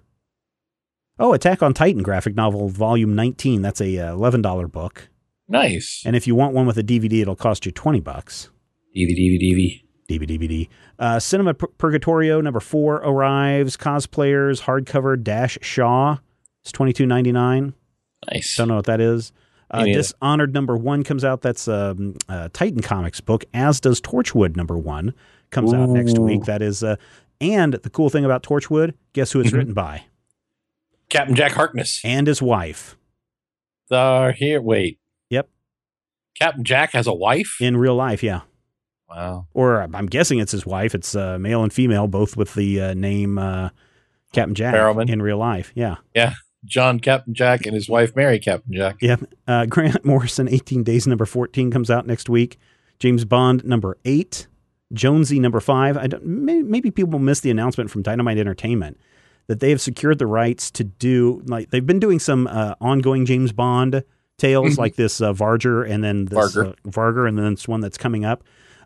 Oh, 1.17 1.33
Attack 1.33 1.63
on 1.63 1.73
Titan 1.73 2.03
graphic 2.03 2.35
novel, 2.35 2.69
Volume 2.69 3.15
19. 3.15 3.63
That's 3.63 3.81
a 3.81 3.97
uh, 3.97 4.15
$11 4.15 4.71
book. 4.71 5.09
Nice. 5.47 6.03
And 6.05 6.15
if 6.15 6.27
you 6.27 6.35
want 6.35 6.53
one 6.53 6.67
with 6.67 6.77
a 6.77 6.83
DVD, 6.83 7.23
it'll 7.23 7.35
cost 7.35 7.65
you 7.65 7.71
20 7.71 8.01
bucks. 8.01 8.51
DVD, 8.95 9.41
DVD. 9.41 9.81
DVD, 10.07 10.39
DVD. 10.39 10.69
Uh, 10.99 11.19
Cinema 11.19 11.55
Pur- 11.55 11.67
Purgatorio 11.79 12.39
number 12.39 12.59
four 12.59 12.97
arrives. 12.97 13.75
Cosplayers 13.77 14.61
hardcover 14.61 15.19
Dash 15.23 15.57
Shaw. 15.63 16.17
It's 16.61 16.71
twenty 16.71 16.93
two 16.93 17.05
ninety 17.05 17.31
nine. 17.31 17.73
Nice. 18.32 18.55
Don't 18.57 18.67
know 18.67 18.76
what 18.76 18.86
that 18.86 18.99
is. 19.01 19.32
Uh. 19.72 19.86
Dishonored 19.86 20.53
number 20.53 20.76
one 20.76 21.03
comes 21.03 21.24
out. 21.24 21.41
That's 21.41 21.67
um, 21.67 22.15
uh, 22.28 22.49
Titan 22.53 22.82
Comics 22.82 23.22
book. 23.22 23.45
As 23.53 23.80
does 23.80 24.01
Torchwood 24.01 24.55
number 24.55 24.78
one 24.78 25.13
comes 25.51 25.74
out 25.74 25.89
next 25.89 26.17
week. 26.17 26.43
That 26.45 26.61
is. 26.61 26.84
Uh, 26.84 26.95
and 27.41 27.74
the 27.76 27.89
cool 27.89 28.09
thing 28.09 28.26
about 28.26 28.43
Torchwood, 28.43 28.93
guess 29.13 29.32
who 29.32 29.39
it's 29.41 29.51
Mhm. 29.51 29.57
written 29.57 29.74
by? 29.74 30.03
Captain 31.09 31.36
Jack 31.36 31.53
Harkness. 31.53 32.01
And 32.03 32.28
his 32.28 32.41
wife 32.41 32.97
The 33.89 34.34
here. 34.38 34.61
Wait. 34.61 34.99
Yep. 35.30 35.49
Captain 36.38 36.63
Jack 36.63 36.91
has 36.93 37.07
a 37.07 37.13
wife. 37.13 37.57
in 37.59 37.78
real 37.78 37.95
life. 37.95 38.22
Yeah. 38.24 38.41
wow. 39.09 39.47
Or 39.53 39.82
I'm 39.82 40.05
guessing 40.07 40.38
it's 40.39 40.51
his 40.51 40.65
wife. 40.65 40.93
It's 40.93 41.15
uh, 41.15 41.39
male 41.39 41.63
and 41.63 41.74
female, 41.74 42.07
both 42.07 42.36
with 42.38 42.53
the 42.53 42.80
uh, 42.82 42.93
name 42.93 43.38
uh, 43.39 43.70
Captain 44.34 44.53
Jack 44.55 44.76
Barrowman. 44.76 45.09
in 45.09 45.22
real 45.22 45.38
life. 45.39 45.72
Yeah. 45.76 45.95
Yeah. 46.13 46.34
John 46.66 46.99
Captain 46.99 47.34
Jack 47.34 47.66
and 47.66 47.74
his 47.74 47.89
wife 47.89 48.16
Mary 48.16 48.39
Captain 48.39 48.74
Jack. 48.74 48.97
Yep. 49.01 49.22
Uh, 49.47 49.66
Grant 49.66 50.03
Morrison, 50.05 50.47
18 50.47 50.84
Days, 50.84 51.07
number 51.07 51.26
14, 51.26 51.72
comes 51.72 51.89
out 51.89 52.05
next 52.05 52.30
week. 52.30 52.60
James 52.99 53.26
Bond, 53.26 53.64
number 53.66 53.97
8. 54.05 54.47
Jonesy, 54.91 55.39
number 55.39 55.60
5. 55.60 55.97
I 55.97 56.07
don't, 56.07 56.26
may, 56.26 56.62
maybe 56.62 56.91
people 56.91 57.20
missed 57.20 57.43
the 57.43 57.51
announcement 57.51 57.89
from 57.89 58.01
Dynamite 58.01 58.38
Entertainment 58.38 58.99
that 59.47 59.60
they 59.60 59.70
have 59.70 59.82
secured 59.82 60.20
the 60.20 60.28
rights 60.28 60.70
to 60.72 60.84
do, 60.84 61.41
like, 61.45 61.70
they've 61.70 61.86
been 61.86 61.99
doing 61.99 62.20
some 62.20 62.45
uh, 62.47 62.76
ongoing 62.82 63.26
James 63.26 63.51
Bond 63.51 64.03
tales, 64.38 64.78
like 64.80 64.95
this 64.95 65.22
uh, 65.22 65.34
Vargr 65.34 65.89
and 65.89 66.03
then 66.03 66.26
this 66.26 66.55
Vargr. 66.55 66.70
Uh, 66.70 66.89
Vargr, 66.89 67.28
and 67.28 67.38
then 67.38 67.53
this 67.55 67.68
one 67.68 67.82
that's 67.82 67.97
coming 67.97 68.26
up. 68.26 68.43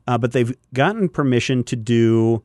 Uh, 0.07 0.17
but 0.17 0.31
they've 0.33 0.55
gotten 0.73 1.09
permission 1.09 1.63
to 1.63 1.75
do 1.75 2.43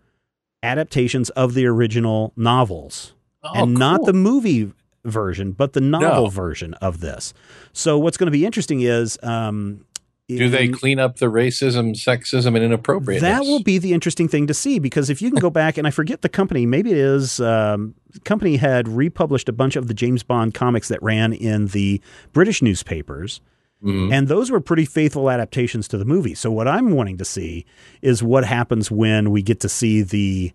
adaptations 0.63 1.31
of 1.31 1.55
the 1.55 1.67
original 1.67 2.33
novels 2.37 3.15
Oh, 3.43 3.63
and 3.63 3.75
not 3.75 4.05
the 4.05 4.13
movie 4.13 4.73
version, 5.05 5.53
but 5.53 5.73
the 5.73 5.81
novel 5.81 6.25
No. 6.25 6.29
version 6.31 6.75
of 6.75 7.01
this. 7.01 7.33
So 7.73 7.99
what's 7.99 8.17
going 8.17 8.27
to 8.27 8.31
be 8.33 8.45
interesting 8.45 8.81
is, 8.81 9.19
um, 9.23 9.85
Do 10.29 10.51
they 10.51 10.69
clean 10.69 10.99
up 10.99 11.17
the 11.17 11.27
racism, 11.27 11.95
sexism, 11.95 12.49
and 12.49 12.59
inappropriateness? 12.59 13.23
that 13.23 13.43
will 13.49 13.63
be 13.63 13.79
the 13.79 13.95
interesting 13.95 14.29
thing 14.29 14.47
to 14.49 14.53
see 14.55 14.79
because 14.79 15.09
if 15.09 15.23
you 15.23 15.31
can 15.31 15.39
go 15.41 15.49
back 15.49 15.79
and 15.79 15.87
I 15.87 15.91
forget 15.91 16.21
the 16.21 16.29
company, 16.29 16.67
maybe 16.67 16.91
it 16.91 16.99
is 16.99 17.41
um, 17.41 17.95
company 18.25 18.57
had 18.57 18.89
republished 18.89 19.49
a 19.49 19.53
bunch 19.53 19.75
of 19.77 19.87
the 19.89 19.95
James 19.95 20.23
Bond 20.23 20.53
comics 20.53 20.89
that 20.89 21.03
ran 21.03 21.33
in 21.33 21.69
the 21.69 22.01
British 22.35 22.61
newspapers. 22.61 23.41
Mhm. 23.83 24.13
And 24.13 24.27
those 24.29 24.51
were 24.51 24.61
pretty 24.61 24.85
faithful 24.85 25.31
adaptations 25.31 25.87
to 25.89 25.97
the 25.99 26.05
movie. 26.05 26.35
So 26.35 26.51
what 26.51 26.67
I'm 26.69 26.91
wanting 26.91 27.17
to 27.19 27.25
see 27.25 27.65
is 28.03 28.23
what 28.25 28.45
happens 28.45 28.91
when 28.91 29.31
we 29.31 29.41
get 29.41 29.61
to 29.61 29.69
see 29.69 30.03
the 30.03 30.51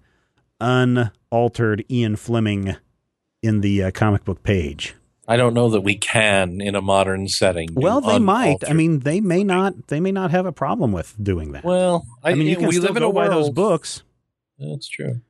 unaltered 0.60 1.84
Ian 1.90 2.16
Fleming 2.16 2.76
in 3.44 3.62
the 3.62 3.84
uh, 3.84 3.92
comic 3.92 4.24
book 4.26 4.42
page. 4.44 4.96
I 5.28 5.38
don't 5.38 5.54
know 5.54 5.70
that 5.70 5.82
we 5.82 5.96
can 5.96 6.60
in 6.60 6.76
a 6.76 6.82
modern 6.82 7.28
setting. 7.30 7.70
Well, 7.74 8.02
they 8.02 8.20
might. 8.20 8.68
I 8.68 8.74
mean, 8.74 9.00
they 9.00 9.22
may 9.22 9.44
not. 9.44 9.88
They 9.88 10.00
may 10.00 10.12
not 10.12 10.32
have 10.32 10.46
a 10.46 10.52
problem 10.52 10.92
with 10.92 11.16
doing 11.22 11.54
that. 11.54 11.64
well, 11.64 12.06
I, 12.24 12.32
I 12.32 12.34
mean, 12.36 12.48
you 12.48 12.58
can 12.58 12.68
we 12.68 12.74
still 12.74 12.88
live 12.88 12.98
in 12.98 13.04
go 13.04 13.10
a 13.10 13.14
world. 13.14 13.32
those 13.32 13.50
books. 13.50 14.04
That's 14.60 14.88
true. 14.88 15.22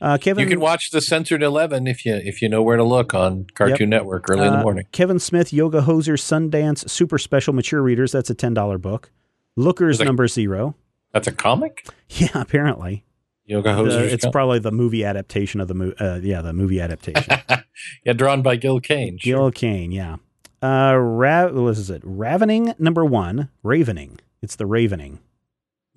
Uh, 0.00 0.18
Kevin, 0.18 0.42
you 0.44 0.50
can 0.50 0.60
watch 0.60 0.90
the 0.90 1.00
censored 1.00 1.42
eleven 1.42 1.86
if 1.86 2.04
you 2.04 2.14
if 2.16 2.42
you 2.42 2.48
know 2.48 2.62
where 2.62 2.76
to 2.76 2.84
look 2.84 3.14
on 3.14 3.46
Cartoon 3.54 3.88
Network 3.88 4.28
early 4.28 4.46
in 4.46 4.52
the 4.52 4.58
uh, 4.58 4.62
morning. 4.62 4.86
Kevin 4.92 5.18
Smith, 5.18 5.52
Yoga 5.52 5.82
Hoser, 5.82 6.18
Sundance, 6.18 6.88
Super 6.90 7.16
Special 7.16 7.54
Mature 7.54 7.80
Readers. 7.80 8.12
That's 8.12 8.28
a 8.28 8.34
ten 8.34 8.52
dollar 8.52 8.78
book. 8.78 9.10
Lookers 9.56 9.98
that- 9.98 10.04
number 10.04 10.28
zero. 10.28 10.74
That's 11.12 11.28
a 11.28 11.32
comic. 11.32 11.86
Yeah, 12.08 12.28
apparently. 12.34 13.04
Yoga 13.46 13.74
The- 13.84 14.12
it's 14.12 14.26
probably 14.26 14.58
the 14.58 14.72
movie 14.72 15.04
adaptation 15.04 15.60
of 15.60 15.68
the 15.68 15.74
movie. 15.74 15.96
Uh, 15.98 16.16
yeah, 16.16 16.42
the 16.42 16.52
movie 16.52 16.80
adaptation. 16.80 17.24
yeah, 18.04 18.12
drawn 18.12 18.42
by 18.42 18.56
Gil 18.56 18.80
Kane. 18.80 19.18
sure. 19.18 19.38
Gil 19.38 19.50
Kane, 19.52 19.92
yeah. 19.92 20.16
Uh, 20.62 20.94
Ra- 20.96 21.48
what 21.48 21.78
is 21.78 21.90
it? 21.90 22.02
Ravening 22.04 22.74
number 22.78 23.04
one. 23.04 23.50
Ravening. 23.62 24.18
It's 24.42 24.56
the 24.56 24.66
Ravening. 24.66 25.20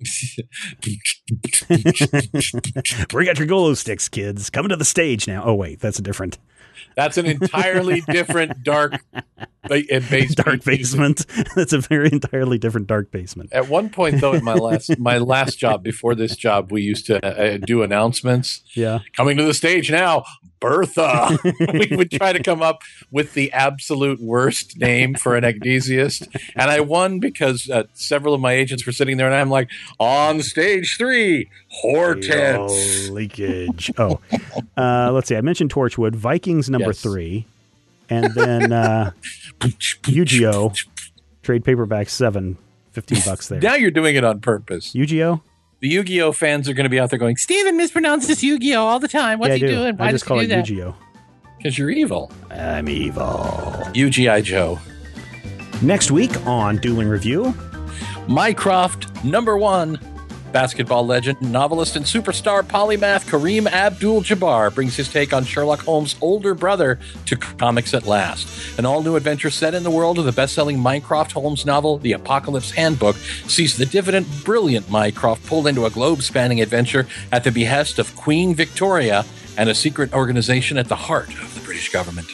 Bring 3.08 3.28
out 3.28 3.38
your 3.38 3.46
glow 3.46 3.74
sticks, 3.74 4.08
kids. 4.08 4.50
Coming 4.50 4.70
to 4.70 4.76
the 4.76 4.84
stage 4.84 5.26
now. 5.26 5.42
Oh 5.44 5.54
wait, 5.54 5.80
that's 5.80 5.98
a 5.98 6.02
different 6.02 6.38
That's 6.96 7.16
an 7.16 7.26
entirely 7.26 8.00
different 8.08 8.62
dark 8.62 9.02
ba- 9.62 9.82
basement. 9.88 10.36
dark 10.36 10.64
basement. 10.64 11.26
that's 11.56 11.72
a 11.72 11.80
very 11.80 12.10
entirely 12.12 12.58
different 12.58 12.86
dark 12.86 13.10
basement. 13.10 13.52
At 13.52 13.68
one 13.68 13.90
point, 13.90 14.20
though, 14.20 14.32
in 14.32 14.44
my 14.44 14.54
last 14.54 14.98
my 14.98 15.18
last 15.18 15.58
job 15.58 15.82
before 15.82 16.14
this 16.14 16.36
job, 16.36 16.72
we 16.72 16.82
used 16.82 17.06
to 17.06 17.24
uh, 17.24 17.58
do 17.58 17.82
announcements. 17.82 18.62
Yeah. 18.74 19.00
Coming 19.16 19.36
to 19.36 19.44
the 19.44 19.54
stage 19.54 19.90
now, 19.90 20.24
Bertha. 20.60 21.38
we 21.72 21.96
would 21.96 22.10
try 22.10 22.32
to 22.32 22.42
come 22.42 22.62
up 22.62 22.82
with 23.10 23.34
the 23.34 23.52
absolute 23.52 24.20
worst 24.20 24.78
name 24.78 25.14
for 25.14 25.34
an 25.36 25.44
ecdysiast, 25.44 26.28
and 26.54 26.70
I 26.70 26.80
won 26.80 27.18
because 27.18 27.68
uh, 27.70 27.84
several 27.94 28.34
of 28.34 28.40
my 28.40 28.52
agents 28.52 28.84
were 28.86 28.92
sitting 28.92 29.16
there, 29.16 29.26
and 29.26 29.34
I'm 29.34 29.50
like, 29.50 29.70
on 29.98 30.42
stage 30.42 30.96
three, 30.96 31.48
Hortense. 31.68 33.08
Oh, 33.08 33.12
leakage. 33.12 33.90
Oh, 33.98 34.20
uh, 34.76 35.10
let's 35.12 35.28
see. 35.28 35.36
I 35.36 35.40
mentioned 35.40 35.72
Torchwood. 35.72 36.14
Vikings 36.14 36.68
number 36.70 36.88
Yes. 36.88 37.00
three, 37.00 37.46
and 38.08 38.32
then 38.34 38.72
uh, 38.72 39.12
Yu-Gi-Oh! 40.06 40.72
trade 41.42 41.64
paperback 41.64 42.08
seven. 42.08 42.56
15 42.92 43.18
bucks 43.24 43.48
there. 43.48 43.60
Now 43.60 43.74
you're 43.76 43.92
doing 43.92 44.16
it 44.16 44.24
on 44.24 44.40
purpose. 44.40 44.94
Yu-Gi-Oh? 44.96 45.40
The 45.80 45.88
Yu-Gi-Oh 45.88 46.32
fans 46.32 46.68
are 46.68 46.74
going 46.74 46.84
to 46.84 46.90
be 46.90 47.00
out 47.00 47.08
there 47.08 47.18
going, 47.18 47.38
Steven 47.38 47.78
mispronounces 47.78 48.42
Yu-Gi-Oh 48.42 48.84
all 48.84 49.00
the 49.00 49.08
time. 49.08 49.38
What's 49.38 49.48
yeah, 49.48 49.54
he 49.54 49.60
do. 49.60 49.68
doing? 49.68 49.96
Why 49.96 50.08
I 50.08 50.12
does 50.12 50.22
call 50.22 50.38
he 50.38 50.44
it 50.44 50.48
do 50.48 50.56
that? 50.56 50.68
Yu-Gi-Oh. 50.68 50.94
Because 51.56 51.78
you're 51.78 51.88
evil. 51.90 52.30
I'm 52.50 52.88
evil. 52.88 53.24
UGI 53.94 54.42
Joe. 54.42 54.78
Next 55.80 56.10
week 56.10 56.46
on 56.46 56.76
Dueling 56.76 57.08
Review, 57.08 57.54
Mycroft, 58.28 59.24
number 59.24 59.56
one. 59.56 59.98
Basketball 60.52 61.06
legend, 61.06 61.40
novelist, 61.40 61.96
and 61.96 62.04
superstar 62.04 62.62
polymath 62.62 63.26
Kareem 63.26 63.66
Abdul 63.66 64.22
Jabbar 64.22 64.74
brings 64.74 64.96
his 64.96 65.08
take 65.08 65.32
on 65.32 65.44
Sherlock 65.44 65.80
Holmes' 65.80 66.16
older 66.20 66.54
brother 66.54 66.98
to 67.26 67.36
comics 67.36 67.94
at 67.94 68.06
last. 68.06 68.78
An 68.78 68.86
all 68.86 69.02
new 69.02 69.16
adventure 69.16 69.50
set 69.50 69.74
in 69.74 69.82
the 69.82 69.90
world 69.90 70.18
of 70.18 70.24
the 70.24 70.32
best 70.32 70.54
selling 70.54 70.78
Mycroft 70.78 71.32
Holmes 71.32 71.64
novel, 71.64 71.98
The 71.98 72.12
Apocalypse 72.12 72.70
Handbook, 72.70 73.16
sees 73.46 73.76
the 73.76 73.86
dividend, 73.86 74.26
brilliant 74.44 74.90
Mycroft 74.90 75.46
pulled 75.46 75.66
into 75.66 75.86
a 75.86 75.90
globe 75.90 76.22
spanning 76.22 76.60
adventure 76.60 77.06
at 77.32 77.44
the 77.44 77.52
behest 77.52 77.98
of 77.98 78.14
Queen 78.16 78.54
Victoria 78.54 79.24
and 79.56 79.68
a 79.68 79.74
secret 79.74 80.12
organization 80.12 80.78
at 80.78 80.88
the 80.88 80.96
heart 80.96 81.28
of 81.28 81.54
the 81.54 81.60
British 81.60 81.92
government. 81.92 82.28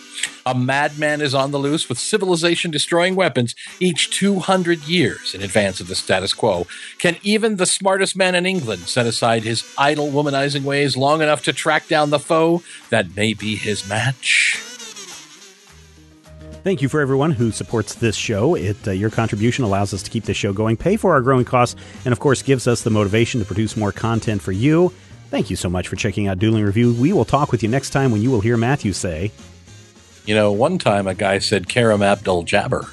A 0.47 0.55
madman 0.55 1.20
is 1.20 1.34
on 1.34 1.51
the 1.51 1.59
loose 1.59 1.88
with 1.88 1.99
civilization 1.99 2.70
destroying 2.70 3.16
weapons 3.16 3.57
each 3.80 4.16
200 4.16 4.84
years 4.84 5.34
in 5.34 5.42
advance 5.42 5.80
of 5.80 5.88
the 5.88 5.97
status 5.97 6.32
quo. 6.32 6.68
Can 6.99 7.16
even 7.24 7.57
the 7.57 7.66
smartest 7.66 8.14
man 8.14 8.36
in 8.36 8.47
England 8.47 8.82
set 8.82 9.07
aside 9.07 9.42
his 9.42 9.68
idle 9.76 10.07
womanizing 10.07 10.62
ways 10.62 10.97
long 10.97 11.20
enough 11.20 11.42
to 11.42 11.53
track 11.53 11.88
down 11.88 12.11
the 12.11 12.20
foe 12.20 12.62
that 12.90 13.16
may 13.16 13.34
be 13.34 13.57
his 13.57 13.88
match? 13.88 14.57
Thank 16.62 16.80
you 16.80 16.88
for 16.88 17.01
everyone 17.01 17.32
who 17.32 17.51
supports 17.51 17.97
this 17.97 18.14
show. 18.14 18.55
It 18.55 18.76
uh, 18.86 18.92
your 18.92 19.11
contribution 19.11 19.64
allows 19.64 19.92
us 19.92 20.03
to 20.05 20.11
keep 20.12 20.24
this 20.24 20.36
show 20.36 20.53
going, 20.53 20.76
pay 20.76 20.97
for 20.97 21.12
our 21.12 21.22
growing 21.22 21.44
costs, 21.44 21.80
and 22.05 22.12
of 22.12 22.20
course 22.20 22.42
gives 22.42 22.68
us 22.68 22.82
the 22.82 22.90
motivation 22.90 23.40
to 23.40 23.47
produce 23.47 23.76
more 23.76 23.90
content 23.90 24.40
for 24.40 24.53
you. 24.53 24.92
Thank 25.28 25.51
you 25.51 25.57
so 25.57 25.68
much 25.68 25.88
for 25.88 25.97
checking 25.97 26.28
out 26.28 26.38
Dueling 26.38 26.62
Review. 26.62 26.94
We 26.94 27.12
will 27.12 27.24
talk 27.24 27.51
with 27.51 27.64
you 27.64 27.68
next 27.68 27.90
time 27.90 28.12
when 28.12 28.22
you 28.22 28.30
will 28.30 28.40
hear 28.40 28.57
Matthew 28.57 28.92
say, 28.92 29.32
You 30.27 30.35
know, 30.35 30.51
one 30.51 30.79
time 30.79 31.07
a 31.07 31.14
guy 31.14 31.39
said 31.39 31.68
Karam 31.68 32.03
Abdul 32.03 32.43
Jabber. 32.43 32.89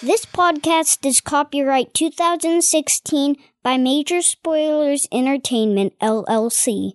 This 0.00 0.24
podcast 0.24 1.04
is 1.04 1.20
copyright 1.20 1.92
2016 1.92 3.36
by 3.62 3.76
Major 3.76 4.22
Spoilers 4.22 5.06
Entertainment, 5.12 5.92
LLC. 6.00 6.94